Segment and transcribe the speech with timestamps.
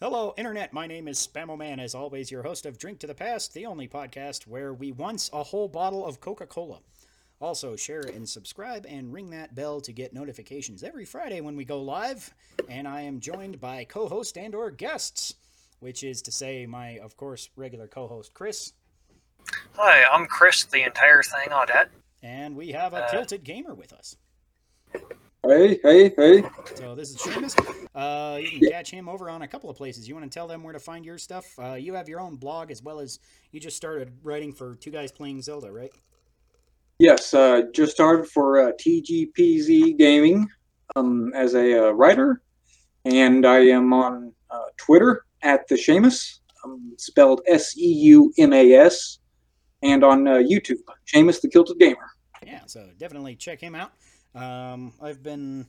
[0.00, 0.72] Hello, Internet.
[0.72, 3.66] My name is Spamo Man, as always, your host of Drink to the Past, the
[3.66, 6.80] only podcast where we once a whole bottle of Coca Cola.
[7.40, 11.64] Also, share and subscribe and ring that bell to get notifications every Friday when we
[11.64, 12.32] go live.
[12.68, 15.34] And I am joined by co host and or guests,
[15.80, 18.72] which is to say, my, of course, regular co host, Chris.
[19.76, 21.88] Hi, I'm Chris, the entire thing, Audette.
[22.22, 24.16] And we have a Uh, Kilted Gamer with us.
[25.44, 26.44] Hey, hey, hey.
[26.76, 27.56] So this is Seumas.
[27.96, 30.06] Uh, you can catch him over on a couple of places.
[30.06, 31.44] You want to tell them where to find your stuff?
[31.58, 33.18] Uh, you have your own blog as well as
[33.50, 35.90] you just started writing for Two Guys Playing Zelda, right?
[37.00, 40.48] Yes, uh, just started for uh, TGPZ Gaming
[40.94, 42.40] um, as a uh, writer,
[43.04, 48.52] and I am on uh, Twitter at the Seumas, um, spelled S E U M
[48.52, 49.18] A S,
[49.82, 50.78] and on uh, YouTube,
[51.12, 52.10] Seumas the Kilted Gamer.
[52.46, 53.92] Yeah, so definitely check him out.
[54.34, 55.66] Um, I've been,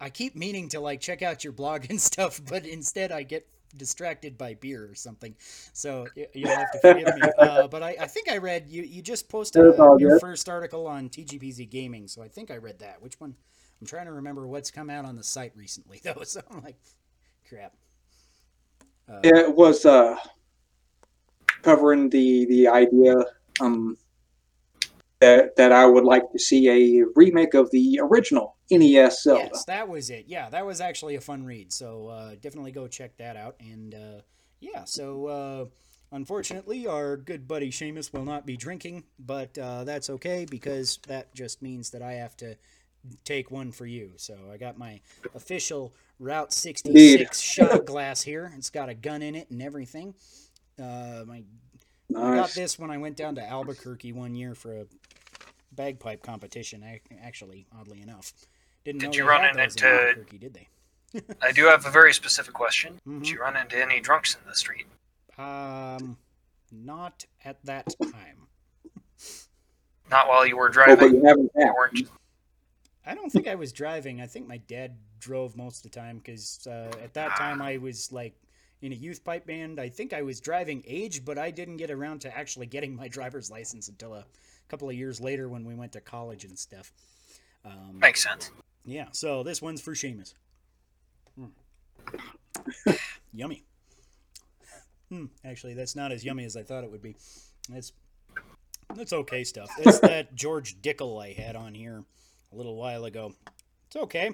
[0.00, 3.46] I keep meaning to like check out your blog and stuff, but instead I get
[3.76, 5.34] distracted by beer or something.
[5.72, 7.22] So you'll have to forgive me.
[7.38, 8.82] Uh, but I, I think I read you.
[8.82, 12.80] You just posted uh, your first article on TGPZ Gaming, so I think I read
[12.80, 13.00] that.
[13.00, 13.34] Which one?
[13.80, 16.22] I'm trying to remember what's come out on the site recently though.
[16.24, 16.76] So I'm like,
[17.48, 17.72] crap.
[19.08, 20.16] Uh, It was uh,
[21.62, 23.14] covering the the idea
[23.60, 23.96] um,
[25.20, 29.50] that that I would like to see a remake of the original NES Zelda.
[29.52, 30.24] Yes, that was it.
[30.26, 31.72] Yeah, that was actually a fun read.
[31.72, 33.56] So uh, definitely go check that out.
[33.60, 34.20] And uh,
[34.60, 35.64] yeah, so uh,
[36.12, 41.34] unfortunately, our good buddy Seumas will not be drinking, but uh, that's okay because that
[41.34, 42.56] just means that I have to
[43.24, 44.12] take one for you.
[44.16, 45.00] So I got my
[45.34, 48.52] official Route 66 shot glass here.
[48.56, 50.14] It's got a gun in it and everything.
[50.78, 51.42] Uh, my
[52.16, 54.84] I got this when I went down to Albuquerque one year for a
[55.72, 56.84] bagpipe competition.
[57.22, 58.32] Actually, oddly enough,
[58.84, 60.68] didn't Did know you run had in those into- Albuquerque, did they?
[61.42, 63.00] I do have a very specific question.
[63.06, 63.20] Mhm.
[63.20, 64.86] Did you run into any drunks in the street?
[65.38, 66.16] Um,
[66.70, 68.46] not at that time.
[70.10, 71.14] Not while you were Oh, but driving.
[71.16, 72.08] you haven't You had.
[73.06, 74.20] I don't think I was driving.
[74.20, 77.76] I think my dad drove most of the time because uh, at that time I
[77.78, 78.34] was like
[78.82, 79.80] in a youth pipe band.
[79.80, 83.08] I think I was driving age, but I didn't get around to actually getting my
[83.08, 84.24] driver's license until a
[84.70, 86.92] couple of years later when we went to college and stuff.
[87.64, 88.50] Um, Makes sense.
[88.84, 90.34] Yeah, so this one's for Seumas.
[91.38, 91.50] Mm.
[93.32, 93.64] yummy.
[95.10, 97.16] Hmm, actually, that's not as yummy as I thought it would be.
[97.72, 97.92] It's
[98.94, 99.70] that's okay stuff.
[99.78, 102.04] It's that George Dickel I had on here
[102.52, 103.34] a little while ago.
[103.86, 104.30] It's okay.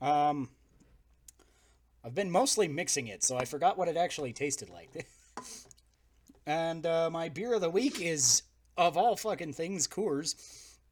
[0.00, 0.50] Um,
[2.04, 5.06] I've been mostly mixing it, so I forgot what it actually tasted like.
[6.46, 8.42] and uh, my beer of the week is,
[8.76, 10.34] of all fucking things, Coors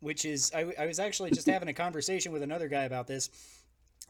[0.05, 3.31] which is I, I was actually just having a conversation with another guy about this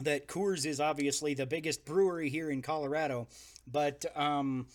[0.00, 3.28] that Coors is obviously the biggest brewery here in Colorado,
[3.70, 4.66] but um,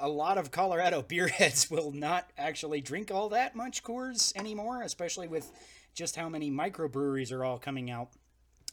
[0.00, 4.82] a lot of Colorado beer heads will not actually drink all that much Coors anymore,
[4.82, 5.48] especially with
[5.94, 8.08] just how many microbreweries are all coming out.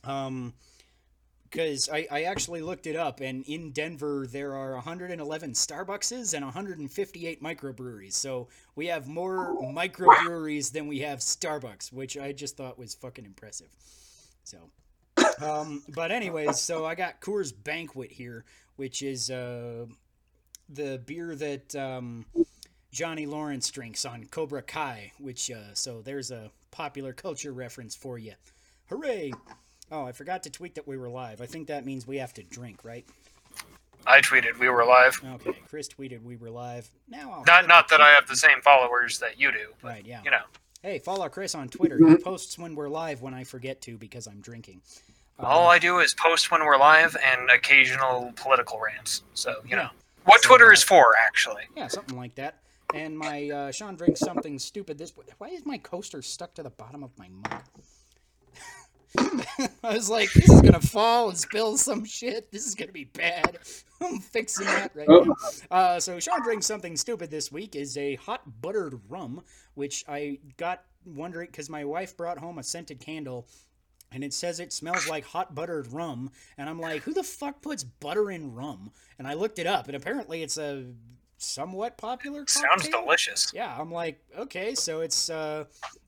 [0.03, 0.53] Um,
[1.53, 6.43] because I, I actually looked it up, and in Denver there are 111 Starbuckses and
[6.43, 8.13] 158 microbreweries.
[8.13, 13.25] So we have more microbreweries than we have Starbucks, which I just thought was fucking
[13.25, 13.67] impressive.
[14.43, 14.57] So,
[15.45, 19.85] um, but anyways, so I got Coors Banquet here, which is uh,
[20.69, 22.25] the beer that um,
[22.91, 25.11] Johnny Lawrence drinks on Cobra Kai.
[25.19, 28.33] Which uh, so there's a popular culture reference for you.
[28.89, 29.31] Hooray!
[29.93, 31.39] Oh, I forgot to tweet that we were live.
[31.39, 33.05] I think that means we have to drink, right?
[34.07, 35.21] I tweeted we were live.
[35.35, 36.89] Okay, Chris tweeted we were live.
[37.07, 40.05] Now I'll Not not that I have the same followers that you do, but Right,
[40.05, 40.21] yeah.
[40.25, 40.41] you know.
[40.81, 41.99] Hey, follow Chris on Twitter.
[42.09, 44.81] He posts when we're live when I forget to because I'm drinking.
[45.39, 49.21] Uh, All I do is post when we're live and occasional political rants.
[49.35, 49.83] So, you Yeah.
[49.83, 49.89] know.
[50.25, 51.63] What So, Twitter uh, is for, actually.
[51.77, 52.57] Yeah, something like that.
[52.95, 54.97] And my uh, Sean drinks something stupid.
[54.97, 57.61] This why is my coaster stuck to the bottom of my mug?
[59.83, 62.51] I was like, this is gonna fall and spill some shit.
[62.51, 63.57] This is gonna be bad.
[64.01, 65.23] I'm fixing that right Oh.
[65.23, 65.35] now.
[65.71, 69.41] Uh, so Sean drinks something stupid this week is a hot buttered rum,
[69.75, 73.47] which I got wondering because my wife brought home a scented candle.
[74.11, 76.29] And it says it smells like hot buttered rum,
[76.59, 78.91] and I'm like, who the fuck puts butter in rum?
[79.17, 80.85] And I looked it up, and apparently it's a
[81.43, 82.45] somewhat popular.
[82.47, 83.51] Sounds delicious.
[83.53, 85.65] Yeah, I'm like, okay, so it's uh,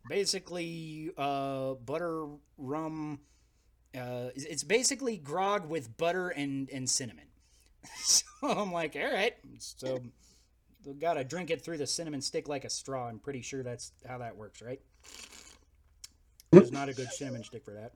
[0.10, 2.26] basically uh, butter
[2.58, 3.20] rum.
[3.96, 7.26] Uh, it's- basically grog with butter and, and cinnamon.
[7.98, 10.00] so I'm like, all right, so
[11.00, 13.08] gotta drink it through the cinnamon stick like a straw.
[13.08, 14.80] I'm pretty sure that's how that works, right?
[16.52, 17.94] There's not a good cinnamon stick for that.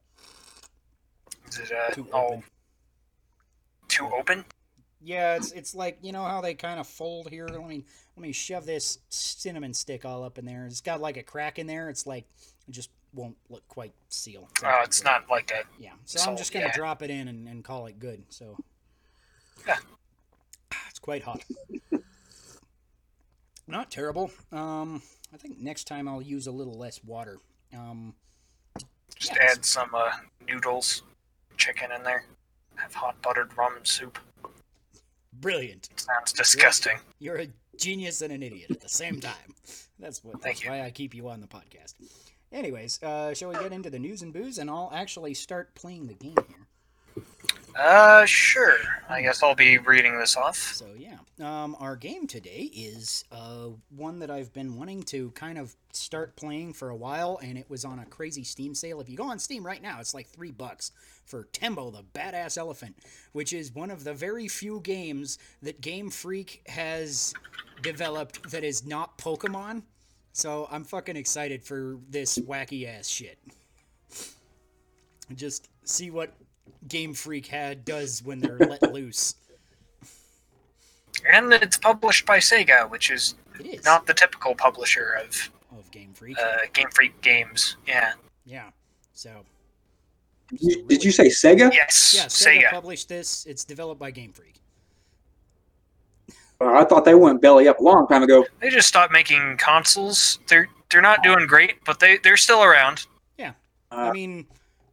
[1.50, 2.44] Is it uh, Too all open.
[3.88, 4.46] too open?
[5.02, 7.48] Yeah, it's it's like you know how they kind of fold here.
[7.48, 7.86] Let me
[8.18, 10.66] let me shove this cinnamon stick all up in there.
[10.66, 11.90] It's got like a crack in there.
[11.90, 12.26] It's like
[12.68, 14.50] it just won't look quite seal.
[14.64, 15.64] Oh, it's not like a.
[15.82, 16.76] Yeah, so I'm just gonna yeah.
[16.76, 18.24] drop it in and, and call it good.
[18.30, 18.58] So
[19.66, 19.78] Yeah.
[20.90, 21.44] it's quite hot.
[23.68, 24.32] Not terrible.
[24.52, 25.02] Um,
[25.34, 27.38] I think next time I'll use a little less water.
[27.74, 28.16] Um,
[29.16, 29.58] Just Yes.
[29.58, 30.12] add some uh,
[30.48, 31.04] noodles,
[31.58, 32.26] chicken in there.
[32.76, 34.18] Have hot buttered rum soup.
[35.42, 35.90] Brilliant.
[35.96, 36.98] Sounds disgusting.
[37.20, 37.48] You're a
[37.78, 39.54] genius and an idiot at the same time.
[40.00, 40.42] That's what.
[40.42, 40.72] Thank that's you.
[40.72, 41.96] why I keep you on the podcast.
[42.52, 46.08] Anyways, uh, shall we get into the news and booze, and I'll actually start playing
[46.08, 47.24] the game here.
[47.80, 48.76] Uh, sure.
[49.08, 50.58] I guess I'll be reading this off.
[50.58, 55.58] So yeah, um, our game today is uh, one that I've been wanting to kind
[55.58, 59.00] of start playing for a while, and it was on a crazy Steam sale.
[59.00, 60.92] If you go on Steam right now, it's like three bucks
[61.26, 62.98] for Tembo the Badass Elephant,
[63.32, 67.34] which is one of the very few games that Game Freak has
[67.82, 69.84] developed that is not Pokemon.
[70.34, 73.40] So I'm fucking excited for this wacky ass shit.
[75.34, 76.34] Just see what
[76.88, 79.36] Game Freak had does when they're let loose.
[81.32, 85.90] And it's published by Sega, which is It is not the typical publisher of of
[85.92, 86.38] Game Freak.
[86.40, 87.78] uh, Game Freak games.
[87.88, 88.14] Yeah.
[88.46, 88.70] yeah.
[89.14, 89.46] So
[90.50, 91.72] Did you, did you say Sega?
[91.74, 92.14] Yes.
[92.16, 92.70] yeah, Sega, Sega.
[92.72, 93.46] published this.
[93.46, 94.56] It's developed by Game Freak.
[96.62, 98.46] I thought they went belly up a long time ago.
[98.60, 100.40] They just stopped making consoles.
[100.48, 103.06] They're they're not doing great, but they they're still around.
[103.38, 103.54] Yeah,
[103.92, 104.46] I Uh, mean,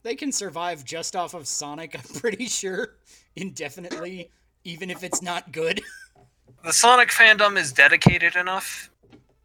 [0.06, 1.96] they can survive just off of Sonic.
[1.96, 2.94] I'm pretty sure
[3.36, 4.30] indefinitely,
[4.62, 5.82] even if it's not good.
[6.64, 8.90] The Sonic fandom is dedicated enough,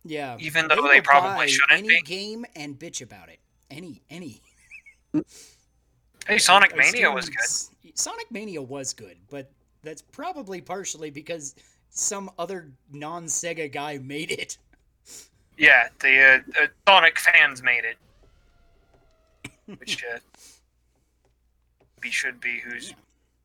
[0.04, 0.38] yeah.
[0.40, 2.02] even though will they probably shouldn't any be.
[2.02, 3.38] game and bitch about it.
[3.69, 4.42] Any any.
[6.25, 7.94] Hey, Sonic Mania was good.
[7.94, 9.52] Sonic Mania was good, but
[9.84, 11.54] that's probably partially because
[11.92, 14.58] some other non-Sega guy made it.
[15.58, 17.98] Yeah, the uh, uh, Sonic fans made it,
[19.78, 20.18] which uh,
[22.01, 22.94] be should be who's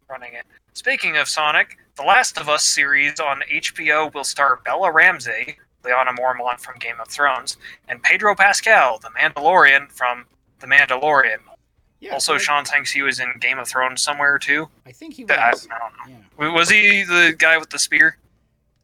[0.08, 0.44] running it.
[0.72, 6.16] Speaking of Sonic, the Last of Us series on HBO will star Bella Ramsey, Lyanna
[6.16, 7.56] Mormont from Game of Thrones,
[7.88, 10.26] and Pedro Pascal, the Mandalorian from
[10.60, 11.38] The Mandalorian.
[12.00, 12.12] Yeah.
[12.12, 14.68] also, I, Sean thinks he was in Game of Thrones somewhere too.
[14.84, 15.66] I think he I, I was.
[15.66, 16.22] don't know.
[16.48, 16.52] Yeah.
[16.54, 18.18] Was he the guy with the spear?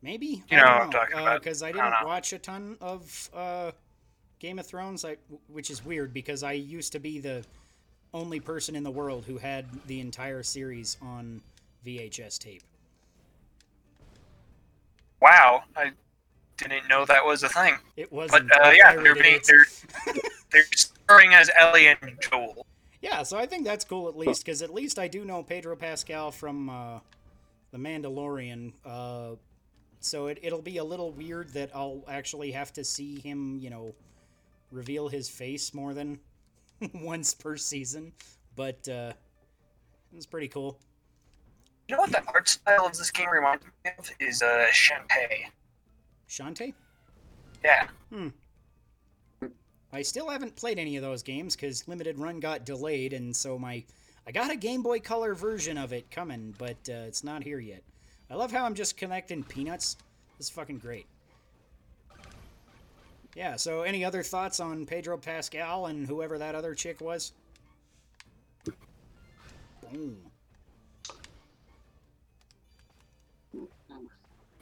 [0.00, 1.42] Maybe You I know what I'm talking about.
[1.42, 3.70] because I I didn't don't watch a ton of uh,
[4.40, 7.44] Game of Thrones, I, which is weird because I used to be the
[8.14, 11.41] only person in the world who had the entire series on
[11.87, 12.62] VHS tape.
[15.20, 15.93] Wow, I
[16.56, 17.76] didn't know that was a thing.
[17.97, 18.31] It was.
[18.31, 20.14] But uh, yeah, they're being they're
[20.50, 22.67] they're starring as Ellie and Joel.
[23.00, 25.75] Yeah, so I think that's cool at least because at least I do know Pedro
[25.75, 27.00] Pascal from uh,
[27.73, 28.73] The Mandalorian.
[28.85, 29.31] Uh,
[30.00, 33.70] so it, it'll be a little weird that I'll actually have to see him, you
[33.70, 33.94] know,
[34.70, 36.19] reveal his face more than
[36.94, 38.12] once per season.
[38.56, 39.12] But uh,
[40.14, 40.79] it's pretty cool.
[41.88, 45.46] You know what the art style of this game reminds me of is uh Shantae.
[46.29, 46.75] Shantae?
[47.64, 48.29] Yeah, Hmm.
[49.93, 53.58] I still haven't played any of those games because Limited Run got delayed, and so
[53.58, 53.84] my
[54.26, 57.58] I got a Game Boy Color version of it coming, but uh, it's not here
[57.58, 57.82] yet.
[58.31, 59.96] I love how I'm just connecting peanuts.
[60.39, 61.06] This is fucking great.
[63.34, 63.56] Yeah.
[63.56, 67.32] So, any other thoughts on Pedro Pascal and whoever that other chick was?
[69.91, 70.19] Boom.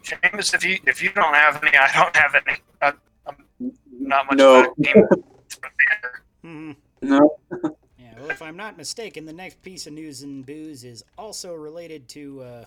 [0.03, 2.59] James, if you if you don't have any, I don't have any.
[2.81, 2.93] Uh,
[3.27, 4.61] I'm not much No.
[4.61, 6.23] of a game player.
[6.43, 6.73] hmm
[7.03, 7.37] No.
[7.99, 8.15] Yeah.
[8.19, 12.09] Well, if I'm not mistaken, the next piece of news and booze is also related
[12.11, 12.43] to.
[12.43, 12.65] Uh,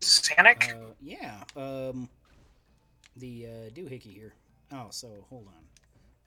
[0.00, 0.72] Sonic.
[0.74, 1.44] Uh, yeah.
[1.56, 2.08] Um,
[3.16, 4.34] the uh, doohickey here.
[4.72, 5.62] Oh, so hold on.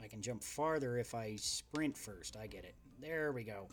[0.04, 2.38] I can jump farther if I sprint first.
[2.38, 2.76] I get it.
[3.02, 3.68] There we go.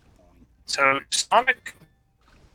[0.67, 1.75] So Sonic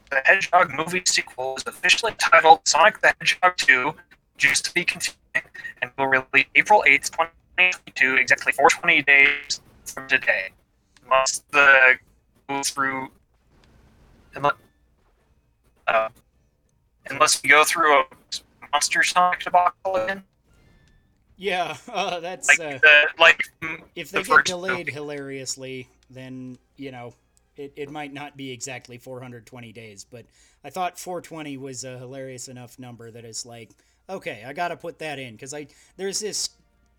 [0.10, 3.94] the Hedgehog movie sequel is officially titled Sonic the Hedgehog 2,
[4.38, 5.18] just to be continuing,
[5.82, 10.50] and will release April 8th, 2022, exactly 420 days from today.
[11.04, 11.96] Unless the
[12.48, 13.10] go through
[14.36, 14.54] unless,
[15.88, 16.10] uh,
[17.10, 18.06] unless we go through a
[18.72, 20.24] monster Sonic debacle again.
[21.38, 21.78] Yeah.
[21.90, 23.42] Uh, that's Like uh, the like
[23.96, 24.92] if they the get delayed movie.
[24.92, 27.14] hilariously, then you know
[27.58, 30.06] it, it might not be exactly 420 days.
[30.10, 30.26] But
[30.64, 33.72] I thought 420 was a hilarious enough number that it's like,
[34.10, 35.68] okay, I got to put that in because I
[35.98, 36.50] there's this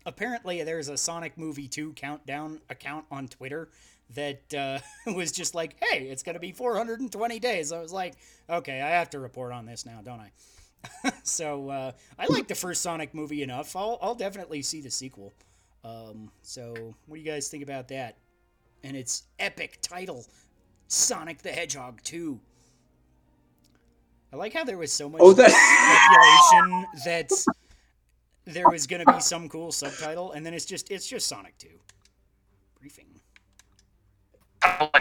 [0.05, 3.69] apparently there's a Sonic Movie 2 countdown account on Twitter
[4.15, 4.79] that uh,
[5.13, 7.71] was just like, hey, it's to be 420 days.
[7.71, 8.15] I was like,
[8.49, 10.31] okay, I have to report on this now, don't I?
[11.23, 13.75] so uh, I like the first Sonic movie enough.
[13.75, 15.33] I'll, I'll definitely see the sequel.
[15.83, 18.17] Um, so what do you guys think about that?
[18.83, 20.25] And its epic title,
[20.87, 22.39] Sonic the Hedgehog 2.
[24.31, 25.51] I like how there was so much Oh, that-
[26.61, 27.31] speculation that
[28.45, 31.57] there was going to be some cool subtitle, and then it's just it's just Sonic
[31.57, 31.67] 2.
[32.79, 33.07] Briefing.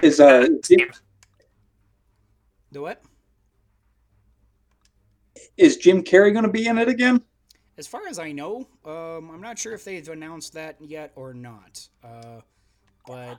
[0.02, 0.46] Is uh,
[2.72, 3.02] The what?
[5.58, 7.20] Is Jim Carrey going to be in it again?
[7.76, 11.34] As far as I know, um, I'm not sure if they've announced that yet or
[11.34, 11.86] not.
[12.02, 12.40] Uh,
[13.06, 13.38] but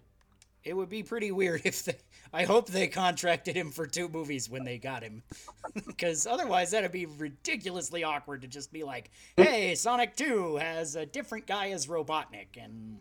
[0.64, 1.96] it would be pretty weird if they.
[2.32, 5.24] I hope they contracted him for two movies when they got him,
[5.88, 11.06] because otherwise that'd be ridiculously awkward to just be like, "Hey, Sonic Two has a
[11.06, 13.00] different guy as Robotnik," and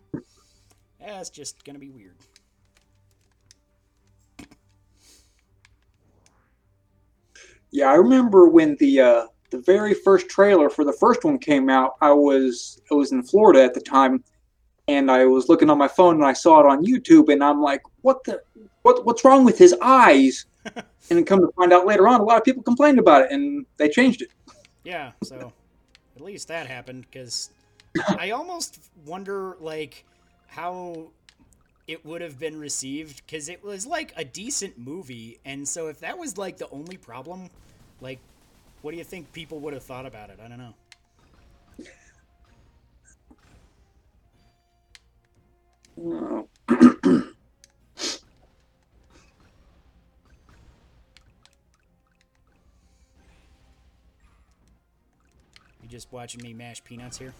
[0.99, 2.15] that's just gonna be weird.
[7.71, 11.69] Yeah, I remember when the uh, the very first trailer for the first one came
[11.69, 11.95] out.
[12.01, 14.23] I was I was in Florida at the time,
[14.87, 17.61] and I was looking on my phone and I saw it on YouTube, and I'm
[17.61, 18.41] like, "What the
[18.81, 20.45] what what's wrong with his eyes?"
[20.75, 23.31] and then come to find out later on, a lot of people complained about it,
[23.31, 24.29] and they changed it.
[24.83, 25.53] Yeah, so
[26.15, 27.49] at least that happened because
[28.17, 30.05] I almost wonder like
[30.47, 31.11] how
[31.89, 35.99] it would have been received because it was like a decent movie, and so if
[36.01, 37.49] that was like the only problem,
[37.99, 38.19] like,
[38.83, 40.37] what do you think people would have thought about it?
[40.39, 40.75] I don't know.
[55.81, 57.33] You just watching me mash peanuts here?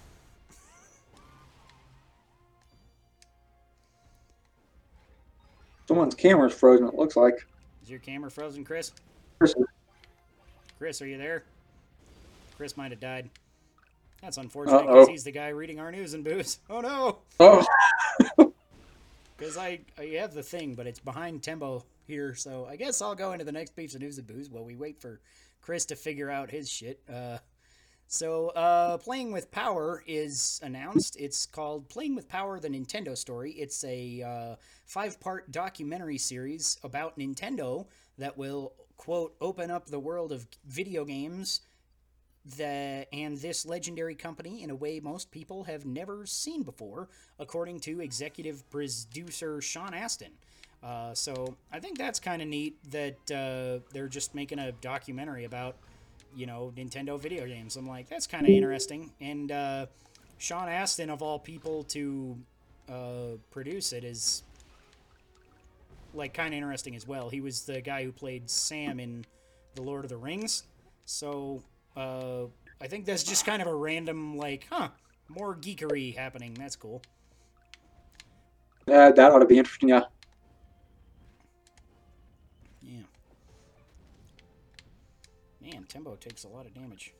[5.89, 6.85] Someone's camera's frozen.
[6.87, 7.47] It looks like.
[7.81, 8.91] Is your camera frozen, Chris?
[9.39, 9.55] Chris,
[10.77, 11.45] Chris, are you there?
[12.57, 13.27] Chris might have died.
[14.21, 16.59] That's unfortunate because he's the guy reading our news and booze.
[16.69, 17.17] Oh no!
[17.39, 17.65] Oh,
[19.35, 23.15] Because I, I have the thing, but it's behind Tembo here, so I guess I'll
[23.15, 25.19] go into the next piece of news and booze while we wait for
[25.59, 26.99] Chris to figure out his shit.
[27.11, 27.39] Uh,
[28.09, 31.15] so, uh, Playing with Power is announced.
[31.17, 33.51] It's called Playing with Power: The Nintendo Story.
[33.51, 37.85] It's a uh, five-part documentary series about Nintendo
[38.17, 41.61] that will quote open up the world of video games
[42.57, 47.79] the and this legendary company in a way most people have never seen before, according
[47.81, 50.31] to executive producer Sean Astin.
[50.81, 55.43] Uh, so I think that's kind of neat that uh, they're just making a documentary
[55.43, 55.75] about
[56.35, 57.75] you know Nintendo video games.
[57.75, 59.11] I'm like that's kind of interesting.
[59.21, 59.85] And uh,
[60.37, 62.37] Sean Astin of all people to
[62.89, 64.43] uh, produce it is
[66.13, 67.29] like kind of interesting as well.
[67.29, 69.25] He was the guy who played Sam in
[69.75, 70.63] The Lord of the Rings.
[71.05, 71.63] So
[71.95, 72.45] uh,
[72.81, 74.89] I think that's just kind of a random, like, huh,
[75.27, 76.53] more geekery happening.
[76.53, 77.01] That's cool.
[78.85, 79.89] that, that ought to be interesting.
[79.89, 79.99] Yeah.
[79.99, 80.05] Yeah.
[85.71, 87.13] Man, Tembo takes a lot of damage.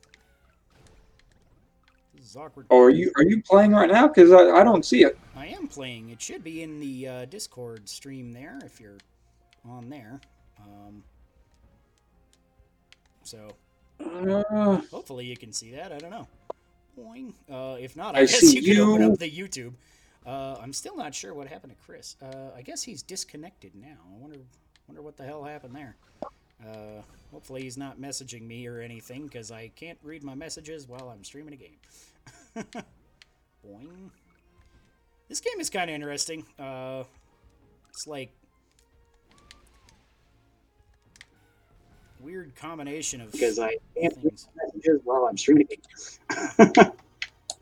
[2.14, 2.66] This is awkward.
[2.70, 4.08] Oh, are you are you playing right now?
[4.08, 5.18] Because I, I don't see it.
[5.36, 6.10] I am playing.
[6.10, 8.98] It should be in the uh, Discord stream there if you're
[9.68, 10.20] on there.
[10.60, 11.02] Um,
[13.22, 13.48] so
[14.00, 15.92] Uh, hopefully you can see that.
[15.92, 16.26] I don't know.
[16.98, 17.32] Boing.
[17.50, 19.74] Uh, if not, I I, guess you can open up the YouTube.
[20.26, 22.16] Uh, I'm still not sure what happened to Chris.
[22.20, 23.96] Uh, I guess he's disconnected now.
[24.14, 24.38] I wonder,
[24.88, 25.96] wonder what the hell happened there.
[26.64, 27.02] Uh,
[27.32, 31.24] hopefully he's not messaging me or anything because I can't read my messages while I'm
[31.24, 31.76] streaming a game.
[33.66, 34.10] Boing.
[35.28, 36.44] This game is kind of interesting.
[36.58, 37.04] Uh,
[37.88, 38.30] it's like
[42.20, 44.48] weird combination of because I can't read things.
[44.56, 45.68] messages while I'm streaming.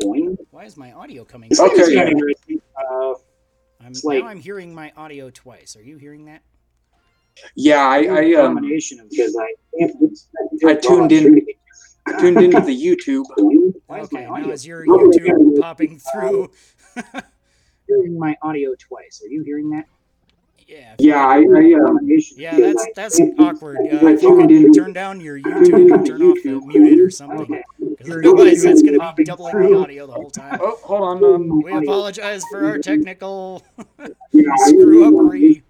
[0.02, 0.36] Boing.
[0.50, 1.50] Why is my audio coming?
[1.52, 1.62] Okay.
[1.74, 2.60] It's kind of interesting.
[2.76, 3.14] Uh,
[3.84, 5.76] I'm, like- now I'm hearing my audio twice.
[5.76, 6.42] Are you hearing that?
[7.54, 10.28] Yeah, I I, um, combination of because I can't read messages
[10.66, 11.46] I tuned in- streaming.
[12.18, 13.24] tuned into the YouTube.
[13.36, 13.72] Boing.
[13.86, 16.50] Why okay, my now audio is your YouTube popping through?
[17.86, 19.22] hearing my audio twice?
[19.24, 19.86] Are you hearing that?
[20.66, 20.94] yeah.
[20.98, 21.98] Yeah, I, I um,
[22.36, 23.78] Yeah, that's that's awkward.
[23.78, 26.98] Uh, if you while I'm could turn down your YouTube or turn off the muted
[27.00, 27.62] or something, Okay.
[27.96, 30.58] because otherwise it's going to be doubling the audio the whole time.
[30.62, 31.24] oh, hold on.
[31.34, 33.62] Um, We apologize for our technical
[34.32, 35.62] Yeah, I- screw uppery.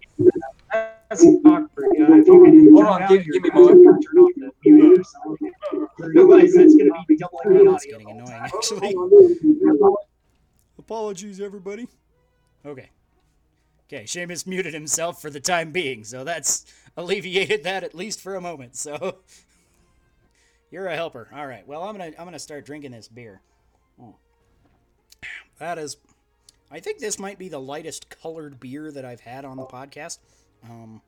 [1.09, 1.87] That's awkward.
[1.93, 4.05] If you could Hold on, give- give me a volume moment.
[4.05, 5.53] or Turn off the muted or something.
[6.17, 8.95] Otherwise, that's going to be doubling the It's getting annoying, actually.
[10.77, 11.87] Apologies, everybody.
[12.65, 12.89] Okay.
[13.91, 18.35] Okay, Seumas muted himself for the time being, so that's alleviated that at least for
[18.35, 18.75] a moment.
[18.75, 19.17] So
[20.71, 21.27] you're a helper.
[21.33, 21.67] All right.
[21.67, 23.41] Well, I'm gonna I'm gonna start drinking this beer.
[23.99, 24.13] Mm.
[25.57, 25.97] That is,
[26.71, 30.19] I think this might be the lightest colored beer that I've had on the podcast.
[30.63, 31.01] Um,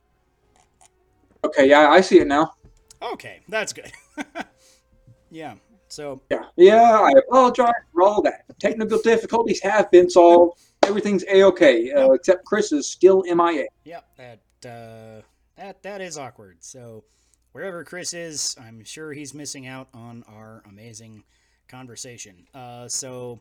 [1.43, 2.53] Okay, yeah, I see it now.
[3.01, 3.91] okay, that's good.
[5.31, 5.55] yeah.
[5.87, 6.99] So Yeah, yeah.
[7.01, 8.45] I apologize for all that.
[8.59, 10.61] Technical difficulties have been solved.
[10.83, 13.65] Everything's a okay, uh, except Chris is still MIA.
[13.85, 14.39] Yep, that
[14.69, 15.21] uh,
[15.57, 16.57] that that is awkward.
[16.63, 17.03] So
[17.51, 21.23] wherever Chris is, I'm sure he's missing out on our amazing
[21.67, 22.45] conversation.
[22.53, 23.39] Uh, so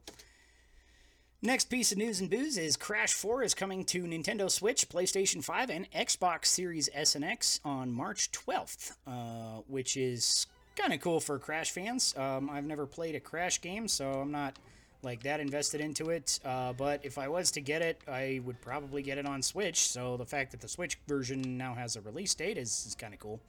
[1.42, 5.42] next piece of news and booze is Crash 4 is coming to Nintendo Switch, PlayStation
[5.42, 11.00] 5, and Xbox Series S and X on March 12th, uh, which is kind of
[11.00, 12.14] cool for Crash fans.
[12.16, 14.58] Um, I've never played a Crash game, so I'm not
[15.02, 16.38] like that invested into it.
[16.44, 19.78] Uh, but if I was to get it, I would probably get it on Switch.
[19.78, 23.14] So the fact that the Switch version now has a release date is, is kind
[23.14, 23.40] of cool.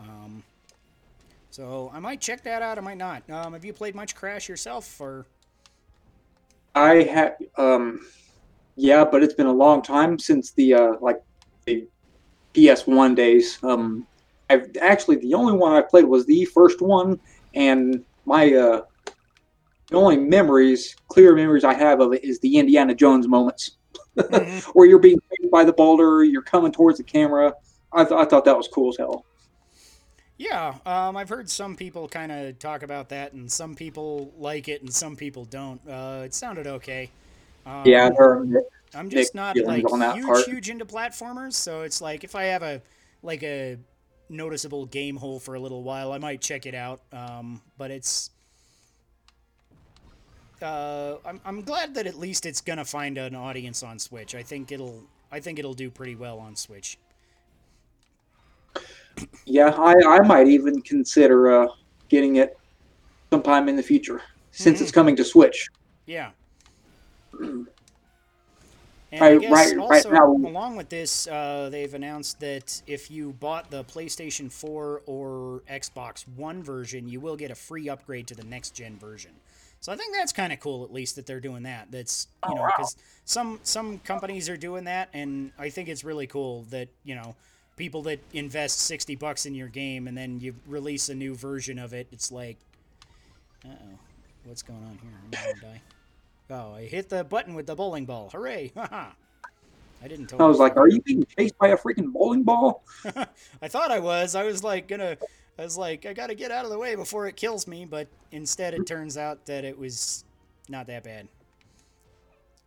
[0.00, 0.42] Um,
[1.50, 2.78] so I might check that out.
[2.78, 3.28] I might not.
[3.30, 5.26] Um, have you played much Crash yourself, or
[6.74, 8.00] I had, um,
[8.76, 11.18] yeah, but it's been a long time since the uh, like
[11.66, 11.86] the
[12.54, 13.58] PS1 days.
[13.62, 14.06] Um,
[14.48, 17.18] I've actually the only one I played was the first one,
[17.54, 18.82] and my uh,
[19.90, 23.76] the only memories, clear memories I have of it is the Indiana Jones moments,
[24.16, 24.62] Mhm.
[24.74, 25.18] where you're being
[25.50, 27.52] by the boulder, you're coming towards the camera.
[27.92, 29.24] I, th- I thought that was cool as hell.
[30.40, 34.68] Yeah, um, I've heard some people kind of talk about that, and some people like
[34.68, 35.86] it, and some people don't.
[35.86, 37.10] Uh, it sounded okay.
[37.66, 38.08] Um, Yeah,
[38.94, 40.46] I'm just not like huge, part.
[40.46, 41.52] huge into platformers.
[41.52, 42.80] So it's like if I have a
[43.22, 43.76] like a
[44.30, 47.02] noticeable game hole for a little while, I might check it out.
[47.12, 48.30] Um, but it's
[50.62, 54.34] uh, I'm I'm glad that at least it's gonna find an audience on Switch.
[54.34, 56.96] I think it'll I think it'll do pretty well on Switch.
[59.44, 61.66] Yeah, I, I might even consider uh,
[62.08, 62.58] getting it
[63.30, 65.68] sometime in the future since it's coming to Switch.
[66.06, 66.30] Yeah.
[69.12, 72.80] And Right- I guess right- right also, now- along with this, uh, they've announced that
[72.86, 77.88] if you bought the PlayStation 4 or Xbox One version, you will get a free
[77.88, 79.32] upgrade to the next gen version.
[79.80, 81.90] So I think that's kind of cool, at least that they're doing that.
[81.90, 82.68] That's you Oh, know wow.
[82.76, 87.16] because some some companies are doing that, and I think it's really cool that you
[87.16, 87.34] know
[87.80, 91.78] people that invest sixty bucks in your game and then you release a new version
[91.78, 92.06] of it.
[92.12, 92.58] It's like,
[93.64, 93.98] uh oh,
[94.44, 95.10] what's going on here?
[95.24, 95.82] I'm gonna die.
[96.50, 98.28] Oh, I hit the button with the bowling ball.
[98.32, 98.70] Hooray!
[98.76, 102.84] I didn't totally I was like, "Are you being chased by a freaking bowling ball?"
[103.62, 104.34] I thought I was.
[104.34, 105.16] I was like gonna.
[105.58, 107.86] I was like, I gotta get out of the way before it kills me.
[107.86, 110.24] But instead, it turns out that it was
[110.68, 111.28] not that bad.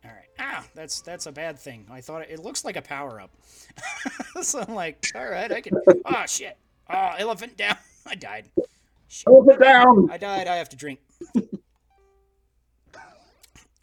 [0.04, 0.28] All right.
[0.38, 1.86] Ah, that's that's a bad thing.
[1.90, 3.30] I thought it, it looks like a power up.
[4.42, 5.74] so I'm like, all right, I can.
[6.04, 6.56] Oh shit!
[6.90, 7.76] Oh, elephant down.
[8.06, 8.50] I died.
[9.08, 9.24] Shit.
[9.28, 10.10] Hold down.
[10.10, 10.46] I died.
[10.48, 11.00] I have to drink.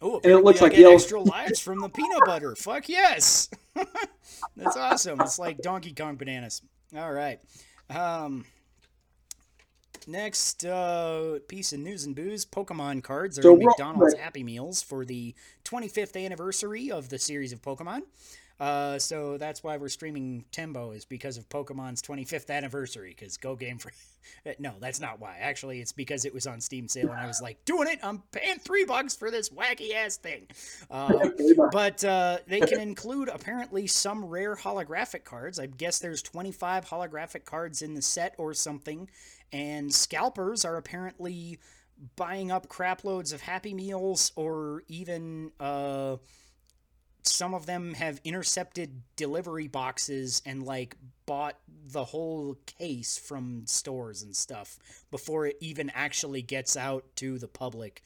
[0.04, 2.56] Oh, And it looks I like yellow- extra lives from the peanut butter.
[2.56, 3.48] Fuck yes,
[4.56, 5.20] that's awesome.
[5.20, 6.60] It's like Donkey Kong bananas.
[6.96, 7.38] All right.
[7.88, 8.44] Um,
[10.08, 15.04] next uh, piece of news and booze: Pokemon cards are So McDonald's Happy Meals for
[15.04, 15.34] the
[15.64, 18.02] 25th anniversary of the series of Pokemon.
[18.62, 23.12] Uh, so that's why we're streaming Tembo is because of Pokemon's 25th anniversary.
[23.18, 23.90] Because Go Game for
[24.60, 25.36] no, that's not why.
[25.40, 27.98] Actually, it's because it was on Steam sale and I was like, doing it.
[28.04, 30.46] I'm paying three bucks for this wacky ass thing.
[30.90, 31.30] Uh,
[31.72, 35.58] but uh, they can include apparently some rare holographic cards.
[35.58, 39.08] I guess there's 25 holographic cards in the set or something.
[39.52, 41.58] And scalpers are apparently
[42.16, 45.50] buying up crap loads of Happy Meals or even.
[47.22, 51.56] Uh, some of them have intercepted delivery boxes and like bought
[51.86, 54.78] the whole case from stores and stuff
[55.10, 58.02] before it even actually gets out to the public.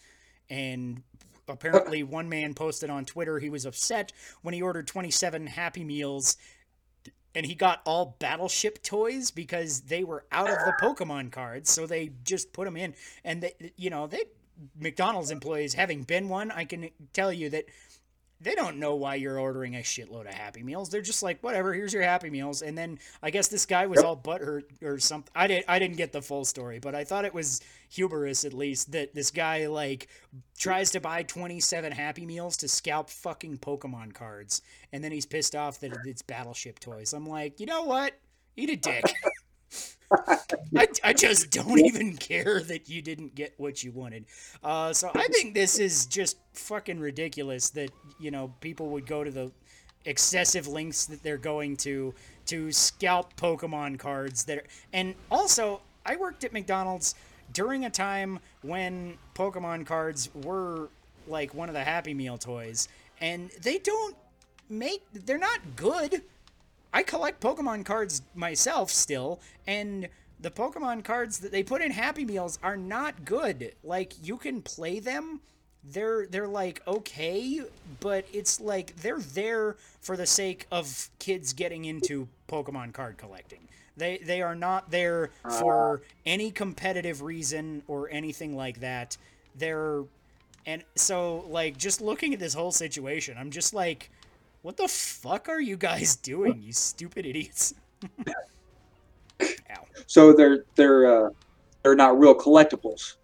[0.50, 1.02] And
[1.48, 6.36] apparently one man posted on twitter he was upset when he ordered 27 happy meals
[7.36, 11.86] and he got all battleship toys because they were out of the pokemon cards so
[11.86, 12.94] they just put them in.
[13.24, 14.24] And they, you know they
[14.76, 17.66] mcdonald's employees having been one i can tell you that
[18.40, 20.90] they don't know why you're ordering a shitload of Happy Meals.
[20.90, 22.60] They're just like, whatever, here's your Happy Meals.
[22.60, 25.30] And then I guess this guy was all butthurt or something.
[25.34, 28.52] I didn't, I didn't get the full story, but I thought it was hubris at
[28.52, 30.08] least that this guy like
[30.58, 34.60] tries to buy 27 Happy Meals to scalp fucking Pokemon cards,
[34.92, 37.14] and then he's pissed off that it's Battleship toys.
[37.14, 38.12] I'm like, you know what?
[38.56, 39.04] Eat a dick.
[40.76, 44.26] I, I just don't even care that you didn't get what you wanted.
[44.62, 49.24] Uh, so I think this is just fucking ridiculous that, you know, people would go
[49.24, 49.50] to the
[50.04, 52.14] excessive lengths that they're going to
[52.46, 57.16] to scalp Pokemon cards that are, and also I worked at McDonald's
[57.52, 60.88] during a time when Pokemon cards were
[61.26, 62.88] like one of the Happy Meal toys
[63.20, 64.16] and they don't
[64.68, 66.22] make they're not good.
[66.96, 70.08] I collect Pokemon cards myself still, and
[70.40, 73.74] the Pokemon cards that they put in Happy Meals are not good.
[73.84, 75.42] Like you can play them,
[75.84, 77.60] they're they're like okay,
[78.00, 83.68] but it's like they're there for the sake of kids getting into Pokemon card collecting.
[83.98, 89.18] They they are not there for any competitive reason or anything like that.
[89.54, 90.04] They're
[90.64, 94.08] and so like just looking at this whole situation, I'm just like
[94.66, 97.72] what the fuck are you guys doing, you stupid idiots?
[99.40, 99.86] Ow.
[100.08, 101.30] So they're they're uh,
[101.84, 103.14] they're not real collectibles.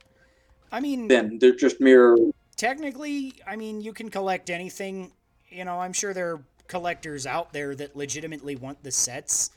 [0.70, 2.16] I mean, Then they're just mere.
[2.56, 5.10] technically, I mean, you can collect anything.
[5.48, 9.50] You know, I'm sure there are collectors out there that legitimately want the sets,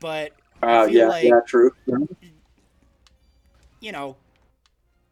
[0.00, 1.70] but Uh, yeah, like- yeah, true.
[3.78, 4.16] you know,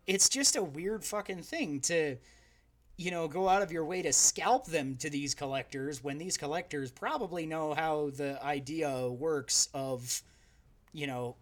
[0.08, 2.16] it's just a weird fucking thing to,
[3.00, 6.36] you know, go out of your way to scalp them to these collectors when these
[6.36, 10.22] collectors probably know how the idea works of,
[10.92, 11.34] you know,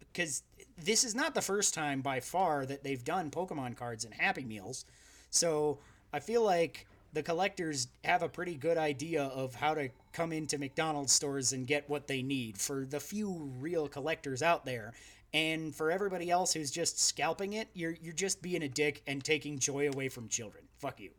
[0.00, 0.42] because
[0.82, 4.42] this is not the first time by far that they've done Pokemon cards in Happy
[4.42, 4.86] Meals.
[5.28, 5.80] So
[6.14, 10.56] I feel like the collectors have a pretty good idea of how to come into
[10.56, 14.94] McDonald's stores and get what they need for the few real collectors out there.
[15.34, 19.22] And for everybody else who's just scalping it, you're you're just being a dick and
[19.22, 20.64] taking joy away from children.
[20.82, 21.10] Fuck you.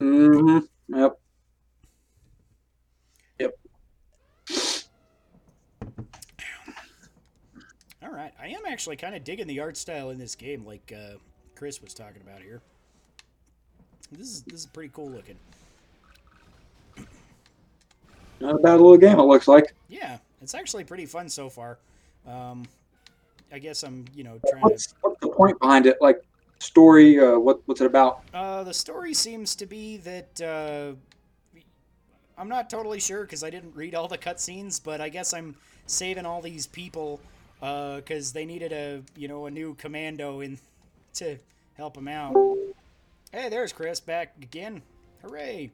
[0.00, 1.20] hmm Yep.
[3.38, 3.58] Yep.
[8.02, 10.92] All right, I am actually kind of digging the art style in this game, like
[10.92, 11.18] uh,
[11.54, 12.60] Chris was talking about here.
[14.10, 15.36] This is this is pretty cool looking.
[18.40, 19.20] Not a bad little game.
[19.20, 19.72] It looks like.
[19.88, 21.78] Yeah, it's actually pretty fun so far.
[22.26, 22.64] Um,
[23.52, 24.68] I guess I'm you know trying to.
[24.68, 25.98] What's what's the point behind it?
[26.00, 26.20] Like
[26.64, 27.20] story.
[27.20, 28.22] Uh, what what's it about?
[28.32, 30.92] Uh, the story seems to be that uh,
[32.38, 35.54] I'm not totally sure because I didn't read all the cutscenes, but I guess I'm
[35.86, 37.20] saving all these people
[37.60, 40.58] because they needed a you know a new commando in
[41.14, 41.38] to
[41.74, 42.34] help them out.
[43.32, 44.82] Hey, there's Chris back again.
[45.22, 45.70] Hooray!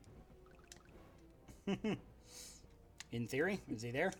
[3.12, 4.12] in theory, is he there?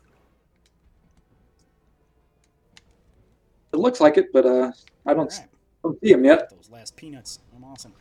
[3.72, 4.72] It looks like it, but uh,
[5.06, 5.48] I don't, Alright.
[5.82, 6.50] Don't see him yet.
[6.50, 7.40] Those last peanuts.
[7.56, 7.92] I'm awesome.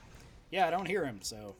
[0.51, 1.55] Yeah, I don't hear him, so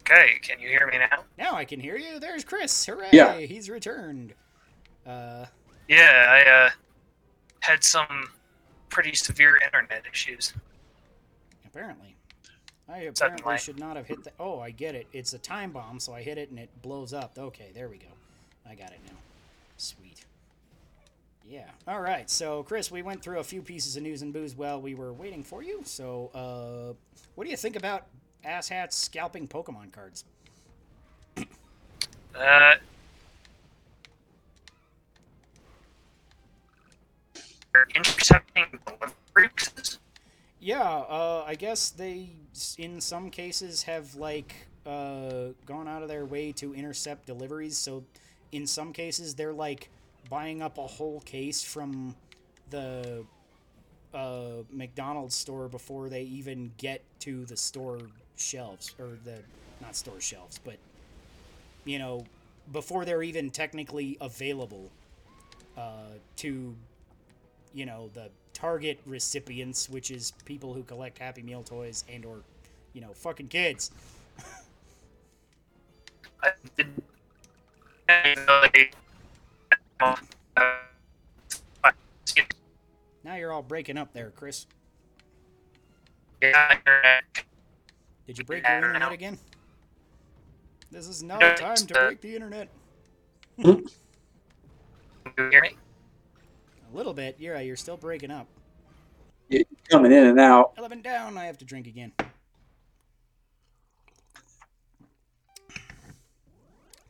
[0.00, 1.24] Okay, can you hear me now?
[1.38, 2.18] now I can hear you.
[2.18, 2.84] There's Chris.
[2.86, 3.08] Hooray!
[3.12, 3.38] Yeah.
[3.38, 4.34] He's returned.
[5.06, 5.46] Uh,
[5.88, 6.70] Yeah, I uh,
[7.60, 8.28] had some
[8.88, 10.52] pretty severe internet issues.
[11.64, 12.16] apparently.
[12.88, 13.08] I Suddenly.
[13.08, 14.32] apparently should not have hit the.
[14.40, 15.06] Oh, I get it.
[15.12, 17.38] It's a time bomb, so I hit it and it blows up.
[17.38, 18.08] Okay, there we go.
[18.68, 19.14] I got it now.
[19.76, 20.11] Sweet.
[21.48, 21.68] Yeah.
[21.88, 22.30] All right.
[22.30, 25.12] So, Chris, we went through a few pieces of news and booze while we were
[25.12, 25.80] waiting for you.
[25.84, 26.94] So, uh,
[27.34, 28.06] what do you think about
[28.44, 30.24] asshats scalping Pokemon cards?
[32.34, 32.74] Uh,
[37.94, 39.98] intercepting deliveries.
[40.60, 42.30] Yeah, uh, I guess they,
[42.78, 44.54] in some cases, have like
[44.86, 47.76] uh, gone out of their way to intercept deliveries.
[47.78, 48.04] So,
[48.52, 49.90] in some cases, they're like
[50.28, 52.14] buying up a whole case from
[52.70, 53.24] the
[54.14, 57.98] uh, McDonald's store before they even get to the store
[58.36, 59.38] shelves or the
[59.80, 60.76] not store shelves, but
[61.84, 62.24] you know,
[62.72, 64.90] before they're even technically available
[65.76, 66.74] uh, to
[67.74, 72.42] you know the target recipients which is people who collect happy meal toys and or
[72.92, 73.90] you know fucking kids
[78.08, 78.34] I.
[78.46, 78.68] Uh,
[83.24, 84.66] now you're all breaking up there chris.
[86.40, 89.38] Did you break your internet again?
[90.90, 92.68] This is not time to break the internet.
[93.56, 93.86] You
[95.36, 95.76] hear me?
[96.92, 97.36] a little bit.
[97.38, 98.48] Yeah you're still breaking up.
[99.48, 100.72] You're coming in and out.
[100.78, 101.38] 11 down.
[101.38, 102.12] I have to drink again.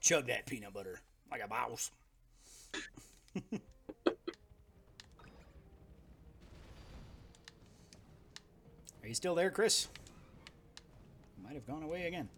[0.01, 1.01] Chug that peanut butter
[1.31, 1.91] like a mouse
[9.03, 9.89] Are you still there, Chris?
[11.43, 12.29] Might have gone away again.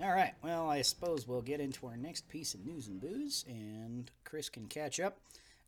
[0.00, 0.34] All right.
[0.42, 4.48] Well, I suppose we'll get into our next piece of news and booze, and Chris
[4.48, 5.18] can catch up.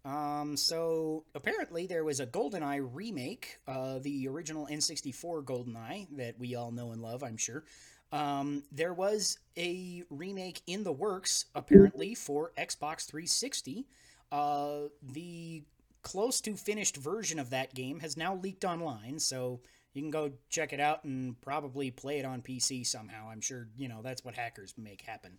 [0.04, 6.54] Um, so apparently there was a GoldenEye remake, uh, the original N64 GoldenEye that we
[6.54, 7.64] all know and love, I'm sure.
[8.12, 13.86] Um, there was a remake in the works, apparently, for Xbox 360.
[14.32, 15.62] Uh, the
[16.02, 19.60] close to finished version of that game has now leaked online, so
[19.92, 23.28] you can go check it out and probably play it on PC somehow.
[23.28, 25.38] I'm sure, you know, that's what hackers make happen.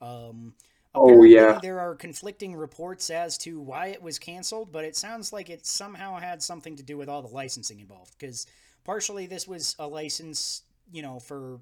[0.00, 0.54] Um,
[0.94, 1.58] Oh, yeah.
[1.62, 5.64] There are conflicting reports as to why it was canceled, but it sounds like it
[5.64, 8.14] somehow had something to do with all the licensing involved.
[8.18, 8.46] Because
[8.84, 11.60] partially this was a license, you know, for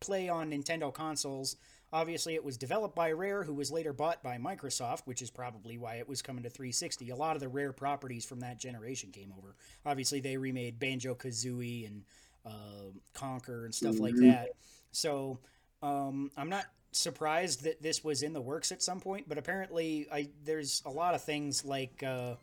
[0.00, 1.56] play on Nintendo consoles.
[1.92, 5.78] Obviously, it was developed by Rare, who was later bought by Microsoft, which is probably
[5.78, 7.08] why it was coming to 360.
[7.10, 9.54] A lot of the Rare properties from that generation came over.
[9.86, 12.02] Obviously, they remade Banjo Kazooie and
[12.44, 14.30] uh, Conker and stuff like Mhm.
[14.30, 14.50] that.
[14.92, 15.38] So
[15.82, 20.06] um, I'm not surprised that this was in the works at some point, but apparently,
[20.12, 22.34] I there's a lot of things like uh,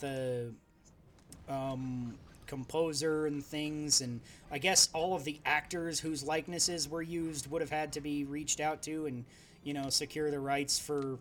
[0.00, 0.54] the
[1.48, 2.14] um,
[2.46, 7.60] composer and things, and I guess all of the actors whose likenesses were used would
[7.60, 9.24] have had to be reached out to and
[9.64, 11.18] you know secure the rights for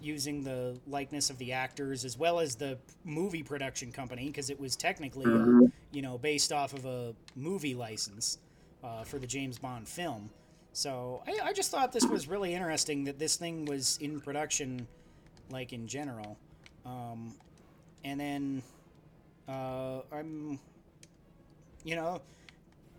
[0.00, 4.60] using the likeness of the actors as well as the movie production company because it
[4.60, 5.72] was technically uh, Mhm.
[5.90, 8.38] you know based off of a movie license
[8.84, 10.28] uh, for the James Bond film.
[10.74, 14.86] So I, I just thought this was really interesting that this thing was in production,
[15.50, 16.36] like in general.
[16.84, 17.34] Um,
[18.04, 18.62] and then
[19.48, 20.58] uh, I'm,
[21.84, 22.22] you know,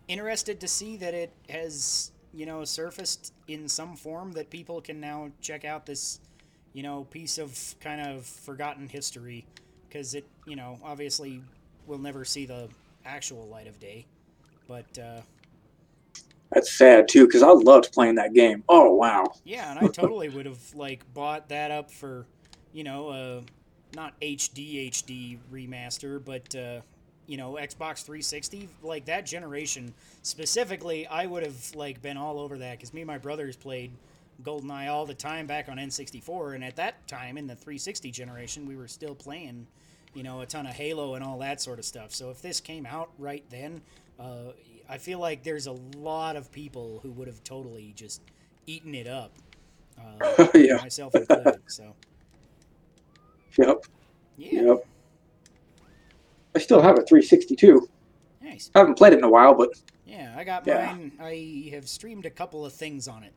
[0.08, 5.00] interested to see that it has, you know, surfaced in some form that people can
[5.00, 6.20] now check out this,
[6.72, 9.46] you know, piece of kind of forgotten history
[9.88, 11.42] because it, you know, obviously
[11.86, 12.68] will never see the
[13.04, 14.06] actual light of day.
[14.66, 15.22] But uh,
[16.52, 18.64] That's sad too, because I loved playing that game.
[18.68, 19.32] Oh wow.
[19.44, 22.26] Yeah, and I totally would have like bought that up for,
[22.72, 23.42] you know, uh,
[23.94, 26.80] not HD HD remaster, but uh,
[27.26, 28.68] you know, Xbox 360.
[28.82, 33.06] Like that generation specifically, I would have like been all over that because me and
[33.06, 33.92] my brothers played
[34.42, 38.66] GoldenEye all the time back on N64, and at that time in the 360 generation,
[38.66, 39.66] we were still playing,
[40.14, 42.14] you know, a ton of Halo and all that sort of stuff.
[42.14, 43.82] So if this came out right then,
[44.18, 44.52] uh,
[44.88, 48.22] I feel like there's a lot of people who would have totally just
[48.66, 49.32] eaten it up.
[50.00, 50.76] Uh, yeah.
[50.76, 51.60] myself included.
[51.66, 51.94] So
[53.56, 53.84] Yep.
[54.36, 54.86] yeah, Yep.
[56.54, 57.88] I still have a 362.
[58.42, 58.70] nice.
[58.74, 59.70] I haven't played it in a while, but
[60.06, 60.92] Yeah, I got Yeah.
[60.92, 61.12] mine.
[61.20, 63.32] I have streamed a couple of things on it.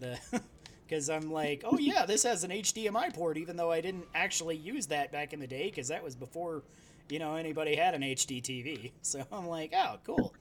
[0.00, 0.18] The
[0.86, 4.56] because I'm like, oh yeah, this has an HDMI port, even though I didn't actually
[4.56, 6.62] use that back in the day because that was before,
[7.08, 8.92] you know, anybody had an HD TV.
[9.02, 10.34] So I'm like, oh, cool.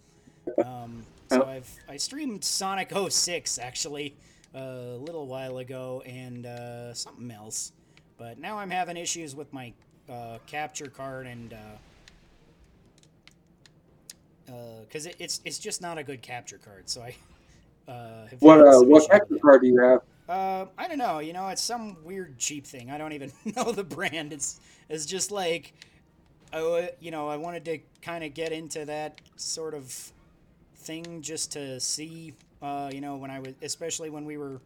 [0.64, 4.16] Um, so I've I streamed Sonic 06 actually
[4.54, 7.72] a little while ago and uh, something else,
[8.24, 9.74] but now I'm having issues with my
[10.10, 11.54] uh, capture card and.
[11.54, 11.58] Uh,
[14.88, 16.88] because it, it's it's just not a good capture card.
[16.88, 17.16] So I
[17.92, 20.02] uh, have what uh, what capture card do you have?
[20.30, 21.20] Uh, I don't know.
[21.20, 22.92] You know, it's some weird cheap thing.
[22.92, 24.32] I don't even know the brand.
[24.32, 24.60] It's
[24.90, 25.74] it's just like,
[26.54, 30.12] oh, you know, I wanted to kind of get into that sort of
[30.76, 32.34] thing just to see.
[32.62, 34.62] Uh, you know, when I was, especially when we were,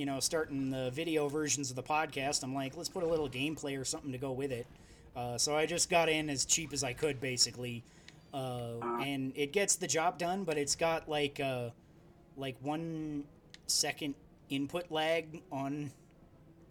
[0.00, 3.28] you know, starting the video versions of the podcast, I'm like, let's put a little
[3.28, 4.66] gameplay or something to go with it.
[5.14, 7.84] Uh, so I just got in as cheap as I could, basically,
[8.32, 10.44] uh, and it gets the job done.
[10.44, 11.68] But it's got like uh,
[12.38, 13.24] like one
[13.66, 14.14] second
[14.48, 15.90] input lag on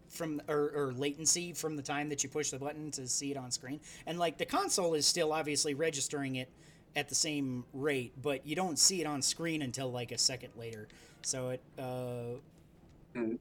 [0.09, 3.37] from or, or latency from the time that you push the button to see it
[3.37, 6.49] on screen and like the console is still obviously registering it
[6.95, 10.49] at the same rate but you don't see it on screen until like a second
[10.57, 10.87] later
[11.21, 12.39] so it uh.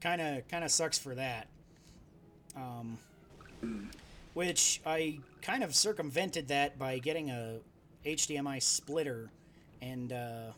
[0.00, 1.48] Kind of kind of sucks for that.
[2.56, 2.98] Um
[4.34, 7.58] which i kind of circumvented that by getting a
[8.06, 9.30] hdmi splitter
[9.82, 10.52] and uh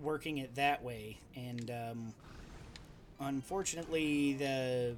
[0.00, 1.18] working it that way.
[1.36, 2.14] And um
[3.20, 4.94] unfortunately the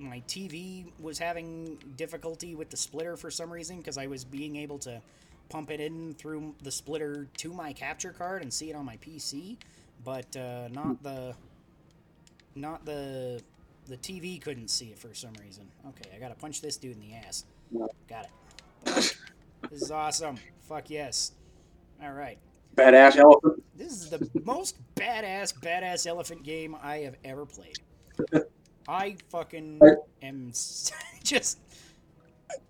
[0.00, 4.56] my TV was having difficulty with the splitter for some reason because I was being
[4.56, 5.00] able to
[5.50, 8.96] pump it in through the splitter to my capture card and see it on my
[8.98, 9.56] PC,
[10.04, 11.34] but uh, not the
[12.54, 13.40] not the
[13.86, 15.66] the TV couldn't see it for some reason.
[15.88, 17.44] Okay, I gotta punch this dude in the ass.
[18.08, 19.16] Got it.
[19.70, 20.36] This is awesome.
[20.60, 21.32] Fuck yes.
[22.02, 22.38] All right.
[22.76, 23.62] Badass elephant.
[23.76, 27.78] This is the most badass, badass elephant game I have ever played.
[28.88, 29.80] I fucking
[30.22, 30.48] am
[31.24, 31.58] just.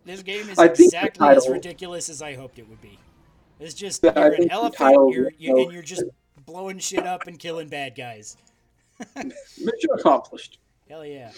[0.05, 2.99] This game is I think the exactly as ridiculous as I hoped it would be.
[3.59, 6.05] It's just you're an elephant, you're, you and you're just
[6.47, 8.37] blowing shit up and killing bad guys.
[9.17, 10.59] Mission accomplished.
[10.89, 11.31] Hell yeah!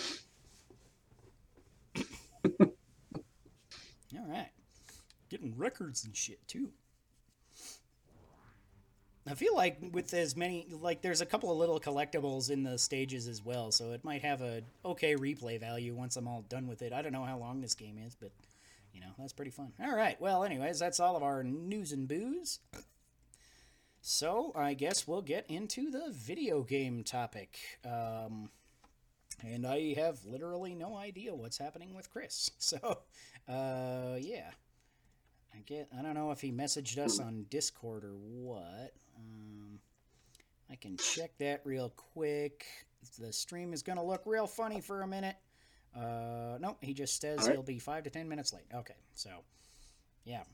[2.61, 4.51] All right,
[5.31, 6.70] getting records and shit too.
[9.27, 12.77] I feel like with as many like there's a couple of little collectibles in the
[12.77, 16.66] stages as well, so it might have a okay replay value once I'm all done
[16.66, 16.92] with it.
[16.92, 18.33] I don't know how long this game is, but
[18.92, 19.72] you know that's pretty fun.
[19.81, 22.59] All right, well, anyways, that's all of our news and booze.
[24.02, 27.56] So I guess we'll get into the video game topic.
[27.84, 28.50] Um,
[29.46, 32.50] and I have literally no idea what's happening with Chris.
[32.58, 32.78] So,
[33.48, 34.50] uh, yeah.
[35.54, 35.88] I get.
[35.96, 38.92] I don't know if he messaged us on Discord or what.
[39.16, 39.80] Um,
[40.70, 42.64] I can check that real quick.
[43.20, 45.36] The stream is gonna look real funny for a minute.
[45.94, 47.52] Uh, no, he just says right.
[47.52, 48.64] he'll be five to ten minutes late.
[48.74, 49.30] Okay, so
[50.24, 50.44] yeah,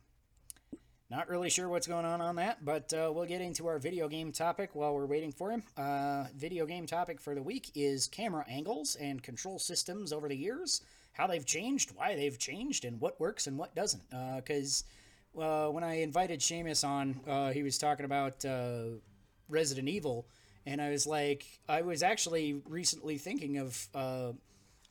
[1.11, 4.09] not really sure what's going on on that, but uh, we'll get into our video
[4.09, 5.62] game topic while we're waiting for him.
[5.77, 10.37] Uh, video game topic for the week is camera angles and control systems over the
[10.37, 14.03] years, how they've changed, why they've changed, and what works and what doesn't.
[14.37, 14.85] Because
[15.38, 18.99] uh, when I invited Seumas on, uh, he was talking about uh,
[19.49, 20.27] Resident Evil,
[20.66, 24.33] and I was like, I was actually recently thinking of uh,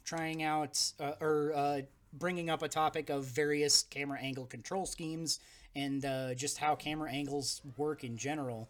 [0.03, 1.81] trying out uh, or uh,
[2.13, 5.39] bringing up a topic of various camera angle control schemes
[5.77, 8.67] and uh, just how camera angles work in general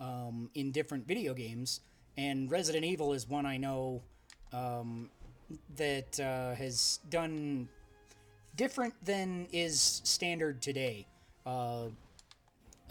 [0.00, 1.80] um, in different video games.
[2.16, 4.02] And Resident Evil is one I know
[4.52, 5.08] um,
[5.76, 7.68] that uh, has done
[8.56, 11.06] different than is standard today.
[11.44, 11.92] Because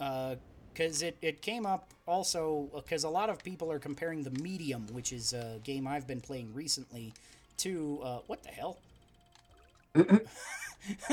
[0.00, 4.86] uh, it, it came up also because a lot of people are comparing the Medium,
[4.92, 7.12] which is a game I've been playing recently,
[7.58, 8.78] to uh, what the hell?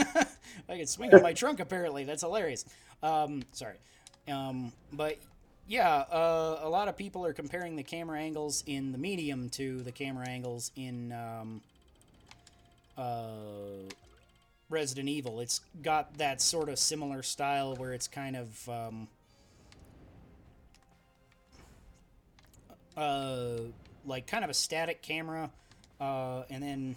[0.70, 2.04] I can swing on my trunk apparently.
[2.04, 2.66] That's hilarious.
[3.04, 3.78] Um, sorry.
[4.28, 5.18] Um, but
[5.68, 9.82] yeah, uh, a lot of people are comparing the camera angles in the medium to
[9.82, 11.62] the camera angles in um,
[12.98, 13.92] uh,
[14.70, 15.40] Resident Evil.
[15.40, 19.08] It's got that sort of similar style where it's kind of um,
[22.96, 23.58] uh,
[24.06, 25.50] like kind of a static camera,
[26.00, 26.96] uh, and then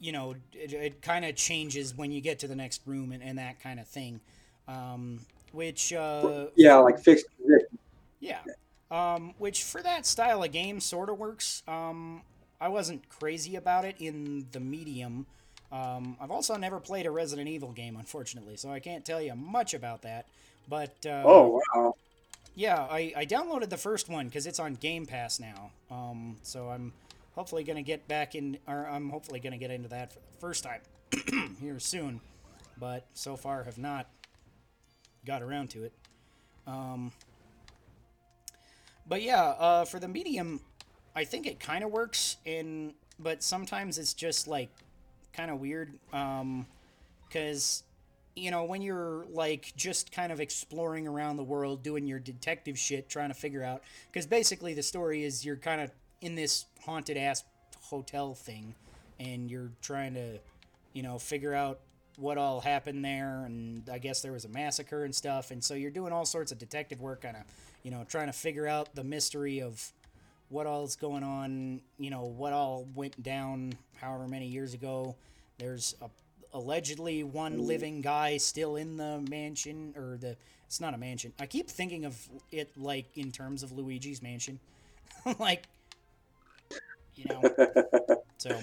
[0.00, 3.22] you know it, it kind of changes when you get to the next room and,
[3.22, 4.20] and that kind of thing.
[4.66, 5.20] Um,
[5.52, 7.26] which uh, Yeah, like fixed
[8.20, 8.40] yeah.
[8.90, 11.62] Um, which for that style of game sort of works.
[11.68, 12.22] Um,
[12.60, 15.26] I wasn't crazy about it in the medium.
[15.70, 19.34] Um, I've also never played a Resident Evil game, unfortunately, so I can't tell you
[19.34, 20.26] much about that.
[20.66, 21.94] But uh, Oh wow.
[22.54, 25.70] yeah, I, I downloaded the first one because it's on Game Pass now.
[25.90, 26.92] Um, so I'm
[27.38, 30.64] hopefully gonna get back in, or I'm hopefully gonna get into that for the first
[30.64, 30.80] time
[31.60, 32.20] here soon.
[32.80, 34.08] But so far have not
[35.24, 35.92] got around to it.
[36.66, 37.12] Um,
[39.06, 40.60] but yeah, uh, for the medium,
[41.14, 44.70] I think it kind of works, and but sometimes it's just like
[45.32, 47.84] kind of weird, because
[48.34, 52.76] you know when you're like just kind of exploring around the world, doing your detective
[52.76, 56.66] shit, trying to figure out, because basically the story is you're kind of in this
[56.84, 57.44] haunted ass
[57.82, 58.74] hotel thing,
[59.18, 60.38] and you're trying to,
[60.92, 61.80] you know, figure out
[62.16, 65.74] what all happened there and i guess there was a massacre and stuff and so
[65.74, 67.44] you're doing all sorts of detective work kind of
[67.84, 69.92] you know trying to figure out the mystery of
[70.48, 75.14] what all is going on you know what all went down however many years ago.
[75.58, 76.08] There's a,
[76.56, 81.32] allegedly one living guy still in the mansion or the it's not a mansion.
[81.40, 84.58] I keep thinking of it like in terms of luigi's mansion.
[85.38, 85.64] Like
[87.18, 87.42] you know
[88.38, 88.58] so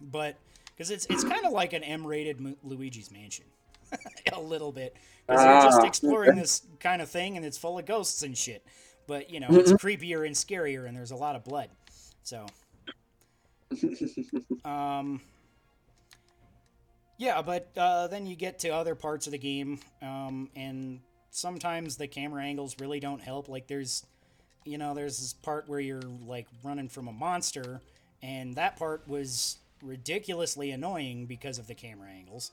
[0.00, 0.36] but
[0.80, 3.44] because it's it's kind of like an M-rated Luigi's Mansion,
[4.32, 4.96] a little bit.
[5.26, 8.36] Because you're just Ah, exploring this kind of thing, and it's full of ghosts and
[8.36, 8.64] shit.
[9.06, 11.68] But you know, it's creepier and scarier, and there's a lot of blood.
[12.22, 12.46] So,
[14.64, 15.20] um,
[17.18, 21.00] yeah, but uh, then you get to other parts of the game, um, and
[21.30, 23.48] sometimes the camera angles really don't help.
[23.48, 24.06] Like there's,
[24.64, 27.80] you know, there's this part where you're like running from a monster,
[28.22, 32.52] and that part was ridiculously annoying because of the camera angles.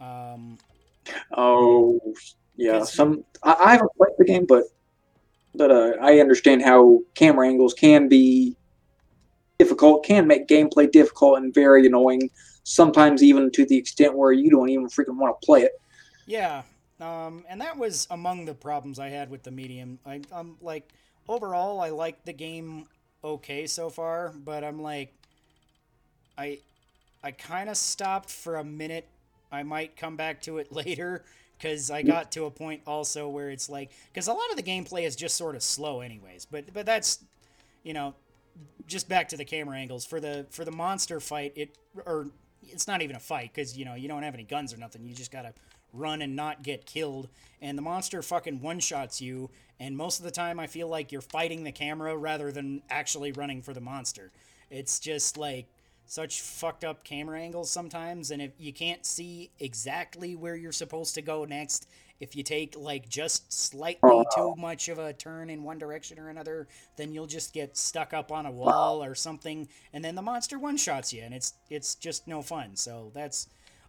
[0.00, 0.58] Um,
[1.32, 2.00] Oh
[2.56, 2.84] yeah.
[2.84, 4.64] Some I, I haven't played the game, but
[5.54, 8.56] but uh, I understand how camera angles can be
[9.58, 12.30] difficult, can make gameplay difficult and very annoying.
[12.64, 15.72] Sometimes even to the extent where you don't even freaking want to play it.
[16.26, 16.62] Yeah,
[17.00, 19.98] um, and that was among the problems I had with the medium.
[20.04, 20.92] I, I'm like,
[21.28, 22.86] overall, I like the game
[23.22, 25.12] okay so far, but I'm like,
[26.36, 26.60] I,
[27.22, 29.06] I kind of stopped for a minute.
[29.50, 31.24] I might come back to it later
[31.58, 34.62] because I got to a point also where it's like, because a lot of the
[34.62, 36.46] gameplay is just sort of slow, anyways.
[36.46, 37.24] But but that's,
[37.82, 38.14] you know,
[38.86, 41.52] just back to the camera angles for the for the monster fight.
[41.56, 41.76] It
[42.06, 42.28] or
[42.62, 45.04] it's not even a fight because you know you don't have any guns or nothing.
[45.04, 45.52] You just gotta
[45.92, 47.28] run and not get killed.
[47.60, 49.50] And the monster fucking one shots you.
[49.80, 53.32] And most of the time, I feel like you're fighting the camera rather than actually
[53.32, 54.32] running for the monster.
[54.70, 55.66] It's just like
[56.06, 58.30] such fucked up camera angles sometimes.
[58.30, 61.86] And if you can't see exactly where you're supposed to go next,
[62.20, 66.28] if you take like just slightly too much of a turn in one direction or
[66.28, 66.66] another,
[66.96, 70.58] then you'll just get stuck up on a wall or something, and then the monster
[70.58, 72.74] one shots you, and it's it's just no fun.
[72.74, 73.46] So that's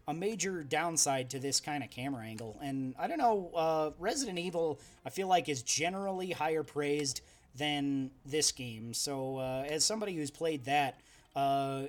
[0.09, 2.57] a major downside to this kind of camera angle.
[2.63, 7.21] And I don't know, uh, Resident Evil, I feel like is generally higher praised
[7.55, 8.93] than this game.
[8.95, 10.99] So uh, as somebody who's played that,
[11.35, 11.83] uh,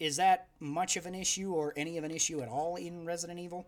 [0.00, 3.38] is that much of an issue or any of an issue at all in Resident
[3.38, 3.66] Evil?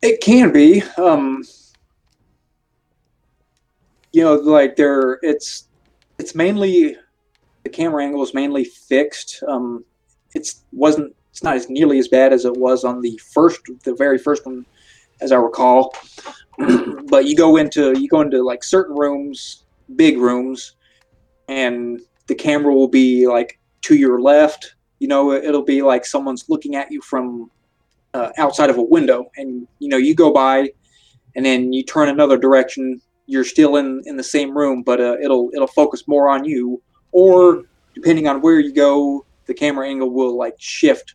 [0.00, 0.82] It can be.
[0.96, 1.44] Um,
[4.12, 5.68] you know, like there, it's
[6.18, 6.96] it's mainly
[7.62, 9.42] the camera angle is mainly fixed.
[9.46, 9.84] Um,
[10.34, 13.94] it's wasn't it's not as nearly as bad as it was on the first, the
[13.94, 14.64] very first one,
[15.20, 15.94] as I recall.
[17.10, 19.64] but you go into you go into like certain rooms,
[19.96, 20.76] big rooms,
[21.46, 24.76] and the camera will be like to your left.
[24.98, 27.50] You know, it'll be like someone's looking at you from
[28.14, 30.70] uh, outside of a window, and you know you go by,
[31.34, 32.98] and then you turn another direction.
[33.26, 36.80] You're still in in the same room, but uh, it'll it'll focus more on you,
[37.12, 37.64] or
[37.94, 41.12] depending on where you go, the camera angle will like shift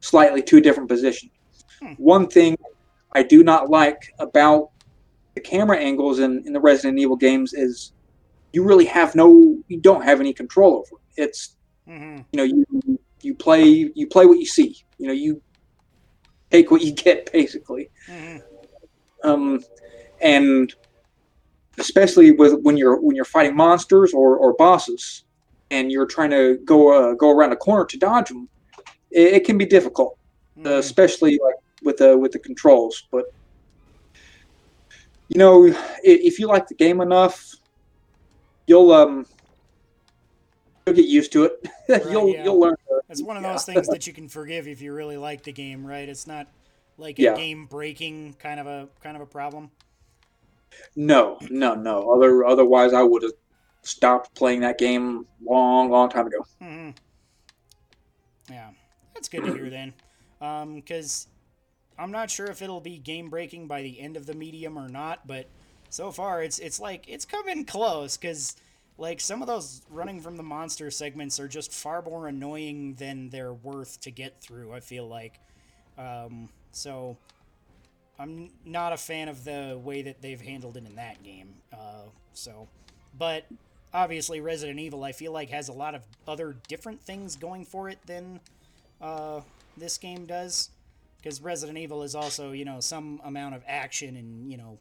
[0.00, 1.30] slightly to a different position.
[1.80, 1.92] Hmm.
[1.92, 2.56] One thing
[3.12, 4.70] I do not like about
[5.34, 7.92] the camera angles in, in the Resident Evil games is
[8.52, 11.22] you really have no you don't have any control over it.
[11.24, 11.56] It's
[11.90, 12.18] Mm-hmm.
[12.32, 14.76] you know you you play you play what you see.
[14.98, 15.42] You know you
[16.50, 17.90] take what you get basically.
[18.08, 18.38] Mm-hmm.
[19.28, 19.60] Um,
[20.20, 20.72] and
[21.78, 25.24] especially with when you're when you're fighting monsters or, or bosses
[25.70, 28.48] and you're trying to go uh, go around a corner to dodge them,
[29.10, 30.16] it, it can be difficult,
[30.66, 30.78] uh, Mm-hmm.
[30.78, 33.02] especially like with the with the controls.
[33.12, 33.24] But
[35.28, 35.64] you know,
[36.02, 37.40] if you like the game enough,
[38.66, 39.26] you'll um
[40.86, 41.52] you'll get used to it.
[42.10, 42.42] you'll yeah.
[42.42, 42.74] you'll learn.
[43.08, 43.52] It's one of yeah.
[43.52, 46.08] those things that you can forgive if you really like the game, right?
[46.08, 46.48] It's not
[46.96, 47.34] like a Yeah.
[47.34, 49.70] game breaking kind of a kind of a problem.
[50.96, 52.10] No, no, no.
[52.12, 53.32] Other otherwise, I would have
[53.84, 56.44] stopped playing that game long, long time ago.
[56.60, 56.90] hmm
[58.50, 58.70] Yeah,
[59.20, 59.92] that's good to hear then,
[60.74, 61.26] because
[61.98, 64.88] I'm not sure if it'll be game breaking by the end of the medium or
[64.88, 65.46] not, but
[65.90, 68.56] so far it's it's like it's coming close because
[68.96, 73.28] like some of those running from the monster segments are just far more annoying than
[73.28, 74.72] they're worth to get through.
[74.72, 75.38] I feel like,
[75.98, 77.18] um, so
[78.18, 81.54] I'm not a fan of the way that they've handled it in that game.
[81.72, 82.68] Uh, so,
[83.18, 83.44] but
[83.92, 87.90] obviously Resident Evil, I feel like has a lot of other different things going for
[87.90, 88.40] it than
[89.00, 89.40] uh,
[89.76, 90.70] this game does.
[91.22, 94.78] Because Resident Evil is also, you know, some amount of action and you know,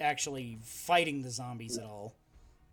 [0.00, 2.14] actually fighting the zombies at all.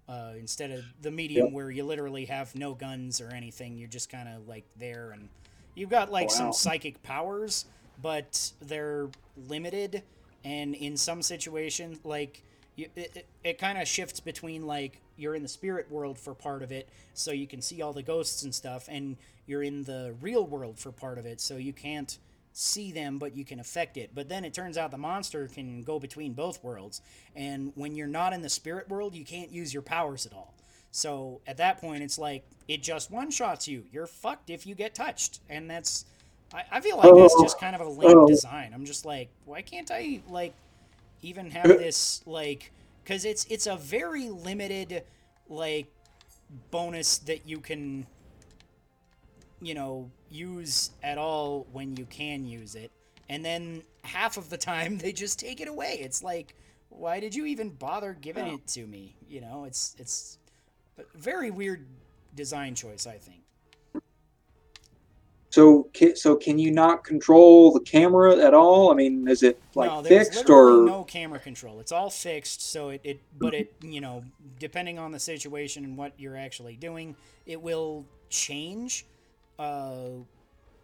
[0.07, 1.53] Uh, instead of the medium Yep.
[1.53, 5.29] where you literally have no guns or anything, you're just kind of like there and
[5.73, 7.65] you've got like some psychic powers,
[7.99, 9.09] but they're
[9.47, 10.03] limited
[10.43, 12.43] and in some situation like
[12.75, 16.33] you, it, it, it kind of shifts between like you're in the spirit world for
[16.33, 19.83] part of it so you can see all the ghosts and stuff and you're in
[19.83, 22.17] the real world for part of it so you can't
[22.53, 24.11] see them but you can affect it.
[24.15, 27.01] But then it turns out the monster can go between both worlds
[27.35, 30.53] and when you're not in the spirit world you can't use your powers at all.
[30.91, 33.83] So at that point it's like it just one shots you.
[33.91, 36.05] You're fucked if you get touched and that's
[36.53, 37.43] I, I feel like that's oh.
[37.43, 38.27] just kind of a lame Oh.
[38.27, 38.71] design.
[38.73, 40.53] I'm just like why can't i like
[41.25, 42.71] even have uh, this like
[43.03, 45.03] because it's it's a very limited
[45.49, 45.87] like
[46.71, 48.05] bonus that you can
[49.61, 52.91] you know use at all when you can use it.
[53.27, 55.99] And then half of the time they just take it away.
[56.01, 56.55] It's like
[56.89, 58.53] why did you even bother giving oh.
[58.55, 59.15] it to me?
[59.27, 60.37] You know it's it's
[60.97, 61.85] a very weird
[62.35, 63.41] design choice i think
[65.55, 68.91] So, ca- so can you not control the camera at all?
[68.91, 70.83] I mean, is it like no, fixed or?
[70.83, 71.79] no camera control.
[71.79, 74.25] It's all fixed, so it, it but it you know
[74.59, 79.05] depending on the situation and what you're actually doing, it will change.
[79.57, 80.25] Uh,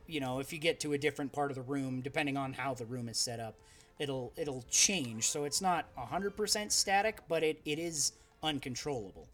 [0.07, 2.73] you know, if you get to a different part of the room, depending on how
[2.73, 3.55] the room is set up,
[3.99, 5.27] it'll it'll change.
[5.27, 9.27] So it's not hundred percent static, but it, it is uncontrollable.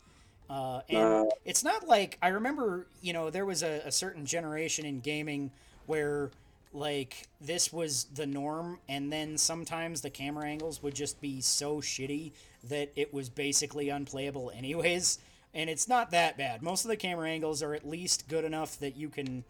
[0.49, 1.25] Uh, and Uh.
[1.45, 5.51] it's not like I remember, you know, there was a, a certain generation in gaming
[5.87, 6.31] where
[6.73, 11.77] like this was the norm, and then sometimes the camera angles would just be so
[11.81, 12.31] shitty
[12.65, 15.19] that it was basically unplayable, anyways.
[15.53, 16.61] And it's not that bad.
[16.61, 19.43] Most of the camera angles are at least good enough that you can,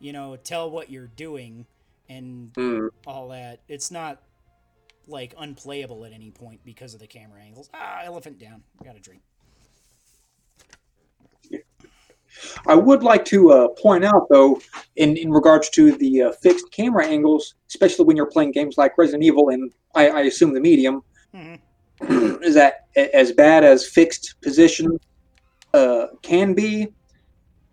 [0.00, 1.66] you know, tell what you're doing
[2.08, 2.86] and Hmm.
[3.06, 3.60] all that.
[3.68, 4.20] It's not
[5.06, 7.68] like unplayable at any point because of the camera angles.
[7.74, 8.62] Ah, elephant down.
[8.82, 9.22] Got a drink.
[12.66, 14.60] I would like to uh, point out, though,
[14.96, 18.96] in, in regards to the uh, fixed camera angles, especially when you're playing games like
[18.98, 21.02] Resident Evil and I, I assume the medium,
[21.34, 21.58] Mhm.
[22.42, 24.98] is that as bad as fixed position
[25.74, 26.88] uh, can be,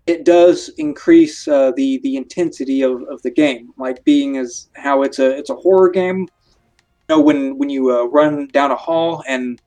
[0.07, 3.69] it does increase uh, the the intensity of, of the game.
[3.77, 6.19] Like being as how it's a it's a horror game.
[6.19, 9.59] You know, when when you uh, run down a hall and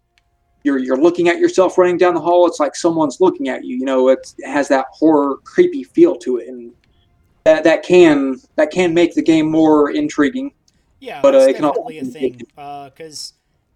[0.65, 3.77] you're you're looking at yourself running down the hall, it's like someone's looking at you.
[3.77, 6.73] You know, it's, it has that horror, creepy feel to it, and
[7.45, 10.53] that that can that can make the game more intriguing.
[11.01, 12.41] Yeah, But, uh, it can definitely a thing.
[12.55, 13.33] Because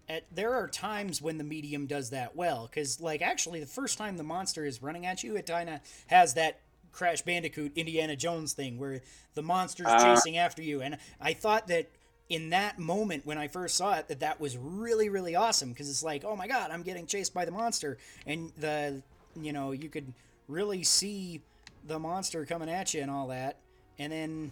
[0.07, 2.67] at there are times when the medium does that well.
[2.69, 5.81] Because like actually, the first time the monster is running at you, it kind of
[6.07, 6.61] has that
[6.93, 9.01] Crash Bandicoot Indiana Jones thing where
[9.33, 10.15] the monster's Ah.
[10.15, 11.89] chasing after you, and I thought that
[12.29, 15.89] in that moment when I first saw it that that was really really awesome because
[15.89, 19.01] it's like oh my god I'm getting chased by the monster and the
[19.39, 20.13] you know you could
[20.47, 21.41] really see
[21.85, 23.57] the monster coming at you and all that
[23.97, 24.51] and then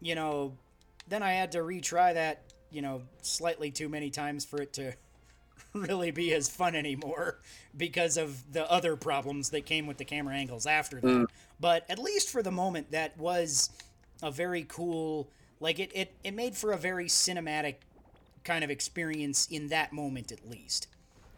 [0.00, 0.52] you know
[1.08, 4.92] then I had to retry that, you know, slightly too many times for it to
[5.72, 7.38] really be as fun anymore
[7.76, 11.06] because of the other problems that came with the camera angles after that.
[11.06, 11.26] Mm.
[11.60, 13.70] But at least for the moment, that was
[14.22, 15.28] a very cool,
[15.60, 17.76] like it, it, it made for a very cinematic
[18.44, 20.88] kind of experience in that moment at least.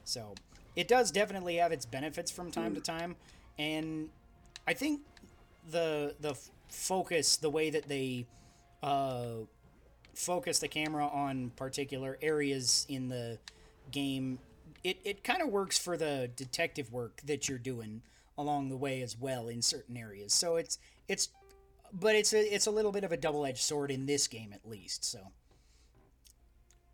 [0.05, 0.35] So
[0.77, 3.17] it does definitely have its benefits from time to time.
[3.59, 4.11] And
[4.67, 5.01] I think
[5.71, 6.35] the, the
[6.69, 8.27] focus, the way that they,
[8.83, 9.45] uh,
[10.15, 13.39] focus the camera on particular areas in the
[13.93, 14.41] game,
[14.83, 18.03] it, it kind of works for the detective work that you're doing
[18.37, 20.33] along the way as well in certain areas.
[20.33, 21.29] So it's it's
[21.93, 24.53] but it's a it's a little bit of a double edged sword in this game
[24.53, 25.05] at least.
[25.05, 25.19] So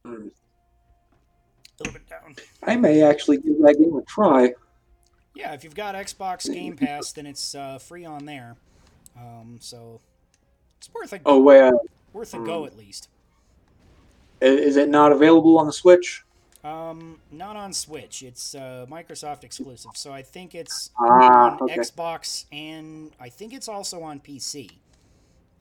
[0.05, 0.11] a
[1.80, 2.36] little bit down.
[2.62, 4.53] I may actually give that game a try.
[5.34, 8.57] Yeah, if you've got Xbox Game Pass, then it's uh, free on there.
[9.18, 10.01] Um, so
[10.78, 11.72] it's worth a Oh wait, uh,
[12.12, 13.09] worth a go at least.
[14.40, 16.22] is it not available on the Switch?
[16.62, 18.22] Um, not on Switch.
[18.22, 21.76] It's uh, Microsoft exclusive, so I think it's Ah, on okay.
[21.78, 24.70] Xbox and I think it's also on PC.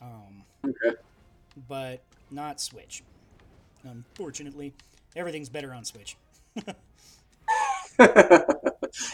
[0.04, 0.95] Um, Okay.
[1.70, 2.01] but
[2.32, 3.04] not Switch.
[3.84, 4.74] Unfortunately,
[5.16, 6.18] everything's better on Switch.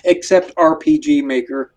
[0.04, 1.74] Except RPG Maker.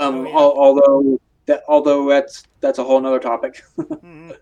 [0.00, 0.34] Um, Oh, yeah.
[0.36, 3.62] al- although that although that's that's a whole nother topic.
[3.78, 4.36] Mhm.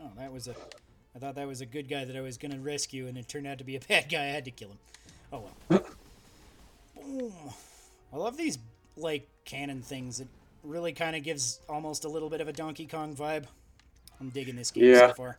[0.00, 0.54] oh, that was a.
[1.14, 3.28] I thought that was a good guy that I was going to rescue, and it
[3.28, 4.22] turned out to be a bad guy.
[4.24, 4.78] I had to kill him.
[5.32, 5.82] Oh well.
[7.06, 8.58] I love these
[8.96, 10.20] like cannon things.
[10.20, 10.28] It
[10.62, 13.44] really kind of gives almost a little bit of a Donkey Kong vibe.
[14.20, 15.08] I'm digging this game Yeah.
[15.08, 15.38] so far.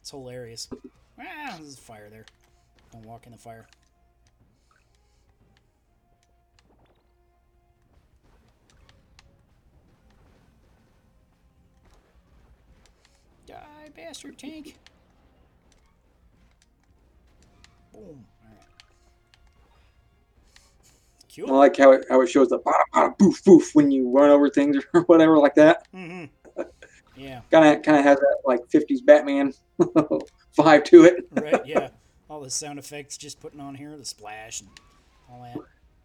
[0.00, 0.68] It's hilarious.
[1.20, 2.24] Ah, there's a fire there.
[2.92, 3.66] Don't walk in the fire.
[13.46, 14.76] Die, bastard tank.
[17.92, 18.24] Boom.
[21.44, 21.54] Alright.
[21.54, 24.30] I like how it how it shows the bada bada boof boof when you run
[24.30, 25.86] over things or whatever like that.
[25.92, 26.24] hmm
[27.16, 31.26] Yeah, Kind of kind of has that like '50s Batman vibe to it.
[31.32, 31.88] right, yeah.
[32.30, 34.68] All the sound effects just putting on here, the splash and
[35.30, 35.56] all that.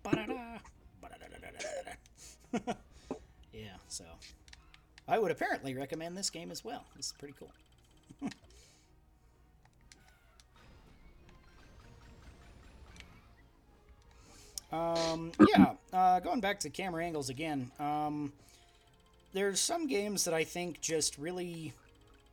[0.03, 0.57] Ba-da-da,
[1.01, 2.73] ba-da-da-da-da-da-da.
[3.53, 4.05] yeah, so.
[5.07, 6.85] I would apparently recommend this game as well.
[6.95, 7.51] This is pretty cool.
[14.73, 17.71] Um, yeah, uh, going back to camera angles again.
[17.79, 18.33] Um,
[19.33, 21.73] there's some games that I think just really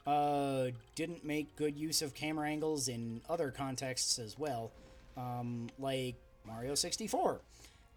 [0.07, 4.71] uh, didn't make good use of camera angles in other contexts as well,
[5.17, 6.15] um, like
[6.47, 7.41] Mario 64.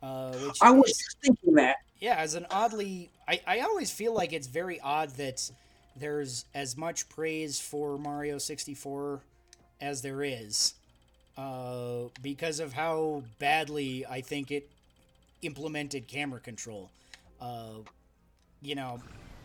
[0.02, 1.78] Uh, which I was is- thinking that.
[2.00, 5.50] yeah, as an oddly, I, I always feel like it's very odd that
[5.96, 9.22] there's as much praise for Mario 64
[9.80, 10.74] as there is,
[11.38, 14.70] uh, because of how badly I think it
[15.42, 16.90] implemented camera control.
[17.42, 17.82] Uh,
[18.62, 19.00] you know,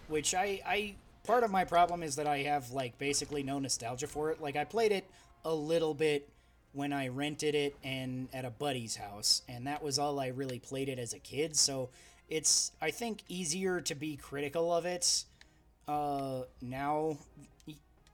[0.08, 4.06] which I, I, part of my problem is that I have like basically no nostalgia
[4.06, 4.40] for it.
[4.40, 5.08] Like I played it
[5.44, 6.28] a little bit
[6.72, 10.58] when I rented it and at a buddy's house, and that was all I really
[10.58, 11.56] played it as a kid.
[11.56, 11.88] So
[12.28, 15.24] it's I think easier to be critical of it
[15.88, 17.16] uh, now,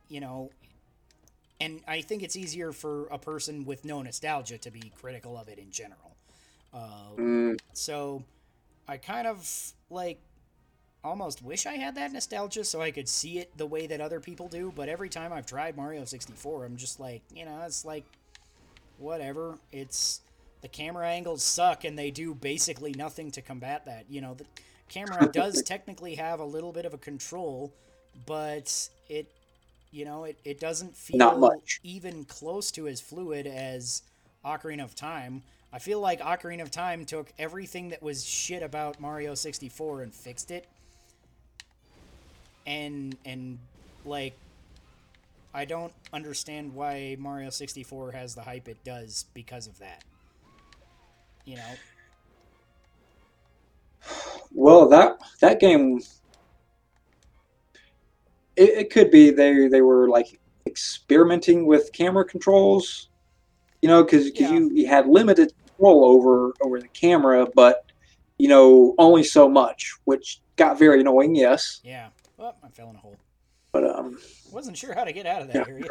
[0.09, 0.51] you know,
[1.61, 5.49] and I think it's easier for a person with no nostalgia to be critical of
[5.49, 6.17] it in general.
[6.73, 8.25] Uh, Mm, so
[8.89, 10.19] I kind of like
[11.05, 14.21] almost wish I had that nostalgia so I could see it the way that other
[14.21, 14.73] people do.
[14.75, 18.05] But every time I've tried Mario 64, I'm just like, you know, it's like
[18.99, 19.59] whatever.
[19.73, 20.21] It's
[20.63, 24.07] the camera angles suck and they do basically nothing to combat that.
[24.09, 24.47] You know, the
[24.89, 27.73] camera does technically have a little bit of a control,
[28.27, 29.31] but it
[29.95, 31.79] you know, it, it doesn't feel Not much.
[31.85, 34.03] even close to as fluid as
[34.45, 35.43] Ocarina of Time.
[35.73, 40.13] I feel like Ocarina of Time took everything that was shit about Mario 64 and
[40.13, 40.67] fixed it.
[42.67, 43.59] And and
[44.05, 44.35] like
[45.55, 50.03] I don't understand why Mario 64 has the hype it does because of that.
[51.45, 51.75] You know,
[54.53, 56.01] well, that that game,
[58.57, 63.09] it, it could be they they were like experimenting with camera controls,
[63.83, 64.53] you know, because Yeah.
[64.53, 67.85] you, you had limited control over over the camera, but
[68.39, 71.35] you know only so much, which got very annoying.
[71.35, 72.09] Yes, yeah.
[72.39, 73.19] Oh, I fell in a hole.
[73.73, 74.19] but um,
[74.53, 75.65] Wasn't sure how to get out of that Yeah.
[75.69, 75.89] area.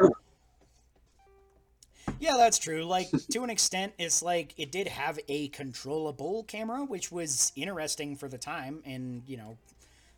[2.20, 2.84] Yeah, that's true.
[2.84, 8.16] Like to an extent, it's like it did have a controllable camera, which was interesting
[8.16, 9.56] for the time, and you know,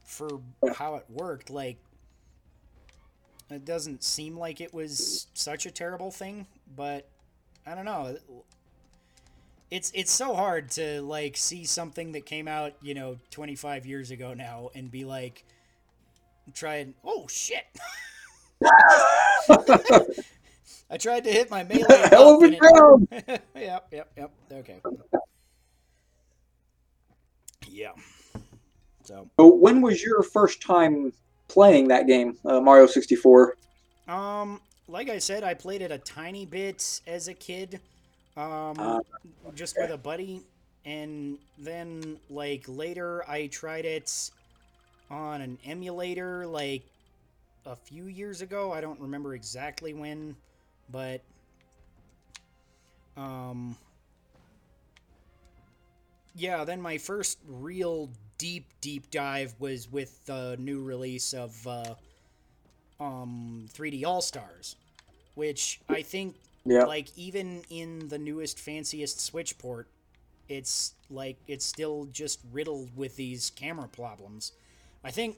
[0.04, 0.40] for
[0.74, 1.48] how it worked.
[1.50, 1.78] Like,
[3.50, 7.08] it doesn't seem like it was such a terrible thing, but
[7.66, 8.16] I don't know.
[9.70, 14.10] It's it's so hard to like see something that came out, you know, 25 years
[14.10, 15.44] ago now, and be like,
[16.54, 17.64] try and oh shit.
[20.90, 21.84] I tried to hit my melee.
[22.10, 23.08] hell of a it- ground.
[23.56, 24.30] yep, yep, yep.
[24.52, 24.76] Okay.
[27.68, 27.92] Yeah.
[29.04, 31.12] So, So when was your first time
[31.48, 33.56] playing that game, uh, Mario sixty four?
[34.08, 37.80] um, like I said, I played it a tiny bit as a kid,
[38.36, 39.00] um, Uh,
[39.54, 40.42] just with a buddy,
[40.84, 44.30] and then like later I tried it
[45.10, 46.82] on an emulator, like
[47.64, 48.72] a few years ago.
[48.72, 50.36] I don't remember exactly when,
[50.90, 51.20] but
[53.16, 53.76] um,
[56.34, 56.64] yeah.
[56.64, 61.94] Then my first real deep deep dive was with the new release of uh,
[63.00, 64.76] um 3D All Stars,
[65.34, 66.84] which I think Yeah.
[66.84, 69.88] like even in the newest fanciest Switch port,
[70.48, 74.52] it's like it's still just riddled with these camera problems.
[75.04, 75.36] I think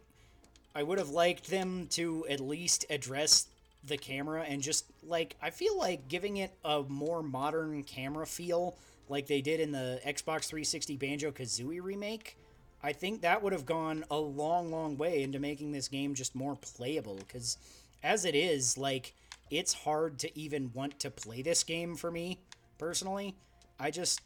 [0.75, 3.49] I would have liked them to at least address
[3.85, 8.77] the camera and just like I feel like giving it a more modern camera feel
[9.09, 12.37] like they did in the Xbox 360 Banjo Kazooie remake.
[12.83, 16.35] I think that would have gone a long, long way into making this game just
[16.35, 17.17] more playable.
[17.17, 17.59] Because
[18.03, 19.15] as it is, like,
[19.51, 22.39] it's hard to even want to play this game for me
[22.79, 23.35] personally.
[23.81, 24.21] I just,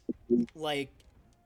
[0.55, 0.91] like,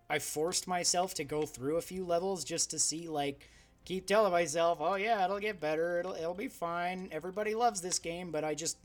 [0.09, 3.49] I forced myself to go through a few levels just to see, like,
[3.85, 7.09] keep telling myself, oh yeah, it'll get better, it'll, it'll be fine.
[7.11, 8.77] Everybody loves this game, but I just,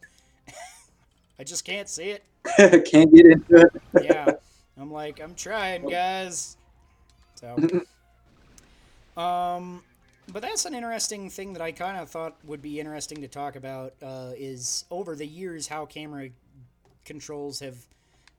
[1.39, 2.25] I just can't see it
[2.57, 3.83] Can't get into it.
[4.05, 4.27] yeah.
[4.77, 6.57] I'm like, I'm trying, guys.
[7.35, 7.57] So,
[9.17, 9.83] um,
[10.33, 13.57] but that's an interesting thing that I kind of thought would be interesting to talk
[13.57, 13.95] about.
[14.03, 16.29] Uh, is over the years how camera
[17.05, 17.77] controls have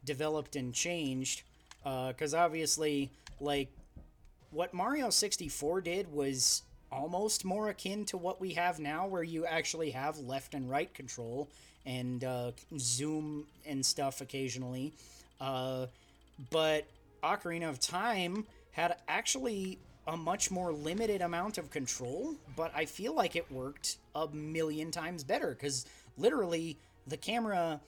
[0.06, 1.44] developed and changed.
[1.86, 3.70] Uh, Because obviously, like,
[4.52, 9.46] what Mario 64 did was almost more akin to what we have now, where you
[9.46, 11.50] actually have left and right control
[11.86, 14.94] and uh, zoom and stuff occasionally.
[15.42, 15.88] Uh,
[16.50, 16.86] but
[17.24, 23.14] Ocarina of Time had actually a much more limited amount of control, but I feel
[23.14, 25.86] like it worked a million times better because
[26.18, 26.78] literally
[27.08, 27.80] the camera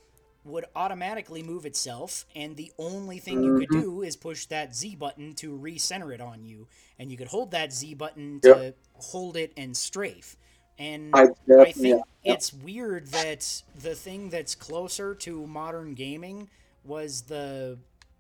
[0.46, 3.82] would automatically move itself, and the only thing you could mm-hmm.
[3.82, 6.68] do is push that Z button to recenter it on you,
[7.00, 10.38] and you could hold that Z button to hold it and strafe.
[10.78, 12.34] And I, I think yeah.
[12.34, 16.50] it's weird that the thing that's closer to modern gaming
[16.84, 17.78] was the,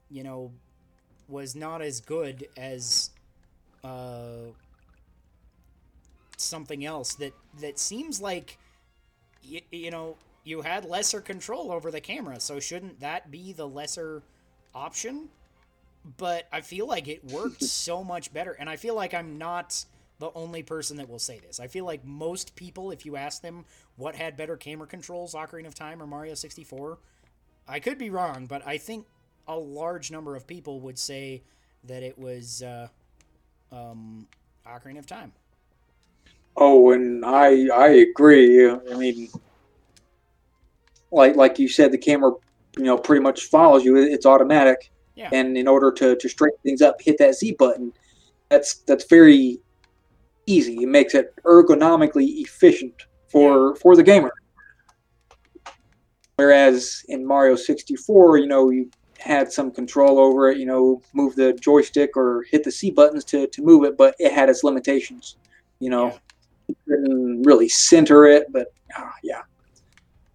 [0.09, 0.51] you know,
[1.27, 3.11] was not as good as
[3.85, 4.51] uh,
[6.37, 8.57] something else that that seems like,
[9.49, 13.67] y- you know, you had lesser control over the camera, so shouldn't that be the
[13.67, 14.23] lesser
[14.73, 15.29] option?
[16.17, 19.85] But I feel like it worked so much better, and I feel like I'm not
[20.19, 21.59] the only person that will say this.
[21.59, 23.65] I feel like most people, if you ask them
[23.97, 26.99] what had better camera controls, Ocarina of Time or Mario 64,
[27.67, 29.05] I could be wrong, but I think
[29.47, 31.43] a large number of people would say
[31.83, 32.87] that it was uh,
[33.71, 34.27] um,
[34.67, 35.31] Ocarina of Time.
[36.57, 38.69] Oh, and I I agree.
[38.69, 39.29] I mean,
[41.11, 42.31] like like you said, the camera
[42.77, 43.95] you know pretty much follows you.
[43.97, 44.91] It's automatic.
[45.15, 45.29] Yeah.
[45.31, 47.93] And in order to, to straighten things up, hit that Z button.
[48.49, 49.59] That's that's very
[50.45, 50.83] easy.
[50.83, 54.31] It makes it ergonomically efficient for for the gamer.
[56.35, 58.89] Whereas in Mario 64, you know, you
[59.25, 63.25] had some control over it, you know, move the joystick or hit the C buttons
[63.25, 65.37] to, to move it, but it had its limitations.
[65.79, 66.17] You know, Yeah.
[66.67, 69.41] you couldn't really center it, but ah, yeah.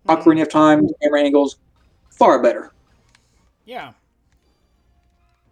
[0.07, 0.23] Mhm.
[0.23, 1.59] Ocarina of Time, camera angles,
[2.11, 2.73] far better.
[3.65, 3.93] Yeah.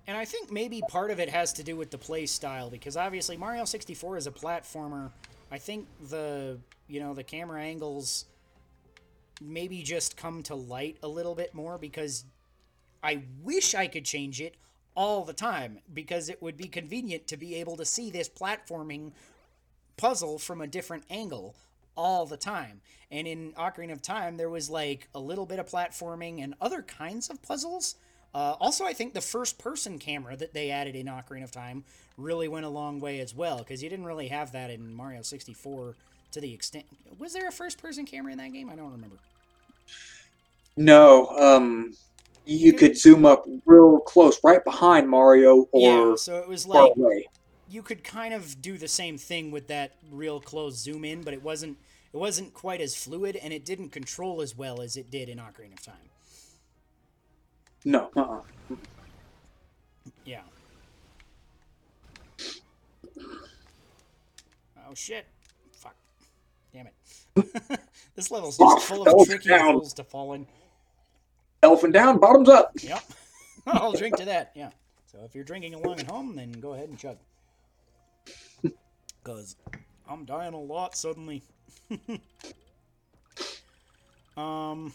[0.09, 2.97] And I think maybe part of it has to do with the play style because
[2.97, 5.11] obviously Mario 64 is a platformer.
[5.51, 6.59] I think the,
[6.89, 8.25] you know, the camera angles
[9.41, 12.25] maybe just come to light a little bit more because
[13.09, 14.57] I wish I could change it
[14.95, 19.13] all the time because it would be convenient to be able to see this platforming
[19.97, 21.55] puzzle from a different angle
[21.97, 22.83] all the time.
[23.11, 26.83] And in Ocarina of Time, there was like a little bit of platforming and other
[26.83, 27.95] kinds of puzzles.
[28.35, 31.85] Uh, also, I think the first person camera that they added in Ocarina of Time
[32.19, 35.23] really went a long way as well because you didn't really have that in Mario
[35.23, 35.97] 64
[36.33, 36.85] to the extent.
[37.19, 38.69] Was there a first person camera in that game?
[38.69, 39.17] I don't remember.
[40.77, 41.95] No, um,
[42.49, 46.85] you could zoom up real close, right behind Mario yeah, or so it was far
[46.85, 47.27] like away.
[47.69, 51.35] you could kind of do the same thing with that real close zoom in, but
[51.35, 51.77] it wasn't
[52.13, 55.37] it wasn't quite as fluid and it didn't control as well as it did in
[55.37, 55.95] Ocarina of Time.
[57.85, 58.41] No, uh-uh.
[60.25, 60.41] Yeah.
[64.89, 65.27] Oh shit.
[65.73, 65.95] Fuck.
[66.73, 67.81] Damn it.
[68.17, 69.75] this level's just full of tricky down.
[69.75, 70.47] holes to fall in.
[71.63, 72.73] Elephant down, bottoms up.
[72.81, 73.03] Yep.
[73.67, 74.53] I'll drink to that.
[74.55, 74.71] Yeah.
[75.07, 77.19] So if you're drinking along at home, then go ahead and chug.
[79.25, 79.57] Because
[80.09, 81.43] I'm dying a lot suddenly.
[84.39, 84.95] um,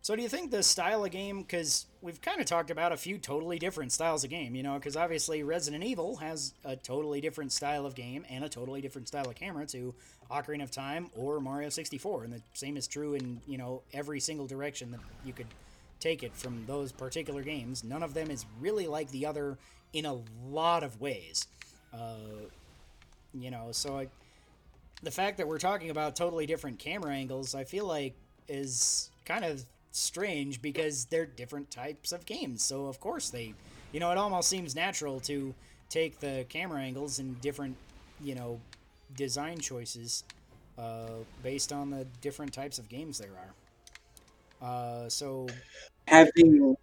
[0.00, 1.42] so do you think the style of game?
[1.42, 4.74] Because we've kind of talked about a few totally different styles of game, you know.
[4.76, 9.06] Because obviously Resident Evil has a totally different style of game and a totally different
[9.06, 9.94] style of camera to
[10.30, 14.20] Ocarina of Time or Mario 64, and the same is true in you know every
[14.20, 15.46] single direction that you could
[16.00, 17.84] take it from those particular games.
[17.84, 19.58] None of them is really like the other
[19.92, 20.18] in a
[20.48, 21.46] lot of ways.
[21.92, 22.46] Uh,
[23.34, 24.08] you know, so I,
[25.02, 28.14] the fact that we're talking about totally different camera angles, I feel like
[28.48, 32.62] is kind of strange because they're different types of games.
[32.62, 33.54] So of course they,
[33.92, 35.54] you know, it almost seems natural to
[35.88, 37.76] take the camera angles and different,
[38.22, 38.60] you know,
[39.16, 40.24] design choices
[40.78, 41.08] uh,
[41.42, 43.54] based on the different types of games there are.
[44.60, 45.46] Uh, so
[46.06, 46.76] Having.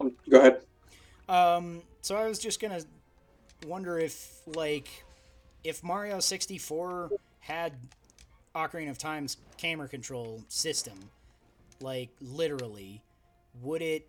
[0.00, 0.60] um, Go ahead.
[1.28, 2.80] Um, so I was just gonna
[3.66, 4.88] wonder if, like,
[5.64, 7.72] if Mario 64 had
[8.54, 10.98] Ocarina of Time's camera control system,
[11.80, 13.02] like, literally,
[13.62, 14.08] would it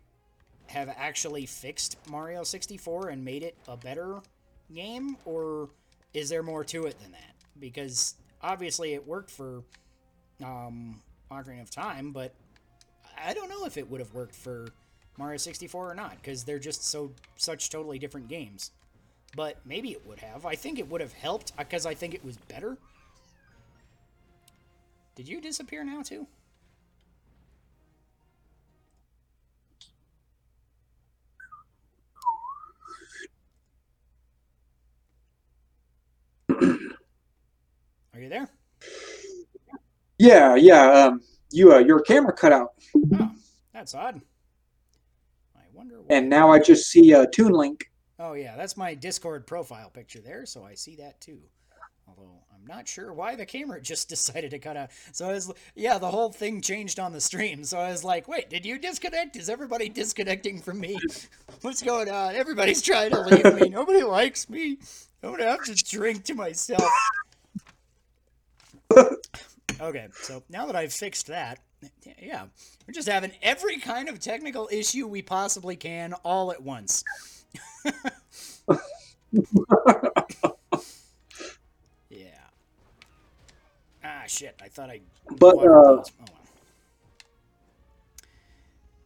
[0.68, 4.22] have actually fixed Mario 64 and made it a better
[4.74, 5.18] game?
[5.26, 5.70] Or
[6.14, 7.34] is there more to it than that?
[7.60, 9.64] Because obviously it worked for
[10.44, 11.02] um,
[11.32, 12.34] Ocarina of Time, but
[13.24, 14.70] I don't know if it would have worked for
[15.18, 18.72] Mario 64 or not because they're just so such totally different games.
[19.36, 20.46] But maybe it would have.
[20.46, 22.78] I think it would have helped uh, because I think it was better.
[25.16, 26.28] Did you disappear now too?
[38.14, 38.50] Are you there?
[40.20, 40.92] Yeah, yeah.
[40.92, 42.74] Um, you, uh, your camera cut out,
[43.20, 43.32] Oh,
[43.74, 44.22] that's odd.
[45.56, 46.16] I wonder why.
[46.16, 47.90] and now I just see a Toon Link.
[48.20, 51.40] Oh yeah, that's my Discord profile picture there, so I see that too.
[52.08, 54.90] Although I'm not sure why the camera just decided to cut out.
[55.14, 57.64] So I was, yeah, the whole thing changed on the stream.
[57.64, 59.38] So I was like, wait, did you disconnect?
[59.38, 61.00] Is everybody disconnecting from me?
[61.62, 62.36] What's going on?
[62.36, 63.70] Everybody's trying to leave me.
[63.70, 64.78] Nobody likes me.
[65.24, 66.84] I'm gonna have to drink to myself.
[69.82, 71.60] Okay, so now that I've fixed that,
[72.22, 72.46] yeah,
[72.86, 77.04] we're just having every kind of technical issue we possibly can all at once.
[82.10, 82.28] yeah.
[84.04, 84.60] Ah, shit.
[84.62, 85.00] I thought I.
[85.38, 85.62] But uh.
[85.62, 86.04] Oh,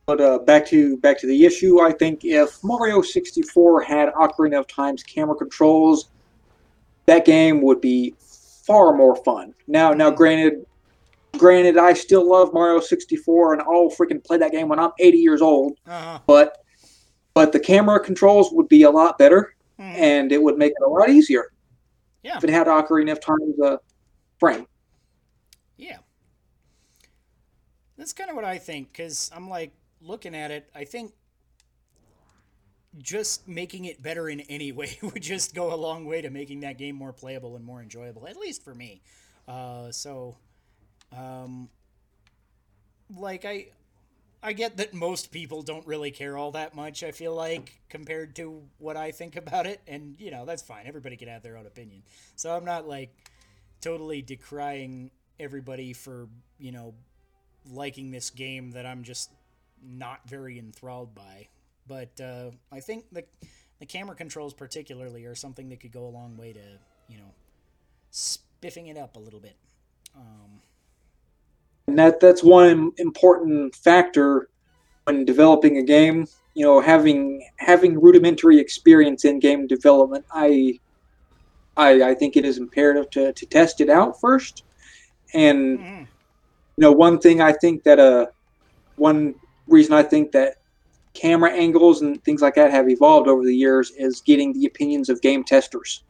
[0.06, 1.82] but uh, back to back to the issue.
[1.82, 6.10] I think if Mario 64 had Ocarina of Time's camera controls,
[7.06, 8.16] that game would be
[8.66, 9.54] far more fun.
[9.68, 10.66] Now, now, granted,
[11.38, 15.18] granted, I still love Mario 64, and I'll freaking play that game when I'm 80
[15.18, 15.78] years old.
[15.88, 16.20] Uh-huh.
[16.26, 16.58] But
[17.36, 19.84] but the camera controls would be a lot better, Mhm.
[19.96, 21.52] and it would make it a lot easier
[22.22, 22.38] Yeah.
[22.38, 23.78] if it had Ocarina of Time's uh,
[24.40, 24.68] frame.
[25.78, 25.98] Yeah.
[27.98, 30.70] That's kind of what I think, because I'm like looking at it.
[30.76, 31.14] I think
[33.00, 36.62] just making it better in any way would just go a long way to making
[36.62, 39.02] that game more playable and more enjoyable, at least for me.
[39.48, 40.36] Uh, so,
[41.16, 41.70] um,
[43.16, 43.68] like I,
[44.42, 47.04] I get that most people don't really care all that much.
[47.04, 50.86] I feel like compared to what I think about it, and you know that's fine.
[50.86, 52.04] Everybody can have their own opinion.
[52.36, 53.14] So I'm not like
[53.82, 56.28] totally decrying everybody for
[56.60, 56.94] you know
[57.72, 59.32] liking this game that I'm just
[59.82, 61.48] not very enthralled by.
[61.88, 63.24] But uh, I think the
[63.80, 66.60] the camera controls particularly are something that could go a long way to
[67.10, 67.34] you know
[68.12, 69.58] spiffing it up a little bit.
[70.16, 70.62] Um,
[71.88, 74.50] and that that's one important factor
[75.06, 76.28] when developing a game.
[76.54, 80.80] You know, having having rudimentary experience in game development, I
[81.76, 84.64] I, I think it is imperative to, to test it out first.
[85.34, 86.00] And mhm.
[86.00, 86.08] you
[86.78, 88.28] know, one thing I think that uh,
[88.96, 89.36] one
[89.68, 90.58] reason I think that
[91.14, 95.10] camera angles and things like that have evolved over the years is getting the opinions
[95.10, 96.04] of game testers,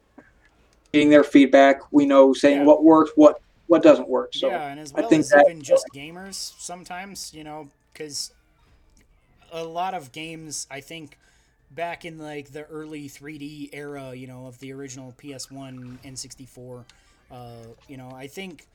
[0.92, 1.80] getting their feedback.
[1.92, 2.64] We know saying Yeah.
[2.64, 4.34] what works, what what doesn't work.
[4.34, 7.68] So yeah, and as well I think as that- even just gamers sometimes, you know,
[7.92, 8.32] because
[9.50, 11.18] a lot of games, I think,
[11.70, 16.84] back in like the early 3D era, you know, of the original PS1 N64,
[17.30, 17.52] uh,
[17.88, 18.66] you know, I think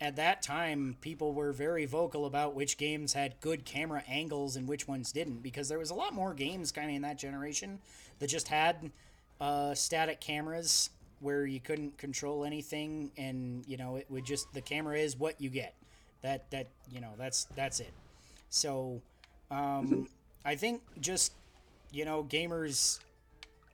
[0.00, 4.66] at that time people were very vocal about which games had good camera angles and
[4.66, 7.78] which ones didn't because there was a lot more games kind of in that generation
[8.18, 8.90] that just had
[9.40, 10.90] uh, static cameras
[11.20, 15.40] where you couldn't control anything and you know it would just the camera is what
[15.40, 15.74] you get.
[16.22, 17.92] That that you know that's that's it.
[18.48, 19.00] So
[19.50, 20.08] um,
[20.44, 21.32] i think just
[21.92, 23.00] you know gamers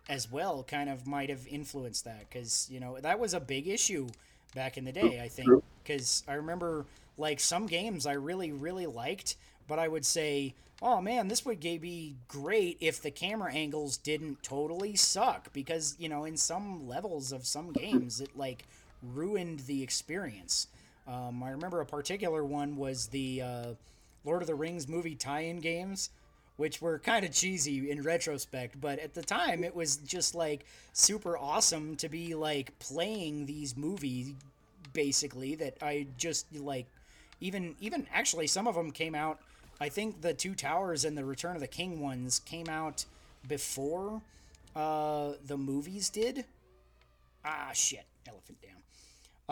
[0.09, 3.69] as well kind of might have influenced that because you know that was a big
[3.69, 4.07] issue
[4.55, 5.49] back in the day i think
[5.87, 6.85] because i remember
[7.19, 9.37] like some games i really really liked
[9.69, 14.43] but i would say oh man this would be great if the camera angles didn't
[14.43, 18.65] totally suck because you know in some levels of some games it like
[19.03, 20.69] ruined the experience.
[21.07, 23.67] Um, i remember a particular one was the uh,
[24.25, 26.11] lord of the rings movie tie-in games
[26.57, 30.65] which were kind of cheesy in retrospect, but at the time it was just like
[30.93, 34.33] super awesome to be like playing these movies
[34.97, 36.87] basically that I just like
[37.39, 39.39] even even actually some of them came out
[39.81, 43.05] I think the Two Towers and the Return of the King ones came out
[43.47, 44.23] before
[44.75, 46.47] uh, the movies did.
[47.45, 48.71] Ah shit, elephant down.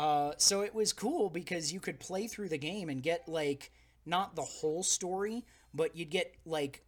[0.03, 3.71] Uh, so it was cool because you could play through the game and get like
[4.07, 6.83] not the whole story, but you'd get like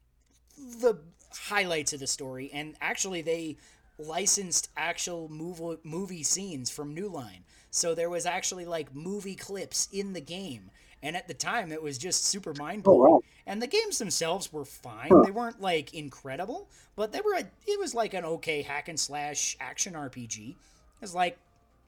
[0.57, 0.95] the
[1.31, 2.51] highlights of the story.
[2.53, 3.59] And actually, they
[3.99, 9.89] licensed actual movie movie scenes from New Line, so there was actually like movie clips
[9.93, 10.71] in the game.
[11.03, 13.01] And at the time, it was just super mind blowing.
[13.01, 13.21] Oh, wow.
[13.47, 15.11] And the games themselves were fine.
[15.25, 17.35] They weren't like incredible, but they were.
[17.35, 20.51] A, it was like an okay hack and slash action RPG.
[20.51, 20.57] It
[21.01, 21.39] was like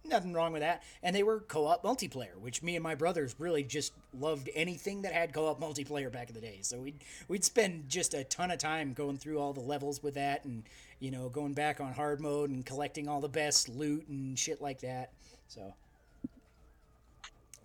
[0.05, 0.83] nothing wrong with that.
[1.03, 5.13] And they were co-op multiplayer, which me and my brothers really just loved anything that
[5.13, 6.59] had co-op multiplayer back in the day.
[6.63, 10.15] So we'd we'd spend just a ton of time going through all the levels with
[10.15, 10.65] that, and
[11.01, 14.61] you know going back on hard mode and collecting all the best loot and shit
[14.61, 15.13] like that.
[15.49, 15.75] So.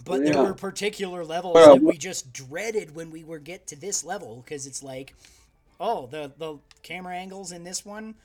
[0.06, 3.76] But there were particular levels Well, that we just dreaded when we were get to
[3.78, 5.16] this level because it's like,
[5.80, 8.16] oh, the the camera angles in this one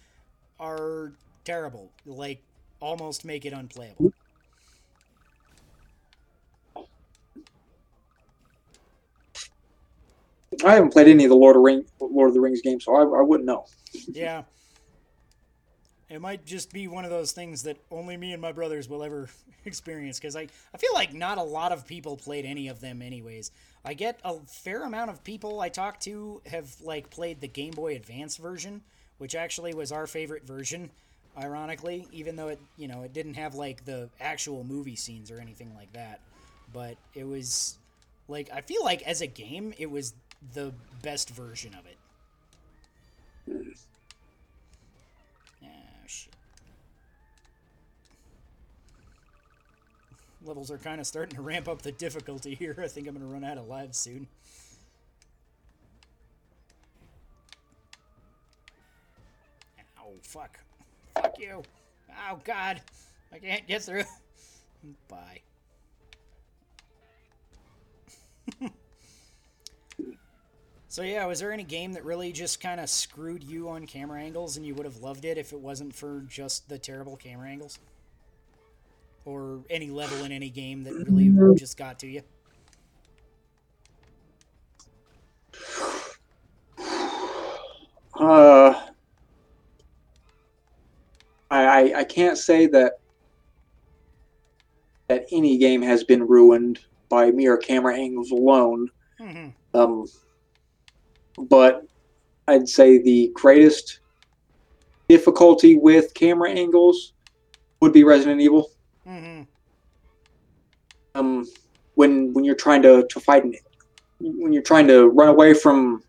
[0.58, 1.12] are
[1.44, 1.92] terrible.
[2.04, 2.42] Like
[2.80, 4.12] almost make it unplayable.
[10.64, 12.94] I haven't played any of the Lord of Ring Lord of the Rings games, so
[12.94, 13.66] I, I wouldn't know.
[14.08, 14.42] Yeah.
[16.10, 19.02] It might just be one of those things that only me and my brothers will
[19.02, 19.28] ever
[19.64, 23.02] experience because I, I feel like not a lot of people played any of them
[23.02, 23.50] anyways.
[23.84, 27.72] I get a fair amount of people I talk to have like played the Game
[27.72, 28.82] Boy Advance version,
[29.18, 30.90] which actually was our favorite version,
[31.36, 35.40] ironically, even though it you know it didn't have like the actual movie scenes or
[35.40, 36.20] anything like that.
[36.72, 37.78] But it was
[38.28, 40.14] like I feel like as a game it was
[40.54, 41.96] the best version of it.
[43.52, 43.70] Hmm.
[50.48, 52.74] Levels are kind of starting to ramp up the difficulty here.
[52.82, 54.26] I think I'm going to run out of lives soon.
[59.98, 60.58] Ow, fuck.
[61.14, 61.62] Fuck you.
[62.30, 62.80] Oh, God.
[63.30, 64.04] I can't get through.
[65.08, 65.42] Bye.
[70.90, 74.20] So yeah, was there any game that really just kind of screwed you on camera
[74.20, 77.50] angles and you would have loved it if it wasn't for just the terrible camera
[77.50, 77.78] angles?
[79.28, 82.22] Or any level in any game that really just got to you?
[88.18, 88.86] Uh,
[91.50, 93.00] I, I I can't say that
[95.08, 96.78] that any game has been ruined
[97.10, 98.88] by mere camera angles alone.
[99.20, 100.06] hmm Um,
[101.36, 101.84] but
[102.46, 104.00] I'd say the greatest
[105.10, 107.12] difficulty with camera angles
[107.82, 108.70] would be Resident Evil.
[109.08, 109.42] Hmm
[111.14, 111.46] Um,
[111.94, 113.54] when when you're trying to, to fight an,
[114.20, 116.02] when you're trying to run away from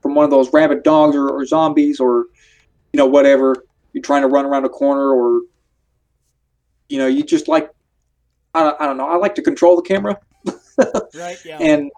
[0.00, 2.26] from one of those rabid dogs or, or zombies or
[2.92, 5.42] you know whatever you're trying to run around a corner or
[6.88, 7.70] you know you just like
[8.54, 10.18] I, don't- I don't know I like to control the camera
[11.14, 11.38] Right.
[11.44, 11.58] Yeah.
[11.60, 11.90] and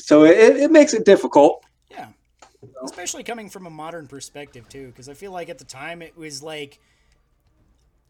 [0.00, 2.08] so it, it makes it difficult Yeah.
[2.82, 6.16] Especially coming from a modern perspective too, because I feel like at the time it
[6.16, 6.80] was like,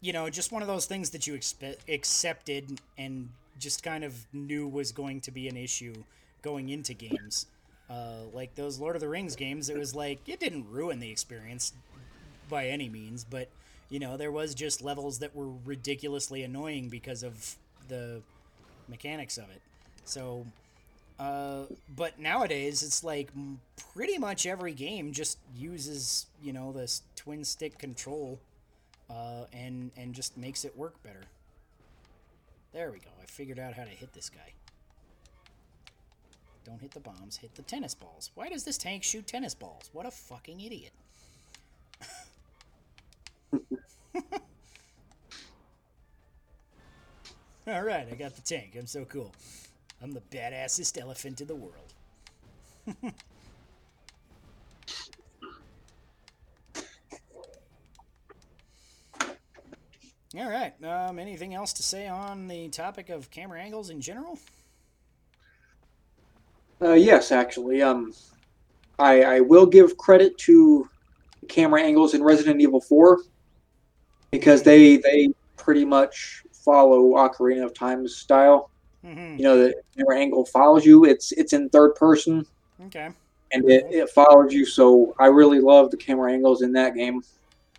[0.07, 3.28] you know, just one of those things that you expe- accepted and
[3.59, 5.94] just kind of knew was going to be an issue
[6.42, 7.46] going into games.
[7.90, 11.11] Uh, like those Lord of the Rings games, it was like it didn't ruin the
[11.11, 11.72] experience
[12.48, 13.48] by any means, but
[13.88, 17.57] you know there was just levels that were ridiculously annoying because of
[17.88, 18.22] the
[18.88, 19.62] mechanics of it.
[20.04, 20.46] So
[21.18, 21.62] uh,
[21.96, 23.30] but nowadays, it's like
[23.94, 28.38] pretty much every game just uses you know this twin stick control,
[29.11, 31.24] uh, and and just makes it work better.
[32.72, 33.11] There we go.
[33.22, 34.52] I figured out how to hit this guy.
[36.64, 37.36] Don't hit the bombs.
[37.36, 38.30] Hit the tennis balls.
[38.34, 39.88] Why does this tank shoot tennis balls?
[39.92, 40.92] What a fucking idiot.
[47.68, 48.76] All right, I got the tank.
[48.78, 49.32] I'm so cool.
[50.02, 51.94] I'm the badassest elephant in the world.
[60.39, 60.74] All right.
[60.84, 64.39] Um, anything else to say on the topic of camera angles in general?
[66.82, 68.12] uh, yes actually um
[68.99, 70.89] I, I will give credit to
[71.49, 73.18] camera angles in Resident Evil 4
[74.30, 78.70] because they they pretty much follow Ocarina of Time's style
[79.05, 79.37] Mm-hmm.
[79.39, 82.45] you know the camera angle follows you it's it's in third person
[82.87, 83.09] Okay.
[83.53, 87.22] and it, it follows you so i really love the camera angles in that game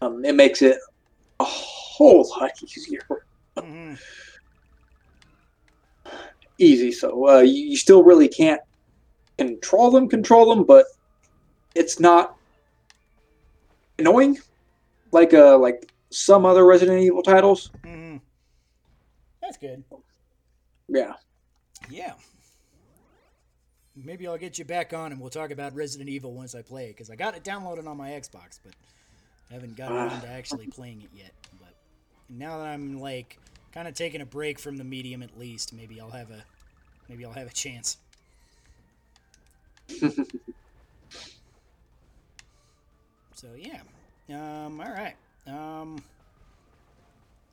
[0.01, 0.77] um, it makes it
[1.41, 1.45] a
[1.97, 3.01] whole lot easier
[3.57, 3.95] Mm-hmm.
[6.59, 8.61] easy so uh, you, you still really can't
[9.39, 10.85] control them control them but
[11.73, 12.35] it's not
[13.97, 14.37] annoying
[15.11, 18.17] like uh like some other resident evil titles Mm-hmm.
[19.41, 19.83] That's good.
[20.89, 21.13] yeah
[21.89, 22.13] Yeah.
[23.95, 26.85] Maybe I'll get you back on and we'll talk about Resident Evil once I play
[26.85, 28.73] it because I got it downloaded on my Xbox, but
[29.49, 31.31] I haven't gotten around to actually playing it yet.
[32.29, 33.39] Now that I'm like
[33.73, 36.43] kind of taking a break from the medium at least, maybe I'll have a
[37.09, 37.97] maybe I'll have a chance.
[43.37, 43.81] So yeah.
[44.29, 45.15] Um, all right.
[45.45, 46.01] Um,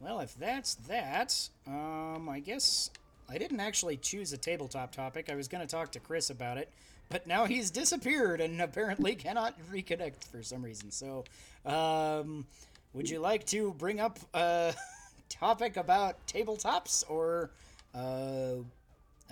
[0.00, 2.90] well, if that's that, um, I guess
[3.28, 5.28] I didn't actually choose a tabletop topic.
[5.30, 6.70] I was going to talk to Chris about it,
[7.10, 10.90] but now he's disappeared and apparently cannot reconnect for some reason.
[10.90, 11.24] So,
[11.66, 12.46] um,
[12.94, 14.74] would you like to bring up a
[15.28, 17.50] topic about tabletops, or
[17.94, 18.56] uh,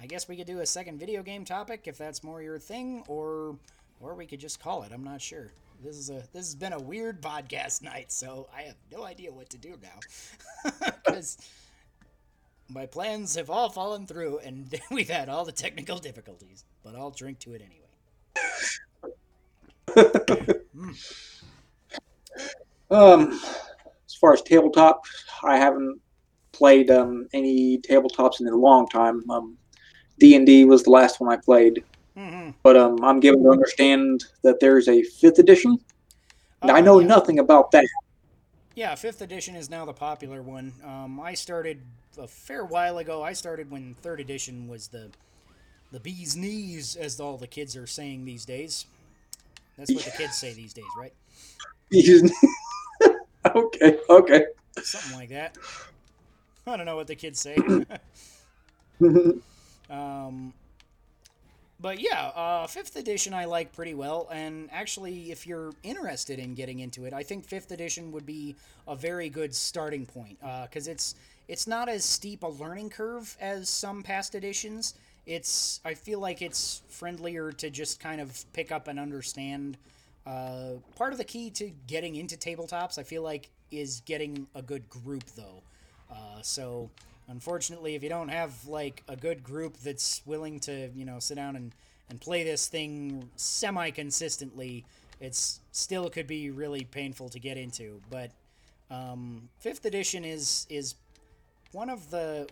[0.00, 3.04] I guess we could do a second video game topic if that's more your thing,
[3.08, 3.56] or
[4.00, 4.92] or we could just call it.
[4.92, 5.52] I'm not sure.
[5.82, 9.32] This is a this has been a weird podcast night, so I have no idea
[9.32, 10.70] what to do now
[11.04, 11.38] because
[12.68, 16.64] my plans have all fallen through and we've had all the technical difficulties.
[16.82, 17.78] But I'll drink to it anyway.
[22.92, 23.40] Um,
[24.06, 25.04] as far as tabletop,
[25.42, 26.00] I haven't
[26.52, 29.28] played um, any tabletops in a long time.
[29.30, 29.56] Um,
[30.18, 31.82] D and D was the last one I played,
[32.16, 32.50] Mm-hmm.
[32.62, 35.78] but um, I'm given to understand that there's a fifth edition.
[36.60, 37.06] I know yeah.
[37.06, 37.86] nothing about that.
[38.74, 40.72] Yeah, fifth edition is now the popular one.
[40.84, 41.80] Um, I started
[42.18, 43.22] a fair while ago.
[43.22, 45.08] I started when third edition was the
[45.90, 48.86] the bee's knees, as all the kids are saying these days.
[49.76, 51.12] That's what the kids say these days, right?
[53.54, 54.46] okay, okay.
[54.82, 55.56] Something like that.
[56.66, 57.56] I don't know what the kids say.
[59.90, 60.52] um,
[61.80, 66.54] but yeah, uh, fifth edition I like pretty well, and actually, if you're interested in
[66.54, 68.54] getting into it, I think fifth edition would be
[68.86, 71.16] a very good starting point because it's
[71.48, 74.94] it's not as steep a learning curve as some past editions.
[75.26, 79.76] It's I feel like it's friendlier to just kind of pick up and understand.
[80.26, 84.62] Uh, part of the key to getting into tabletops, I feel like, is getting a
[84.62, 85.62] good group though.
[86.10, 86.90] Uh, so
[87.28, 91.36] unfortunately, if you don't have like a good group that's willing to, you know, sit
[91.36, 91.74] down and,
[92.10, 94.84] and play this thing semi consistently,
[95.20, 98.00] it's still could be really painful to get into.
[98.10, 98.30] But
[98.90, 100.96] Um, fifth edition is is
[101.72, 102.46] one of the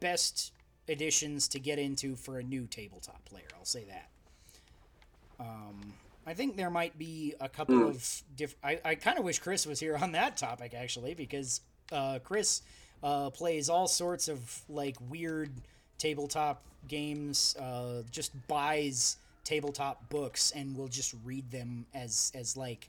[0.00, 0.52] best
[0.88, 3.46] editions to get into for a new tabletop player.
[3.56, 4.08] I'll say that.
[5.38, 5.94] Um,
[6.26, 7.88] I think there might be a couple Hmm.
[7.90, 8.64] of different.
[8.64, 11.60] I, I kind of wish Chris was here on that topic actually because
[11.92, 12.62] uh, Chris
[13.02, 15.50] uh, plays all sorts of like weird
[15.98, 17.54] tabletop games.
[17.56, 22.88] Uh, just buys tabletop books and will just read them as as like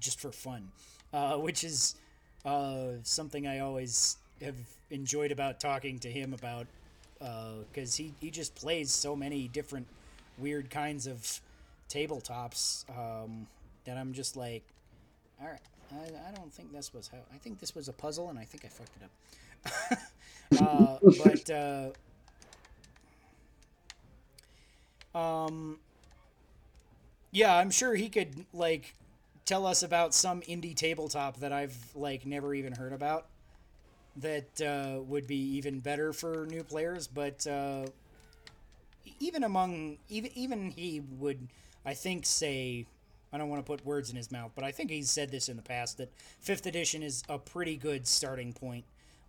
[0.00, 0.70] just for fun,
[1.12, 1.94] uh, which is
[2.44, 4.56] uh, something I always have
[4.90, 6.66] enjoyed about talking to him about
[7.68, 9.86] because he, he just plays so many different
[10.38, 11.40] weird kinds of
[11.92, 13.46] tabletops um,
[13.84, 14.64] that I'm just like,
[15.40, 15.60] all right,
[15.92, 18.44] I, I don't think this was how I think this was a puzzle and I
[18.44, 19.10] think I fucked it up.
[20.62, 21.90] uh, but uh,
[25.18, 25.78] um,
[27.30, 28.94] yeah, I'm sure he could like
[29.44, 33.26] tell us about some indie tabletop that I've like never even heard about
[34.16, 37.06] that uh, would be even better for new players.
[37.06, 37.86] But uh,
[39.20, 41.48] even among even even he would,
[41.84, 42.86] I think, say.
[43.34, 45.48] I don't want to put words in his mouth, but I think he's said this
[45.48, 48.84] in the past that fifth edition is a pretty good starting point,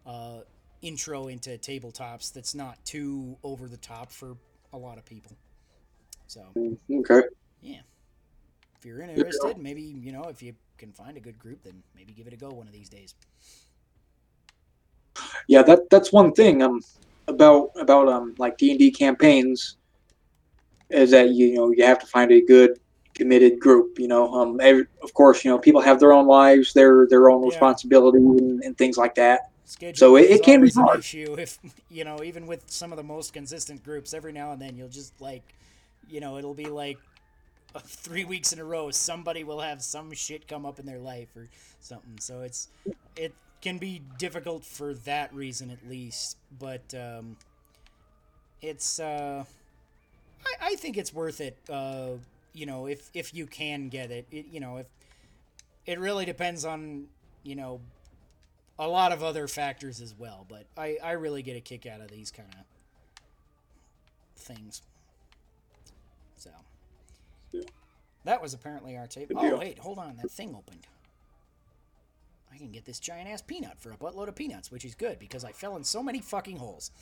[0.05, 0.41] uh,
[0.81, 2.33] intro into tabletops.
[2.33, 4.35] That's not too over the top for
[4.73, 5.37] a lot of people.
[6.27, 6.41] So
[6.91, 7.21] Okay.
[7.61, 7.81] yeah,
[8.77, 12.13] if you're interested, maybe you know if you can find a good group, then maybe
[12.13, 13.15] give it a go one of these days.
[15.47, 16.81] Yeah, that that's one thing um
[17.27, 19.77] about about um like D and D campaigns
[20.93, 22.79] is that you know you have to find a good
[23.15, 23.99] committed group.
[23.99, 27.29] You know, um, every, of course, you know people have their own lives, their their
[27.29, 27.47] own Yeah.
[27.49, 29.41] responsibilities, and, and things like that.
[29.65, 30.99] Schedule So it- it can be always an hard.
[30.99, 34.13] issue if you know even with some of the most consistent groups.
[34.13, 35.43] Every now and then you'll just like,
[36.09, 36.97] you know, it'll be like
[37.79, 38.91] three weeks in a row.
[38.91, 41.47] Somebody will have some shit come up in their life or
[41.79, 42.19] something.
[42.19, 42.67] So it's
[43.15, 46.37] it can be difficult for that reason at least.
[46.59, 47.37] But um,
[48.61, 49.45] it's uh,
[50.45, 51.57] I, I think it's worth it.
[51.69, 52.11] Uh,
[52.53, 54.87] you know, if if you can get it, it you know if
[55.85, 57.07] it really depends on
[57.43, 57.81] you know
[58.79, 62.01] a lot of other factors as well, but I, I really get a kick out
[62.01, 62.65] of these kind of
[64.35, 64.81] things.
[66.37, 66.49] So
[67.51, 67.61] Yeah.
[68.25, 69.31] that was apparently our tape.
[69.35, 70.87] Oh wait, hold on, that thing opened.
[72.53, 75.17] I can get this giant ass peanut for a buttload of peanuts, which is good
[75.19, 76.91] because I fell in so many fucking holes.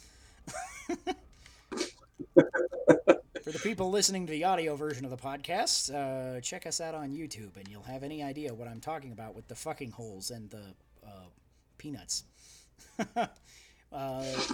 [3.44, 6.94] For the people listening to the audio version of the podcast, uh, check us out
[6.94, 10.30] on YouTube, and you'll have any idea what I'm talking about with the fucking holes
[10.30, 11.26] and the uh,
[11.80, 12.24] peanuts.
[13.16, 13.28] uh,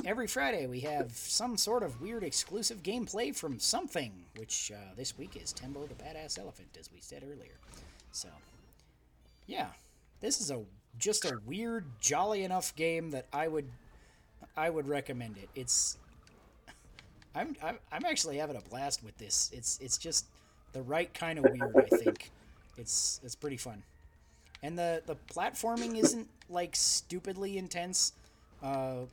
[0.05, 5.17] every Friday, we have some sort of weird exclusive gameplay from something, which uh, this
[5.17, 7.59] week is Tembo the Badass Elephant, as we said earlier.
[8.13, 8.29] So,
[9.47, 9.67] yeah,
[10.21, 10.63] this is a
[10.97, 13.69] just a weird, jolly enough game that I would
[14.55, 15.49] I would recommend it.
[15.55, 15.97] It's
[17.37, 19.51] I'm, I'm I'm actually having a blast with this.
[19.53, 20.25] It's it's just
[20.73, 21.75] the right kind of weird.
[21.75, 22.31] I think
[22.77, 23.83] it's it's pretty fun,
[24.63, 28.13] and the the platforming isn't like stupidly intense,
[28.63, 29.05] uh,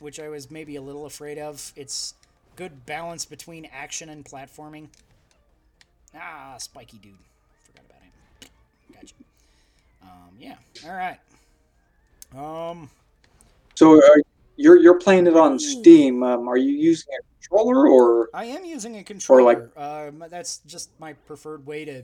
[0.00, 1.72] which I was maybe a little afraid of.
[1.76, 2.14] It's
[2.56, 4.88] good balance between action and platforming.
[6.14, 7.12] Ah, spiky dude,
[7.64, 8.12] forgot about him.
[8.92, 9.14] Gotcha.
[10.02, 10.56] Um, yeah.
[10.84, 11.18] All right.
[12.36, 12.90] Um.
[13.76, 14.16] So uh,
[14.56, 16.24] you're you're playing it on Steam.
[16.24, 18.28] Um, are you using a controller or?
[18.34, 19.70] I am using a controller.
[19.74, 22.02] like- um, that's just my preferred way to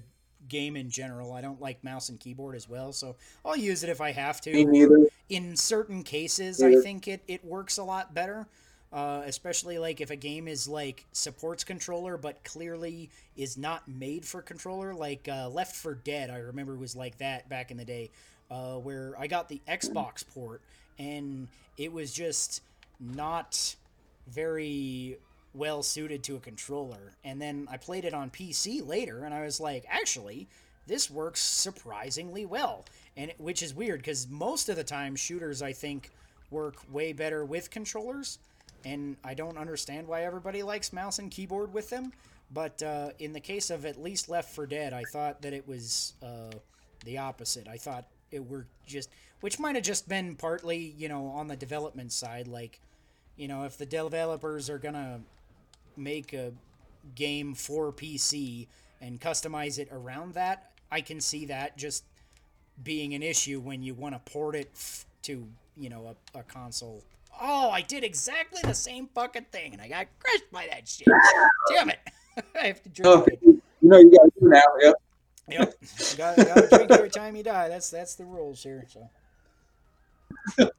[0.49, 1.33] game in general.
[1.33, 4.41] I don't like mouse and keyboard as well, so I'll use it if I have
[4.43, 4.53] to.
[4.53, 5.09] Me neither.
[5.29, 8.47] In certain cases, I think it, it works a lot better.
[8.93, 14.25] Uh, especially like if a game is like supports controller but clearly is not made
[14.25, 17.85] for controller like uh, Left 4 Dead i remember was like that back in the
[17.85, 18.11] day
[18.49, 20.63] uh, where i got the xbox port
[21.01, 22.63] and it was just
[23.01, 23.75] not
[24.29, 25.19] very
[25.57, 27.13] well suited to a controller.
[27.25, 30.49] And then I played it on PC later, and I was like, actually,
[30.87, 32.85] this works surprisingly well.
[33.17, 36.11] And it, which is weird because most of the time shooters I think
[36.51, 38.39] work way better with controllers,
[38.85, 42.13] and I don't understand why everybody likes mouse and keyboard with them.
[42.53, 45.67] But uh, in the case of at least Left 4 Dead, I thought that it
[45.67, 46.53] was uh,
[47.05, 47.67] the opposite.
[47.67, 49.11] I thought it were just,
[49.41, 52.47] which might have just been partly, you know, on the development side.
[52.47, 52.81] Like,
[53.37, 55.21] you know, if the developers are gonna
[55.97, 56.53] make a
[57.15, 58.67] game for PC
[59.01, 62.05] and customize it around that, I can see that just
[62.83, 65.47] being an issue when you want to port it f- to,
[65.77, 67.03] you know, a, a console.
[67.41, 71.07] Oh, I did exactly the same fucking thing, and I got crushed by that shit.
[71.69, 71.99] Damn it!
[72.61, 73.39] I have to drink Oh, it.
[73.43, 74.63] you know you got to do now.
[74.81, 74.95] Yep.
[75.49, 75.75] Yep.
[76.17, 77.69] got to drink every time you die.
[77.69, 78.87] That's that's the rules here.
[78.89, 79.09] So.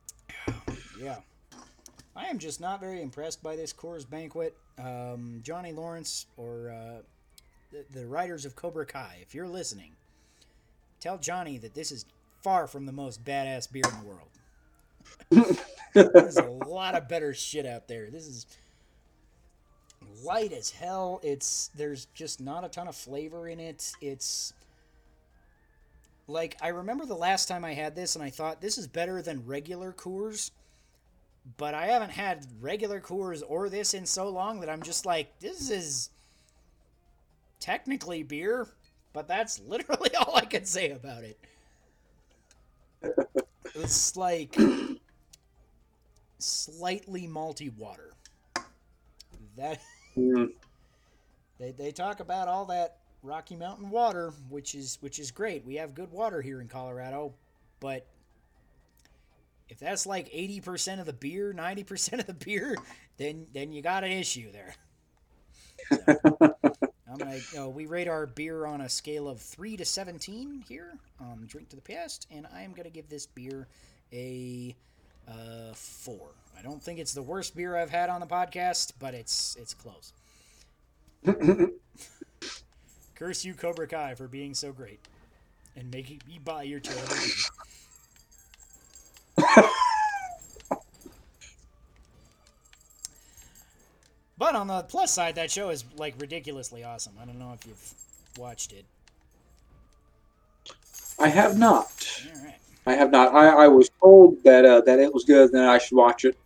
[1.00, 1.18] yeah.
[2.18, 4.56] I am just not very impressed by this Coors Banquet.
[4.80, 7.02] Um, Johnny Lawrence or uh,
[7.72, 9.92] the, the writers of Cobra Kai, if you're listening,
[11.00, 12.06] tell Johnny that this is
[12.42, 15.60] far from the most badass beer in the world.
[15.94, 18.10] There's a lot of better shit out there.
[18.10, 18.46] This is
[20.24, 21.20] light as hell.
[21.24, 23.92] It's there's just not a ton of flavor in it.
[24.02, 24.54] It's
[26.28, 29.22] like I remember the last time I had this and I thought this is better
[29.22, 30.52] than regular Coors.
[31.56, 35.40] But I haven't had regular Coors or this in so long that I'm just like
[35.40, 36.10] this is
[37.60, 38.68] technically beer,
[39.14, 41.40] but that's literally all I can say about it.
[43.76, 44.58] It's like
[46.40, 48.14] slightly malty water.
[49.56, 49.80] That
[50.18, 50.52] Mm,
[51.60, 55.64] they, they talk about all that Rocky Mountain water, which is which is great.
[55.64, 57.34] We have good water here in Colorado,
[57.80, 58.08] but
[59.70, 62.76] if that's like eighty percent of the beer, ninety percent of the beer,
[63.18, 64.76] then then you got an issue there.
[65.90, 66.16] So,
[67.10, 67.40] I'm gonna.
[67.54, 71.70] Know, we rate our beer on a scale of three to seventeen here on Drink
[71.70, 73.68] to the Past, and I am gonna give this beer
[74.12, 74.76] a
[75.28, 76.30] uh, four.
[76.58, 79.74] I don't think it's the worst beer I've had on the podcast, but it's it's
[79.74, 80.14] close.
[83.16, 85.00] Curse you, Cobra Kai, for being so great
[85.76, 87.34] and making me buy your terrible beer.
[94.38, 97.14] But on the plus side, that show is like ridiculously awesome.
[97.22, 97.94] I don't know if you've
[98.38, 98.86] watched it.
[101.20, 102.22] I have not.
[102.36, 102.56] All right.
[102.86, 103.34] I have not.
[103.34, 106.26] I, I was told that uh, that it was good, and that I should watch
[106.26, 106.38] it.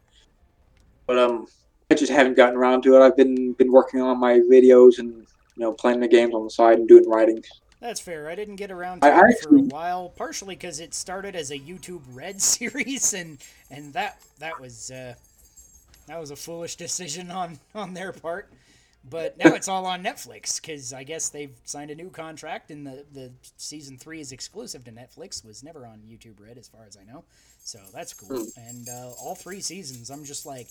[1.06, 1.48] But um,
[1.90, 3.02] I just haven't gotten around to it.
[3.02, 5.26] I've been been working on my videos and you
[5.58, 7.44] know playing the games on the side and doing writing.
[7.82, 8.30] That's fair.
[8.30, 11.52] I didn't get around to I- it for a while, partially because it started as
[11.52, 13.38] a YouTube Red series, and
[13.70, 15.16] and that that was uh,
[16.12, 18.52] that was a foolish decision on on their part.
[19.10, 22.86] But now it's all on Netflix because I guess they've signed a new contract, and
[22.86, 25.44] the the season three is exclusive to Netflix.
[25.44, 27.24] Was never on YouTube Red, as far as I know.
[27.64, 28.46] So that's cool.
[28.58, 30.68] And uh, all three seasons, I'm just like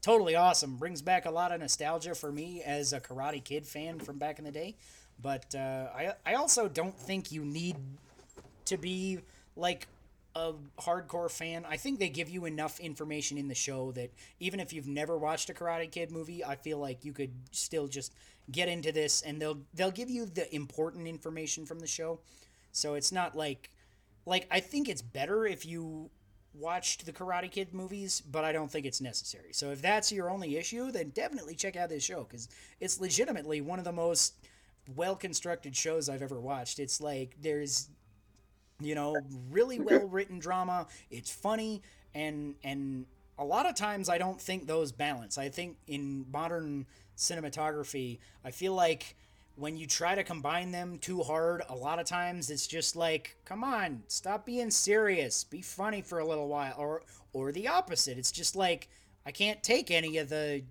[0.00, 0.76] totally awesome.
[0.76, 4.38] Brings back a lot of nostalgia for me as a Karate Kid fan from back
[4.38, 4.76] in the day.
[5.20, 7.76] But uh, I I also don't think you need
[8.66, 9.18] to be
[9.54, 9.86] like
[10.40, 11.64] a hardcore fan.
[11.68, 15.18] I think they give you enough information in the show that even if you've never
[15.18, 18.14] watched a Karate Kid movie, I feel like you could still just
[18.50, 22.20] get into this and they'll they'll give you the important information from the show.
[22.72, 23.70] So it's not like
[24.26, 26.10] like I think it's better if you
[26.54, 29.52] watched the Karate Kid movies, but I don't think it's necessary.
[29.52, 32.48] So if that's your only issue, then definitely check out this show cuz
[32.80, 34.34] it's legitimately one of the most
[34.96, 36.78] well constructed shows I've ever watched.
[36.78, 37.88] It's like there's
[38.80, 39.16] you know
[39.50, 40.86] really well written drama.
[41.10, 41.82] It's funny
[42.14, 43.06] and and
[43.38, 45.38] a lot of times I don't think those balance.
[45.38, 46.86] I think in modern
[47.16, 49.16] cinematography, I feel like
[49.56, 53.36] when you try to combine them too hard, a lot of times it's just like,
[53.44, 57.02] come on, stop being serious, be funny for a little while, or
[57.32, 58.18] or the opposite.
[58.18, 58.88] It's just like
[59.26, 60.62] I can't take any of the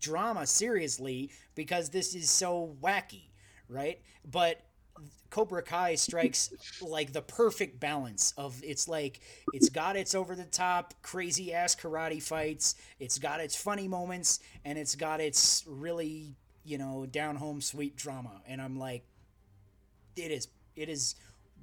[0.00, 3.24] drama seriously because this is so wacky,
[3.68, 4.00] right?
[4.30, 4.60] But
[5.30, 6.50] Cobra Kai strikes
[6.82, 9.20] like the perfect balance of it's like
[9.54, 14.40] it's got its over the top crazy ass karate fights, it's got its funny moments,
[14.64, 18.42] and it's got its really you know down home sweet drama.
[18.46, 19.04] And I'm like,
[20.16, 21.14] it is it is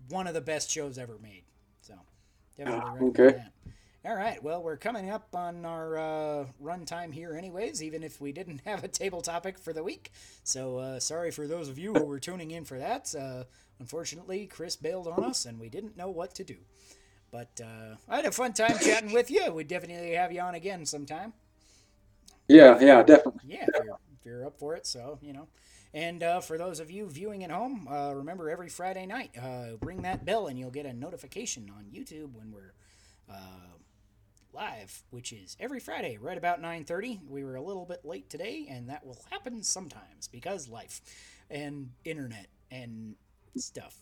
[0.09, 1.43] one of the best shows ever made.
[1.81, 1.93] So
[2.57, 3.37] definitely recommend okay.
[3.37, 3.51] that.
[4.07, 8.21] All right, well, we're coming up on our uh, run time here, anyways, even if
[8.21, 10.13] we didn't have a table topic for the week.
[10.45, 13.13] So, uh, sorry for those of you who were tuning in for that.
[13.13, 13.43] Uh,
[13.79, 16.55] unfortunately, Chris bailed on us and we didn't know what to do.
[17.31, 19.51] But uh, I had a fun time chatting with you.
[19.51, 21.33] We'd definitely have you on again sometime.
[22.47, 23.41] Yeah, yeah, definitely.
[23.45, 24.87] Yeah, if you're, if you're up for it.
[24.87, 25.49] So, you know.
[25.93, 29.75] And uh, for those of you viewing at home, uh, remember every Friday night, uh,
[29.81, 32.71] ring that bell and you'll get a notification on YouTube when we're
[33.29, 33.76] uh,
[34.57, 37.19] live, which is every Friday, right about 9:30.
[37.29, 40.99] We were a little bit late today, and that will happen sometimes because life
[41.51, 43.15] and internet and
[43.55, 43.95] stuff.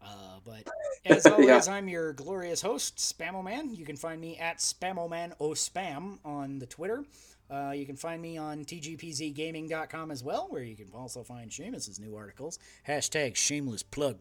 [0.00, 0.66] Uh, but
[1.04, 3.76] as always, I'm your glorious host, Spamoman.
[3.76, 7.04] You can find me at Spamoman O Spam on the Twitter.
[7.50, 12.00] Uh, you can find me on tgpzgaming.com as well, where you can also find Seumas's
[12.00, 12.58] new articles.
[12.88, 14.20] Hashtag shameless plug.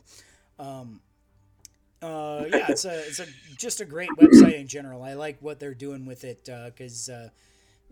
[0.59, 0.99] Um,
[2.01, 3.25] uh, yeah, it's a it's a
[3.57, 5.03] just a great website in general.
[5.03, 7.29] I like what they're doing with it because uh,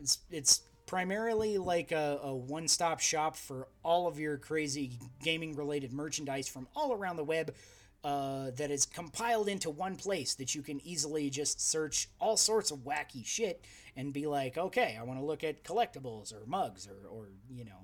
[0.02, 6.48] it's it's primarily like a, a one-stop shop for all of your crazy gaming-related merchandise
[6.48, 7.54] from all around the web.
[8.02, 12.72] Uh, that is compiled into one place that you can easily just search all sorts
[12.72, 13.66] of wacky shit
[13.98, 17.66] and be like, okay, I want to look at collectibles or mugs or, or you
[17.66, 17.76] know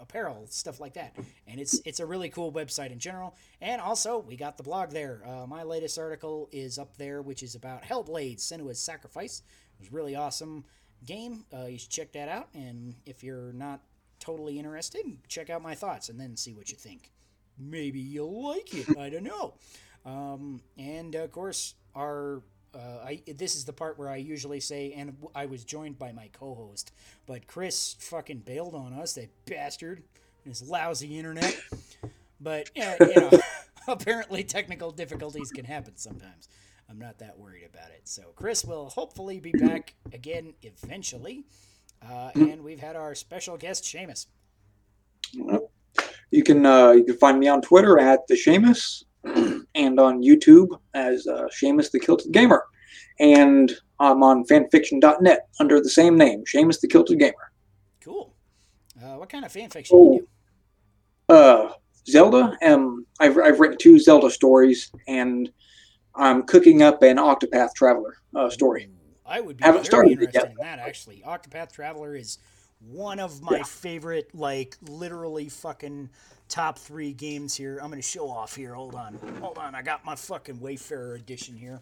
[0.00, 1.16] apparel stuff like that.
[1.46, 3.36] And it's it's a really cool website in general.
[3.60, 5.22] And also we got the blog there.
[5.26, 9.42] Uh, my latest article is up there which is about hellblade senua's sacrifice.
[9.74, 10.64] It was really awesome
[11.04, 11.44] game.
[11.52, 12.48] Uh, you should check that out.
[12.54, 13.80] And if you're not
[14.18, 17.10] totally interested check out my thoughts and then see what you think.
[17.58, 18.96] Maybe you'll like it.
[18.98, 19.54] I don't know.
[20.04, 22.42] Um, and of course our
[22.74, 26.12] uh, I this is the part where I usually say, and I was joined by
[26.12, 26.92] my co-host,
[27.26, 30.02] but Chris fucking bailed on us, that bastard,
[30.44, 31.58] his lousy internet.
[32.40, 33.30] But yeah, you know,
[33.88, 36.48] apparently technical difficulties can happen sometimes.
[36.88, 38.02] I'm not that worried about it.
[38.04, 41.44] So Chris will hopefully be back again eventually,
[42.02, 44.26] uh, and we've had our special guest Seumas.
[46.30, 49.04] You can uh, you can find me on Twitter at the Seumas
[49.80, 52.64] and on YouTube as uh, Seumas the Kilted Gamer,
[53.18, 57.52] and I'm on fanfiction.net under the same name, Seumas the Kilted Gamer.
[58.00, 58.34] Cool.
[59.02, 60.28] Uh, what kind of fan fiction do you
[61.28, 61.34] do?
[61.34, 61.72] Uh,
[62.06, 62.56] Zelda.
[62.62, 65.50] Um, I've I've written two Zelda stories, and
[66.14, 68.88] I'm cooking up an Octopath Traveler uh, story.
[69.24, 71.22] I would be Haven't very started interested in that actually.
[71.26, 72.38] Octopath Traveler is
[72.80, 73.62] one of my Yeah.
[73.62, 76.10] favorite, like literally fucking
[76.48, 77.78] top three games here.
[77.82, 78.74] I'm gonna show off here.
[78.74, 79.74] Hold on, hold on.
[79.74, 81.80] I got my fucking Wayfarer edition here,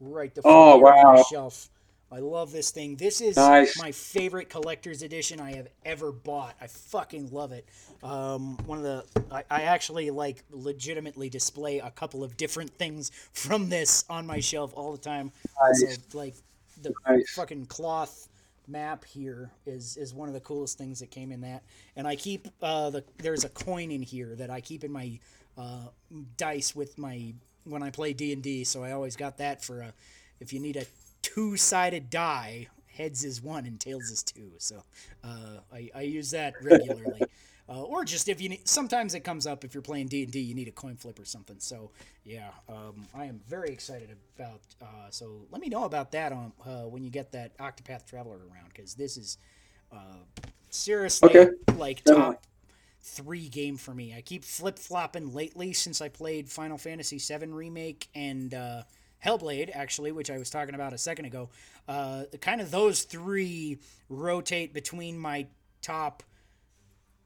[0.00, 1.24] right the Oh, here on my wow.
[1.30, 1.68] shelf.
[2.12, 2.96] I love this thing.
[2.96, 3.74] This is Nice.
[3.74, 6.54] my favorite collector's edition I have ever bought.
[6.60, 7.66] I fucking love it.
[8.04, 13.10] Um, one of the I, I actually like legitimately display a couple of different things
[13.32, 15.32] from this on my shelf all the time.
[15.60, 15.80] Nice.
[15.80, 16.34] So like
[16.82, 17.34] the Nice.
[17.34, 18.28] fucking cloth
[18.66, 21.62] map here is is one of the coolest things that came in that.
[21.96, 25.18] And I keep uh, the there's a coin in here that I keep in my
[25.56, 25.88] uh,
[26.36, 27.34] dice with my
[27.64, 28.64] when I play D and D.
[28.64, 29.92] So I always got that for a
[30.40, 30.84] if you need a
[31.22, 32.68] two sided die.
[32.86, 34.52] Heads is one and tails is two.
[34.58, 34.84] So
[35.24, 37.22] uh, I, I use that regularly.
[37.68, 40.32] Uh, or just if you need, sometimes it comes up if you're playing D and
[40.32, 41.56] D, you need a coin flip or something.
[41.60, 41.90] So
[42.24, 44.60] yeah, um, I am very excited about.
[44.82, 48.36] Uh, so let me know about that on uh, when you get that Octopath Traveler
[48.36, 49.38] around because this is
[49.92, 50.24] uh,
[50.70, 52.36] seriously Okay, like definitely.
[52.36, 52.46] top
[53.02, 54.14] three game for me.
[54.16, 58.82] I keep flip flopping lately since I played Final Fantasy VII remake and uh,
[59.24, 61.50] Hellblade actually, which I was talking about a second ago.
[61.88, 63.78] Uh, kind of those three
[64.08, 65.46] rotate between my
[65.82, 66.22] top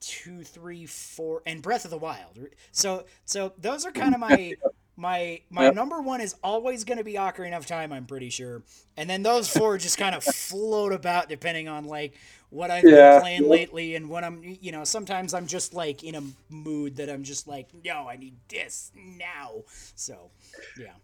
[0.00, 2.38] two, three, four, and Breath of the Wild.
[2.72, 4.56] So, so those are kind of my
[4.96, 5.70] my my Yep.
[5.70, 7.92] number one is always going to be Ocarina of Time.
[7.92, 8.62] I'm pretty sure,
[8.96, 12.14] and then those four just kind of float about depending on like
[12.50, 12.90] what I've Yeah.
[12.90, 14.42] been playing lately and what I'm.
[14.60, 16.22] You know, sometimes I'm just like in a
[16.52, 19.62] mood that I'm just like, no, I need this now.
[19.94, 20.30] So,
[20.74, 20.94] yeah,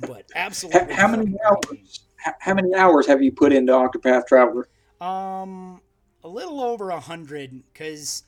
[0.00, 0.96] but absolutely.
[0.96, 1.88] how many great game.
[1.88, 2.00] hours?
[2.16, 4.68] How, how many hours have you put into Octopath Traveler?
[5.00, 5.80] Um,
[6.24, 8.24] a little over a hundred, because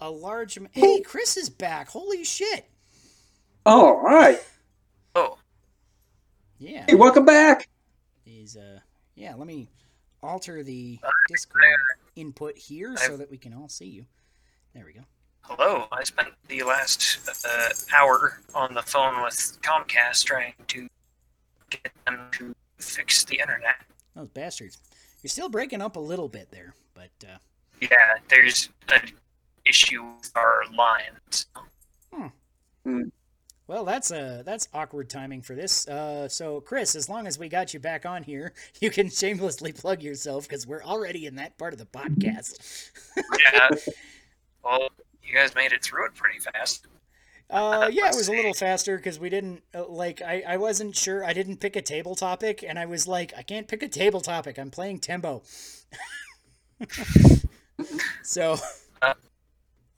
[0.00, 0.56] a large.
[0.58, 1.88] am- Hey, Chris is back.
[1.88, 2.66] Holy shit!
[3.66, 4.40] Oh, All right.
[5.14, 5.38] Oh,
[6.58, 7.68] Yeah, Hey, welcome back.
[8.24, 8.80] he's uh,
[9.14, 9.34] yeah.
[9.34, 9.68] Let me
[10.22, 11.64] alter the Discord
[12.16, 14.06] input here so that we can all see you.
[14.74, 15.00] There we go.
[15.42, 15.86] hello.
[15.92, 20.88] I spent the last uh, hour on the phone with Comcast trying to
[21.70, 23.76] get them to fix the internet.
[24.16, 24.78] Those bastards.
[25.24, 27.38] You're still breaking up a little bit there, but uh,
[27.80, 27.88] Yeah,
[28.28, 29.10] there's an
[29.64, 31.46] issue with our lines.
[33.66, 35.88] well, that's uh that's awkward timing for this.
[35.88, 38.52] Uh, so Chris, as long as we got you back on here,
[38.82, 42.90] you can shamelessly plug yourself because we're already in that part of the podcast.
[43.40, 43.70] Yeah.
[44.62, 44.88] well,
[45.22, 46.86] you guys made it through it pretty fast.
[47.54, 50.20] Uh, yeah, it was a little faster because we didn't uh, like.
[50.22, 51.24] I I wasn't sure.
[51.24, 54.20] I didn't pick a table topic, and I was like, I can't pick a table
[54.20, 54.58] topic.
[54.58, 55.42] I'm playing Tembo.
[58.22, 58.56] so,
[59.02, 59.14] Uh,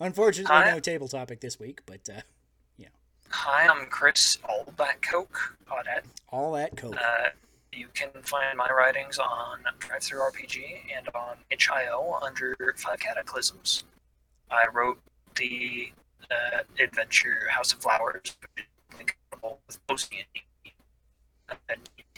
[0.01, 0.71] unfortunately, hi.
[0.71, 1.81] no table topic this week.
[1.87, 2.21] But uh,
[3.31, 6.05] Hi, I'm Chris Allback Coke Audette.
[6.29, 6.95] all that coke.
[6.97, 7.31] Uh,
[7.73, 10.63] you can find my writings on DriveThruRPG
[10.97, 13.83] and on itch.io under Five Cataclysms.
[14.49, 15.01] I wrote
[15.35, 15.91] the
[16.31, 18.65] uh, adventure House of Flowers, which is
[18.99, 20.45] compatible with most D&D,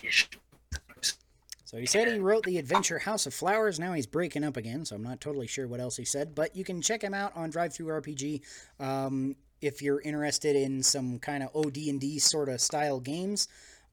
[0.02, 0.28] ish
[0.72, 1.18] things.
[1.64, 3.78] So he said he wrote the adventure House of Flowers.
[3.78, 6.34] Now he's breaking up again, so I'm not totally sure what else he said.
[6.34, 8.40] But you can check him out on Drive Through RPG
[8.80, 13.48] um, if you're interested in some kind of OD&D sort of style games.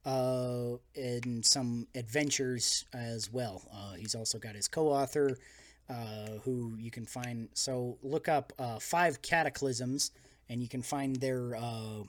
[0.06, 3.64] uh, and some adventures as well.
[3.74, 5.38] Uh, he's also got his co-author,
[5.90, 7.50] uh, who you can find.
[7.54, 10.12] So look up uh, Five Cataclysms,
[10.50, 12.04] and you can find their uh,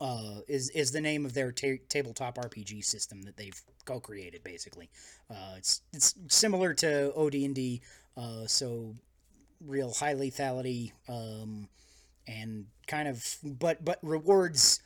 [0.00, 4.44] uh, is is the name of their ta- tabletop RPG system that they've co-created.
[4.44, 4.88] Basically,
[5.30, 7.80] uh, it's it's similar to OD and D,
[8.46, 8.94] so
[9.66, 11.68] real high lethality, um,
[12.26, 14.80] and kind of but but rewards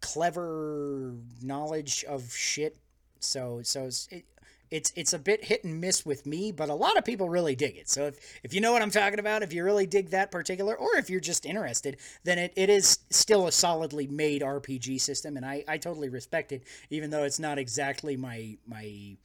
[0.00, 2.76] clever knowledge of shit.
[3.18, 4.24] So so it's, it,
[4.70, 7.54] it's it's a bit hit and miss with me, but a lot of people really
[7.56, 7.88] dig it.
[7.88, 10.74] So if, if you know what I'm talking about, if you really dig that particular,
[10.76, 15.36] or if you're just interested, then it, it is still a solidly made RPG system,
[15.36, 19.16] and I, I totally respect it, even though it's not exactly my my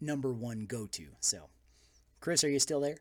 [0.00, 1.06] number one go to.
[1.20, 1.48] So,
[2.20, 2.98] Chris, are you still there?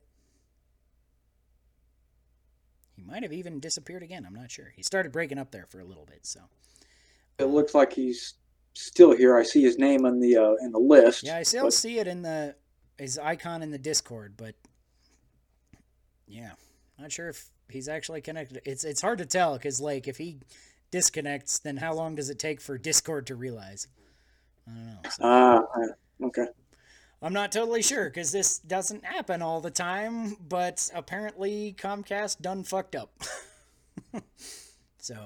[2.95, 4.25] He might have even disappeared again.
[4.25, 4.71] I'm not sure.
[4.75, 6.25] He started breaking up there for a little bit.
[6.25, 6.41] So
[7.39, 8.35] It looks like he's
[8.75, 9.35] still here.
[9.35, 11.23] I see his name on the uh, in the list.
[11.23, 12.55] yeah, I still but- see it in the
[12.97, 14.55] his icon in the Discord, but
[16.27, 16.51] yeah,
[16.99, 18.61] not sure if he's actually connected.
[18.65, 20.39] It's it's hard to tell because like if he
[20.91, 23.87] disconnects, then how long does it take for Discord to realize?
[24.67, 24.99] I don't know.
[25.09, 25.23] So.
[25.23, 25.61] Ah,
[26.23, 26.47] okay.
[27.21, 32.63] I'm not totally sure because this doesn't happen all the time, but apparently Comcast done
[32.63, 33.11] fucked up.
[34.99, 35.25] so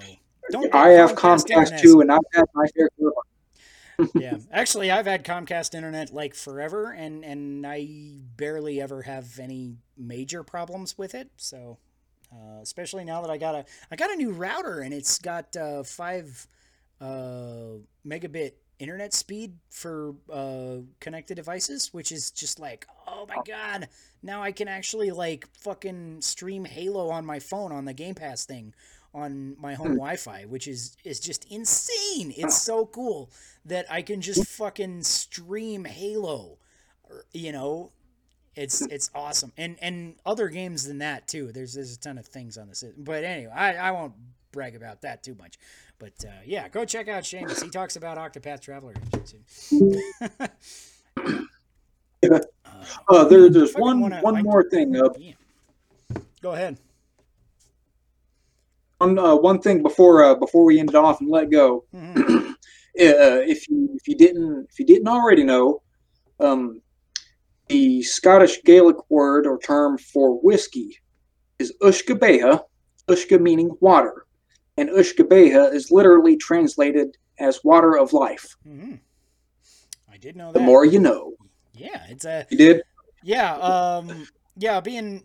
[0.51, 0.73] don't.
[0.73, 3.07] I have Comcast too, and I've had my fair share.
[3.07, 3.13] of
[4.15, 7.87] yeah, actually, I've had Comcast internet like forever, and and I
[8.37, 11.29] barely ever have any major problems with it.
[11.37, 11.77] So,
[12.31, 15.55] uh, especially now that I got a I got a new router, and it's got
[15.55, 16.47] uh, five
[17.01, 23.89] uh, megabit internet speed for uh, connected devices, which is just like, oh my god!
[24.23, 28.45] Now I can actually like fucking stream Halo on my phone on the Game Pass
[28.45, 28.73] thing
[29.13, 32.33] on my home Wi-Fi, which is is just insane.
[32.37, 33.29] It's so cool
[33.65, 36.57] that I can just fucking stream Halo.
[37.33, 37.91] You know,
[38.55, 41.51] it's it's awesome, and and other games than that too.
[41.51, 44.13] There's there's a ton of things on this, but anyway, I I won't
[44.51, 45.57] brag about that too much.
[45.97, 47.61] But uh, yeah, go check out Seumas.
[47.63, 48.93] He talks about Octopath Traveler.
[52.31, 52.39] uh,
[53.09, 54.95] Uh, there, there's one wanna- one I- more thing.
[54.95, 55.33] Uh, yeah.
[56.41, 56.77] Go ahead.
[58.99, 61.85] One uh, one thing before uh, before we end it off and let go.
[61.95, 62.49] Mhm.
[62.51, 62.53] uh,
[62.95, 65.81] if you if you didn't if you didn't already know,
[66.41, 66.81] um,
[67.69, 70.97] the Scottish Gaelic word or term for whiskey
[71.59, 72.61] is Ushkabeha,
[73.07, 74.25] uisge meaning water,
[74.75, 78.57] and uisge beatha is literally translated as water of life.
[78.67, 78.99] Mhm.
[80.11, 80.59] I did know that.
[80.59, 81.35] The more you know.
[81.73, 82.83] yeah, it's a You did?
[83.23, 84.27] Yeah, um
[84.57, 85.23] yeah, being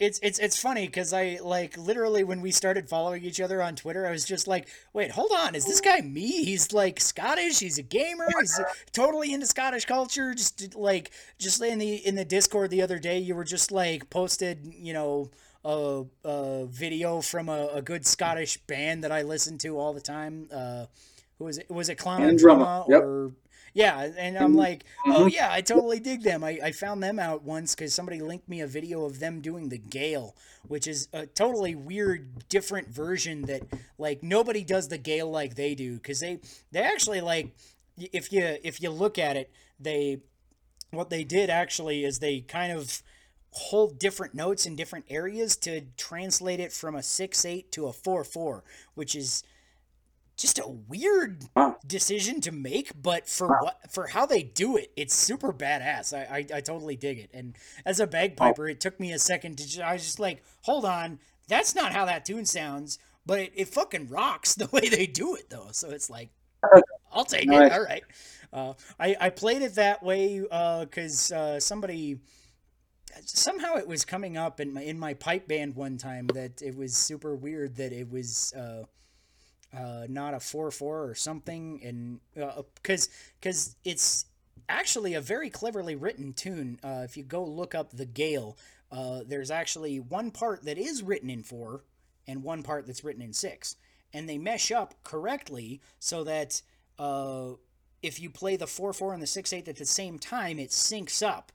[0.00, 3.76] it's it's it's funny cuz I like literally when we started following each other on
[3.76, 5.54] Twitter, I was just like, "Wait, hold on.
[5.54, 6.44] Is this guy me?
[6.44, 8.60] He's like Scottish, he's a gamer, he's
[8.92, 13.18] totally into Scottish culture." Just like just in the in the Discord the other day,
[13.18, 15.30] you were just like posted, you know,
[15.64, 20.00] a, a video from a, a good Scottish band that I listen to all the
[20.00, 20.48] time.
[20.52, 20.86] Uh
[21.38, 21.70] who was it?
[21.70, 23.02] Was it Clann An Drumma, yep.
[23.02, 23.32] or
[23.74, 24.56] yeah, and I'm Mhm.
[24.56, 26.44] like, oh yeah, I totally dig them.
[26.44, 29.68] I, I found them out once because somebody linked me a video of them doing
[29.68, 30.36] the Gael,
[30.68, 33.62] which is a totally weird, different version that
[33.98, 36.38] like nobody does the Gael like they do because they
[36.72, 37.54] they actually like
[37.98, 40.20] if you if you look at it, they
[40.90, 43.02] what they did actually is they kind of
[43.50, 47.92] hold different notes in different areas to translate it from a six eight to a
[47.92, 48.64] four four,
[48.94, 49.42] which is
[50.36, 51.44] just a weird
[51.86, 56.12] decision to make, but for what for how they do it, it's super badass.
[56.16, 57.30] I I, I totally dig it.
[57.32, 59.66] And as a bagpiper, it took me a second to.
[59.68, 63.52] ju- I was just like, hold on, that's not how that tune sounds, but it,
[63.54, 65.68] it fucking rocks the way they do it though.
[65.72, 66.30] So it's like,
[67.12, 67.66] I'll take Nice.
[67.70, 67.72] it.
[67.72, 68.02] All right.
[68.52, 72.18] Uh, I I played it that way because uh, somebody
[73.24, 76.76] somehow it was coming up in my in my pipe band one time that it
[76.76, 78.52] was super weird that it was
[79.74, 82.20] uh, uh, not a four four or something, and
[82.74, 83.08] because
[83.40, 84.26] because it's
[84.68, 86.78] actually a very cleverly written tune.
[86.82, 88.56] Uh, if you go look up the Gael,
[88.92, 91.84] uh, there's actually one part that is written in four
[92.26, 93.76] and one part that's written in six,
[94.12, 96.62] and they mesh up correctly so that
[96.98, 97.50] uh,
[98.02, 100.70] if you play the four four and the six eight at the same time, it
[100.70, 101.52] syncs up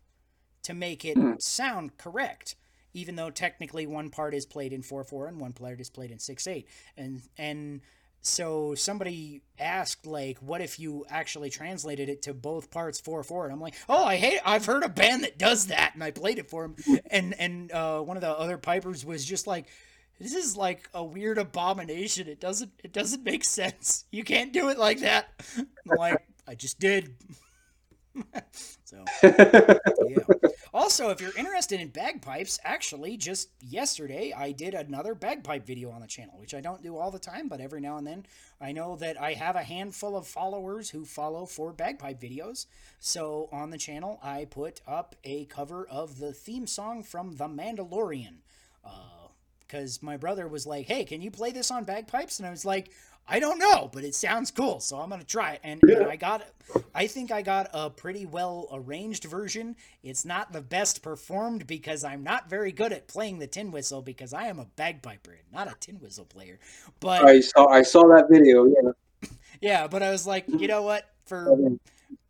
[0.64, 1.34] to make it Hmm.
[1.40, 2.56] sound correct
[2.94, 6.18] even though technically one part is played in 4-4 and one part is played in
[6.18, 6.66] 6-8
[6.98, 7.82] and and
[8.22, 13.54] so somebody asked like what if you actually translated it to both parts 4-4 and
[13.54, 16.38] i'm like oh i hate i've heard a band that does that and i played
[16.38, 16.76] it for him
[17.12, 19.68] and and uh, one of the other pipers was just like
[20.20, 22.28] this is like a weird abomination.
[22.28, 24.06] It doesn't it doesn't make sense.
[24.12, 25.30] You can't do it like that.
[25.58, 27.16] I'm like, I just did.
[28.84, 29.78] so yeah.
[30.74, 36.02] Also, if you're interested in bagpipes, actually, just yesterday I did another bagpipe video on
[36.02, 38.26] the channel, which I don't do all the time, but every now and then
[38.62, 42.68] I know that I have a handful of followers who follow for bagpipe videos.
[43.00, 47.48] So on the channel, I put up a cover of the theme song from The
[47.48, 48.42] Mandalorian.
[48.86, 49.20] Uh,
[49.60, 52.40] because my brother was like, hey, can you play this on bagpipes?
[52.40, 52.92] And I was like,
[53.30, 55.62] I don't know, but it sounds cool, so I'm gonna try it.
[55.64, 56.44] And, and I got,
[56.96, 59.76] I think I got a pretty well arranged version.
[60.02, 64.02] It's not the best performed because I'm not very good at playing the tin whistle
[64.02, 66.60] because I am a bagpiper, not a tin whistle player.
[67.00, 68.66] But I saw I saw that video.
[68.66, 69.30] Yeah.
[69.62, 71.08] yeah, but I was like, you know what?
[71.26, 71.56] For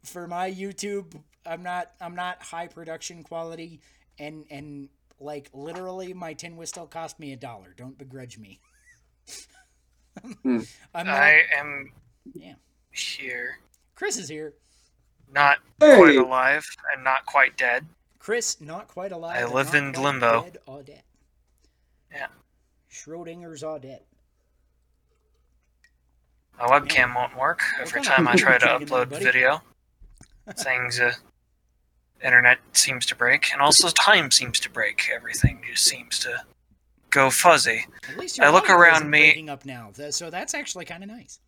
[0.04, 1.16] for my YouTube,
[1.46, 3.80] I'm not I'm not high production quality,
[4.18, 4.90] and and
[5.20, 7.74] like literally, my tin whistle cost me a dollar.
[7.78, 8.60] Don't begrudge me.
[10.44, 10.60] Hmm.
[10.94, 11.16] I'm not.
[11.16, 11.92] I am
[12.34, 12.54] Yeah.
[12.92, 13.60] here,
[13.96, 14.54] Chris is here.
[15.32, 15.96] not Hey.
[15.98, 17.86] quite alive and not quite dead.
[18.18, 19.38] Chris, not quite alive.
[19.38, 20.44] I and live not in limbo.
[20.44, 20.84] Dead or.
[22.12, 22.28] Yeah.
[22.92, 24.02] Schrodinger's all dead.
[26.58, 29.24] My webcam won't work every kind time I try to drinking there, upload buddy?
[29.24, 29.62] video.
[30.58, 31.14] Things, uh,
[32.24, 35.08] internet seems to break, and also time seems to break.
[35.14, 36.42] Everything just seems to
[37.10, 37.86] go fuzzy.
[38.10, 41.40] At least I look around me- up now, so that's actually kind of nice.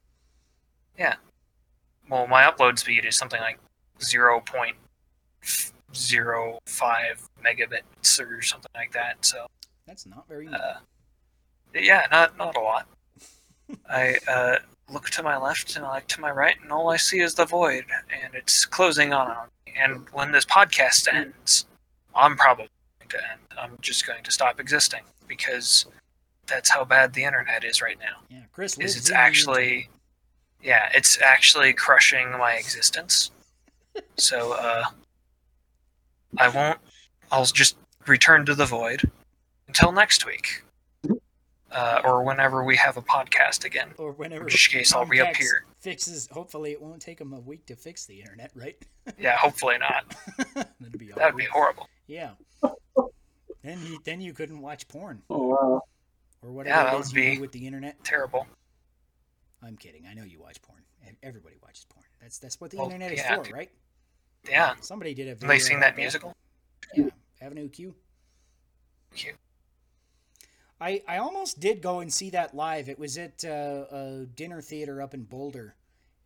[0.97, 1.15] Yeah.
[2.09, 3.59] Well, my upload speed is something like
[3.99, 4.73] 0.05
[7.45, 9.23] megabits or something like that.
[9.25, 9.47] So,
[9.87, 10.47] That's not very.
[10.47, 10.73] uh,
[11.73, 12.87] yeah, not not a lot.
[13.89, 14.57] I uh,
[14.91, 17.33] look to my left and I look to my right, and all I see is
[17.35, 17.85] the void,
[18.23, 19.73] and it's closing on on me.
[19.77, 21.65] And when this podcast ends,
[22.13, 22.67] I'm probably
[23.11, 23.19] to.
[23.57, 25.85] I'm just going to stop existing because
[26.47, 28.17] that's how bad the internet is right now.
[28.29, 29.89] yeah, Chris Is it's actually,
[30.63, 33.31] yeah, it's actually crushing my existence.
[34.15, 34.85] So uh,
[36.37, 36.79] I won't.
[37.29, 37.75] I'll just
[38.07, 39.01] return to the void
[39.67, 40.63] until next week.
[41.71, 43.89] Uh, or whenever we have a podcast again.
[43.97, 44.41] or whenever.
[44.41, 45.65] In which case I'll reappear.
[45.79, 46.29] Fixes.
[46.31, 48.77] Hopefully, it won't take them a week to fix the internet, right?
[49.17, 50.15] Yeah, hopefully not.
[50.55, 51.89] That'd be That'd be horrible.
[52.11, 52.31] Yeah.
[53.63, 55.81] then you then you couldn't watch porn Oh wow.
[56.41, 58.03] or whatever Yeah, that would be- with the internet.
[58.03, 58.45] Terrible.
[59.63, 60.05] I'm kidding.
[60.07, 60.81] I know you watch porn.
[61.23, 62.05] Everybody watches porn.
[62.21, 63.69] That's that's what the Well, internet is for, right?
[64.49, 64.73] Yeah.
[64.81, 65.47] Somebody did a video.
[65.47, 66.35] Have they seen that musical?
[66.95, 67.05] Yeah,
[67.41, 67.95] Avenue Q.
[69.15, 69.33] Q.
[70.81, 72.89] I, I almost did go and see that live.
[72.89, 75.75] It was at uh, a dinner theater up in Boulder,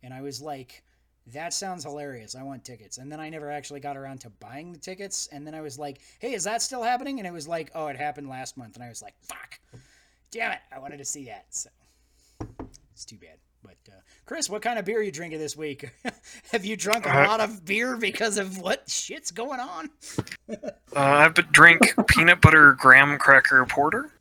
[0.02, 0.82] and I was like,
[1.32, 2.34] "That sounds hilarious.
[2.34, 5.28] I want tickets." And then I never actually got around to buying the tickets.
[5.32, 7.86] And then I was like, "Hey, is that still happening?" And it was like, "Oh,
[7.88, 9.58] it happened last month." And I was like, "Fuck,
[10.30, 10.58] damn it!
[10.72, 11.70] I wanted to see that." So
[12.92, 13.38] it's too bad.
[13.62, 15.90] But uh, Chris, what kind of beer are you drinking this week?
[16.52, 19.90] Have you drunk a Uh, lot of beer because of what shit's going on?
[20.94, 24.12] Uh, I would drink peanut butter graham cracker porter.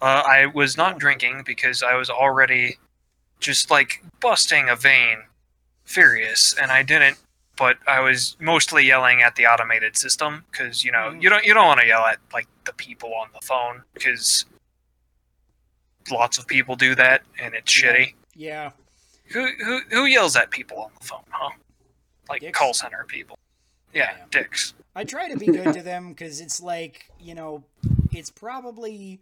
[0.00, 2.76] Uh, I was not drinking because I was already
[3.40, 5.18] just like busting a vein,
[5.84, 7.18] furious, and I didn't.
[7.56, 11.22] But I was mostly yelling at the automated system because you know Mhm.
[11.22, 14.46] you don't you don't want to yell at like the people on the phone because
[16.10, 17.92] lots of people do that and it's Yeah.
[17.94, 18.14] shitty.
[18.34, 18.70] Yeah,
[19.32, 21.50] Who who who yells at people on the phone, huh?
[22.28, 22.58] Like Dicks.
[22.58, 23.38] call center people.
[23.92, 24.24] Yeah, Yeah.
[24.30, 24.74] dicks.
[24.96, 27.64] I try to be good to them because it's like you know,
[28.10, 29.20] it's probably,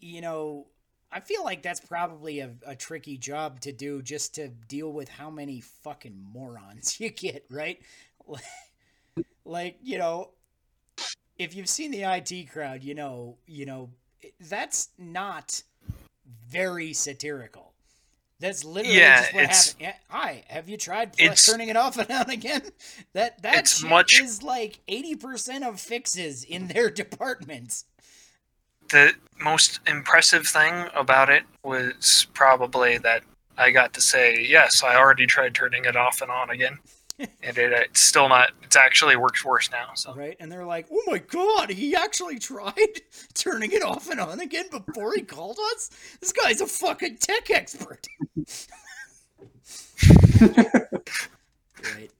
[0.00, 0.66] you know,
[1.12, 5.08] I feel like that's probably a, a tricky job to do just to deal with
[5.08, 7.80] how many fucking morons you get, right?
[9.44, 10.30] like you know,
[11.38, 13.90] if you've seen the IT crowd, you know, you know,
[14.48, 15.62] that's not
[16.48, 17.72] very satirical.
[18.38, 19.74] That's literally Yeah, just what happened.
[19.80, 21.16] Yeah, hi, have you tried
[21.46, 22.60] turning it off and on again?
[23.14, 27.84] That that It's shit much- is like eighty percent of fixes in their departments.
[28.88, 33.22] The most impressive thing about it was probably that
[33.58, 36.78] I got to say, yes, I already tried turning it off and on again.
[37.18, 39.88] and it, it's still not, it's actually works worse now.
[39.94, 40.36] So, right?
[40.38, 43.00] And they're like, "Oh my god, he actually tried
[43.34, 45.90] turning it off and on again before he called us.
[46.20, 48.06] This guy's a fucking tech expert."
[50.40, 52.10] right.